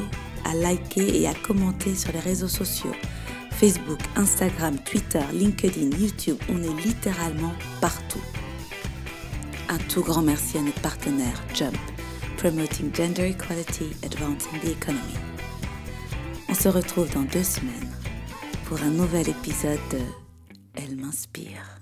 à 0.46 0.54
liker 0.54 1.22
et 1.22 1.28
à 1.28 1.34
commenter 1.34 1.96
sur 1.96 2.12
les 2.12 2.20
réseaux 2.20 2.48
sociaux. 2.48 2.94
Facebook, 3.52 4.00
Instagram, 4.16 4.78
Twitter, 4.80 5.24
LinkedIn, 5.34 5.98
YouTube, 5.98 6.38
on 6.50 6.62
est 6.62 6.84
littéralement 6.86 7.54
partout. 7.82 8.22
Un 9.70 9.78
tout 9.90 10.04
grand 10.04 10.22
merci 10.22 10.58
à 10.58 10.62
notre 10.62 10.82
partenaire 10.82 11.44
Jump, 11.54 11.76
Promoting 12.38 12.94
Gender 12.94 13.30
Equality, 13.30 13.88
Advancing 14.04 14.60
the 14.62 14.70
Economy. 14.70 15.18
On 16.50 16.54
se 16.54 16.70
retrouve 16.70 17.12
dans 17.14 17.24
deux 17.24 17.44
semaines 17.44 17.92
pour 18.66 18.82
un 18.82 18.92
nouvel 18.92 19.28
épisode 19.28 19.80
de 19.92 20.00
Elle 20.76 20.96
m'inspire. 20.96 21.77